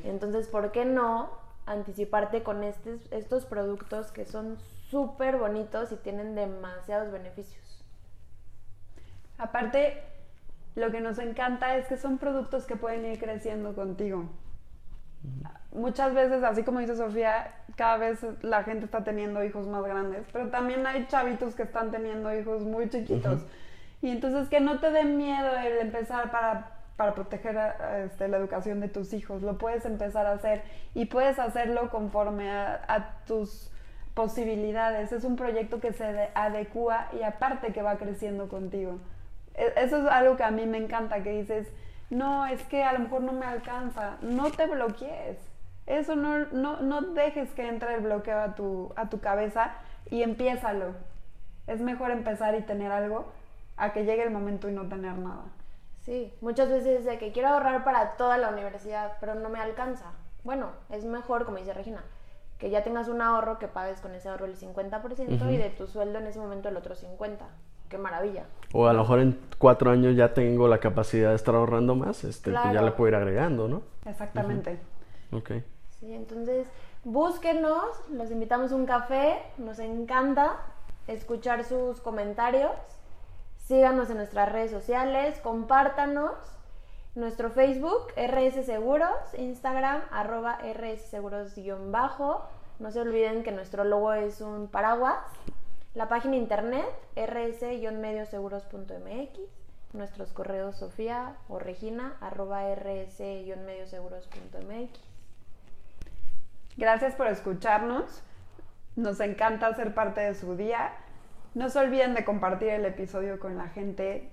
Entonces, 0.04 0.48
¿por 0.48 0.72
qué 0.72 0.86
no 0.86 1.30
anticiparte 1.66 2.44
con 2.44 2.64
estos, 2.64 3.12
estos 3.12 3.46
productos 3.46 4.12
que 4.12 4.26
son 4.26 4.58
súper 4.90 5.38
bonitos 5.38 5.92
y 5.92 5.96
tienen 5.98 6.36
demasiados 6.36 7.12
beneficios? 7.12 7.84
Aparte, 9.38 10.04
lo 10.76 10.92
que 10.92 11.02
nos 11.02 11.20
encanta 11.20 11.76
es 11.76 11.88
que 11.88 11.98
son 11.98 12.18
productos 12.18 12.66
que 12.66 12.76
pueden 12.76 13.06
ir 13.06 13.20
creciendo 13.20 13.74
contigo. 13.74 14.30
Muchas 15.74 16.14
veces, 16.14 16.44
así 16.44 16.64
como 16.64 16.80
dice 16.80 16.96
Sofía, 16.96 17.56
cada 17.76 17.98
vez 17.98 18.26
la 18.42 18.64
gente 18.64 18.86
está 18.86 19.04
teniendo 19.04 19.44
hijos 19.44 19.68
más 19.68 19.84
grandes, 19.84 20.26
pero 20.34 20.50
también 20.50 20.86
hay 20.86 21.08
chavitos 21.08 21.56
que 21.56 21.64
están 21.64 21.92
teniendo 21.92 22.34
hijos 22.34 22.64
muy 22.64 22.90
chiquitos. 22.90 23.46
Y 24.02 24.10
entonces 24.10 24.50
que 24.50 24.60
no 24.60 24.80
te 24.80 24.92
dé 24.92 25.06
miedo 25.06 25.56
el 25.58 25.78
empezar 25.78 26.32
para, 26.32 26.81
para 27.02 27.16
proteger 27.16 27.58
este, 28.06 28.28
la 28.28 28.38
educación 28.38 28.80
de 28.80 28.88
tus 28.88 29.12
hijos. 29.14 29.42
Lo 29.42 29.58
puedes 29.58 29.86
empezar 29.86 30.28
a 30.28 30.34
hacer 30.34 30.62
y 30.94 31.06
puedes 31.06 31.40
hacerlo 31.40 31.90
conforme 31.90 32.48
a 32.52 33.16
tus 33.26 33.72
posibilidades. 34.14 35.12
Es 35.12 35.24
un 35.24 35.36
proyecto 35.36 35.80
que 35.80 35.94
se 35.94 36.30
adecua 36.36 37.08
y 37.20 37.24
aparte 37.24 37.74
que 37.74 37.82
va 37.82 37.98
creciendo 37.98 38.50
contigo 38.50 39.00
E- 39.56 39.74
Eso 39.78 39.98
es 39.98 40.06
algo 40.06 40.38
que 40.38 40.44
a 40.44 40.52
mí 40.52 40.68
me 40.68 40.78
encanta, 40.78 41.24
que 41.24 41.32
dices, 41.32 41.68
no, 42.12 42.46
es 42.46 42.62
que 42.66 42.84
a 42.84 42.94
lo 42.94 43.00
mejor 43.00 43.22
no 43.24 43.34
me 43.34 43.48
alcanza, 43.48 44.18
no 44.22 44.52
te 44.52 44.68
bloquees. 44.68 45.38
Eso 45.88 46.16
no, 46.16 46.46
no, 46.52 46.82
no 46.82 47.02
dejes 47.02 47.50
que 47.54 47.68
entre 47.68 47.96
el 47.96 48.02
bloqueo 48.02 48.40
a 48.40 48.54
tu, 48.54 48.94
a 48.96 49.10
tu 49.10 49.20
cabeza 49.22 49.72
y 50.12 50.22
empiézalo. 50.22 50.94
Es 51.66 51.82
mejor 51.82 52.12
empezar 52.12 52.54
y 52.54 52.62
tener 52.62 52.92
algo 52.92 53.32
a 53.76 53.92
que 53.92 54.06
llegue 54.06 54.22
el 54.24 54.30
momento 54.30 54.70
y 54.70 54.74
no 54.74 54.84
tener 54.88 55.18
nada. 55.18 55.46
Sí, 56.12 56.34
muchas 56.42 56.68
veces 56.68 57.06
de 57.06 57.18
que 57.18 57.32
quiero 57.32 57.48
ahorrar 57.48 57.86
para 57.86 58.18
toda 58.18 58.38
la 58.38 58.50
universidad, 58.50 59.14
pero 59.22 59.34
no 59.34 59.48
me 59.48 59.62
alcanza. 59.62 60.12
Bueno, 60.44 60.72
es 60.90 61.06
mejor, 61.06 61.46
como 61.46 61.56
dice 61.56 61.74
Regina, 61.74 62.04
que 62.58 62.70
ya 62.70 62.84
tengas 62.84 63.08
un 63.08 63.22
ahorro 63.22 63.60
que 63.60 63.70
pagues 63.70 64.02
con 64.02 64.14
ese 64.14 64.28
ahorro 64.28 64.44
el 64.44 64.58
50% 64.58 65.54
y 65.54 65.56
de 65.56 65.70
tu 65.70 65.88
sueldo 65.88 66.20
en 66.20 66.28
ese 66.28 66.38
momento 66.38 66.68
el 66.68 66.76
otro 66.76 66.96
50%. 66.96 67.38
Qué 67.88 67.98
maravilla. 67.98 68.44
O 68.74 68.88
a 68.88 68.94
lo 68.94 69.04
mejor 69.04 69.20
en 69.20 69.40
cuatro 69.58 69.90
años 69.90 70.18
ya 70.18 70.34
tengo 70.34 70.68
la 70.68 70.80
capacidad 70.80 71.30
de 71.30 71.36
estar 71.36 71.56
ahorrando 71.56 71.96
más, 71.96 72.26
este, 72.26 72.52
pues 72.52 72.62
ya 72.74 72.82
le 72.82 72.92
puedo 72.92 73.08
ir 73.08 73.16
agregando, 73.16 73.70
¿no? 73.70 73.82
Exactamente. 74.06 74.80
Ok. 75.32 75.52
Sí, 76.02 76.14
entonces 76.14 76.68
búsquenos, 77.06 77.86
los 78.12 78.32
invitamos 78.32 78.74
a 78.74 78.76
un 78.76 78.86
café, 78.86 79.42
nos 79.58 79.80
encanta 79.80 80.58
escuchar 81.08 81.64
sus 81.64 82.02
comentarios, 82.02 82.72
síganos 83.72 84.10
en 84.10 84.18
nuestras 84.18 84.52
redes 84.52 84.70
sociales, 84.70 85.40
compártanos, 85.40 86.34
nuestro 87.16 87.52
Facebook, 87.52 88.08
RS 88.18 88.66
Seguros, 88.66 89.16
Instagram, 89.38 90.02
arroba 90.12 90.60
RS 90.62 91.10
Seguros 91.10 91.56
guion 91.56 91.90
bajo, 91.90 92.46
no 92.80 92.92
se 92.92 93.00
olviden 93.00 93.44
que 93.44 93.54
nuestro 93.54 93.86
logo 93.86 94.12
es 94.12 94.42
un 94.42 94.68
paraguas, 94.68 95.24
la 95.94 96.10
página 96.10 96.36
internet, 96.36 96.86
rs-medioseguros.mx, 97.16 99.40
nuestros 99.94 100.34
correos 100.34 100.76
Sofía 100.76 101.38
o 101.48 101.58
Regina, 101.58 102.18
arroba 102.20 102.64
rs-medioseguros.mx. 102.76 105.00
Gracias 106.76 107.16
por 107.16 107.28
escucharnos. 107.28 108.22
Nos 108.98 109.22
encanta 109.22 109.74
ser 109.76 109.94
parte 109.94 110.20
de 110.20 110.36
su 110.36 110.58
día. 110.58 110.92
No 111.54 111.70
se 111.70 111.80
olviden 111.80 112.14
de 112.14 112.24
compartir 112.24 112.70
el 112.70 112.86
episodio 112.86 113.40
con 113.40 113.58
la 113.58 113.68
gente 113.68 114.30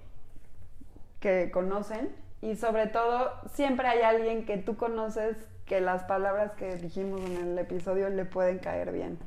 que 1.20 1.50
conocen 1.50 2.14
y 2.40 2.54
sobre 2.54 2.86
todo 2.86 3.32
siempre 3.52 3.88
hay 3.88 4.02
alguien 4.02 4.46
que 4.46 4.56
tú 4.56 4.76
conoces 4.76 5.36
que 5.66 5.80
las 5.80 6.04
palabras 6.04 6.52
que 6.52 6.76
dijimos 6.76 7.20
en 7.22 7.36
el 7.36 7.58
episodio 7.58 8.08
le 8.08 8.24
pueden 8.24 8.58
caer 8.58 8.92
bien. 8.92 9.18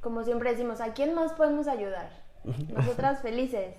como 0.00 0.22
siempre 0.22 0.50
decimos, 0.50 0.82
¿a 0.82 0.92
quién 0.92 1.14
más 1.14 1.32
podemos 1.32 1.66
ayudar? 1.66 2.10
Nosotras 2.74 3.22
felices. 3.22 3.74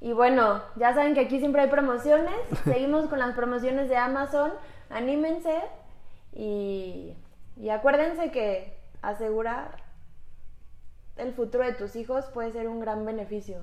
Y 0.00 0.12
bueno, 0.12 0.62
ya 0.76 0.94
saben 0.94 1.12
que 1.14 1.20
aquí 1.20 1.40
siempre 1.40 1.62
hay 1.62 1.68
promociones. 1.68 2.34
Seguimos 2.64 3.06
con 3.06 3.18
las 3.18 3.34
promociones 3.34 3.88
de 3.88 3.96
Amazon. 3.96 4.52
Anímense 4.88 5.60
y, 6.32 7.14
y 7.56 7.68
acuérdense 7.68 8.30
que 8.30 8.78
asegurar 9.02 9.87
el 11.18 11.32
futuro 11.32 11.64
de 11.64 11.72
tus 11.72 11.96
hijos 11.96 12.26
puede 12.26 12.52
ser 12.52 12.68
un 12.68 12.80
gran 12.80 13.04
beneficio. 13.04 13.58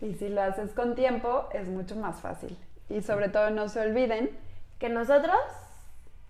Y 0.00 0.14
si 0.14 0.28
lo 0.28 0.42
haces 0.42 0.72
con 0.72 0.94
tiempo 0.94 1.48
es 1.52 1.68
mucho 1.68 1.96
más 1.96 2.20
fácil. 2.20 2.56
Y 2.88 3.02
sobre 3.02 3.28
todo 3.28 3.50
no 3.50 3.68
se 3.68 3.80
olviden, 3.80 4.30
Que 4.78 4.90
nosotros 4.90 5.36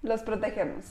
los 0.03 0.23
protegemos. 0.23 0.85